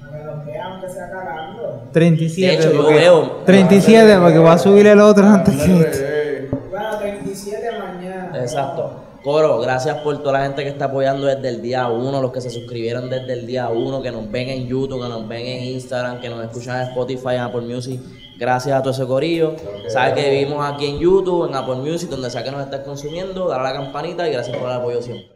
Para 0.00 0.18
que 0.18 0.24
los 0.24 0.46
vean 0.46 0.80
que 0.80 0.88
sea 0.88 1.10
cagando. 1.10 1.82
37. 1.92 2.46
De 2.46 2.54
hecho, 2.58 2.72
yo 2.72 2.86
veo- 2.88 3.30
37 3.44 4.18
porque 4.20 4.38
voy 4.38 4.48
a 4.48 4.58
subir 4.58 4.86
el 4.86 5.00
otro 5.00 5.26
antes 5.26 5.54
que. 5.62 6.48
Bueno, 6.70 6.96
37 6.98 7.66
mañana. 7.78 8.30
Exacto. 8.40 9.01
Coro, 9.22 9.60
gracias 9.60 9.98
por 9.98 10.18
toda 10.18 10.40
la 10.40 10.44
gente 10.46 10.64
que 10.64 10.70
está 10.70 10.86
apoyando 10.86 11.28
desde 11.28 11.48
el 11.48 11.62
día 11.62 11.88
1, 11.88 12.20
los 12.20 12.32
que 12.32 12.40
se 12.40 12.50
suscribieron 12.50 13.08
desde 13.08 13.32
el 13.34 13.46
día 13.46 13.68
1, 13.68 14.02
que 14.02 14.10
nos 14.10 14.28
ven 14.28 14.48
en 14.48 14.66
YouTube, 14.66 15.00
que 15.00 15.08
nos 15.08 15.28
ven 15.28 15.46
en 15.46 15.64
Instagram, 15.64 16.20
que 16.20 16.28
nos 16.28 16.44
escuchan 16.44 16.80
en 16.80 16.88
Spotify, 16.88 17.34
en 17.34 17.40
Apple 17.42 17.60
Music. 17.60 18.00
Gracias 18.36 18.76
a 18.76 18.82
todo 18.82 18.92
ese 18.92 19.06
corillo. 19.06 19.54
Sabes 19.86 20.14
que 20.14 20.28
vivimos 20.28 20.68
aquí 20.68 20.86
en 20.86 20.98
YouTube, 20.98 21.48
en 21.48 21.54
Apple 21.54 21.76
Music, 21.76 22.10
donde 22.10 22.30
sea 22.30 22.42
que 22.42 22.50
nos 22.50 22.64
estés 22.64 22.80
consumiendo. 22.80 23.46
Dale 23.46 23.68
a 23.68 23.72
la 23.72 23.84
campanita 23.84 24.28
y 24.28 24.32
gracias 24.32 24.56
por 24.56 24.68
el 24.68 24.74
apoyo 24.74 25.00
siempre. 25.00 25.32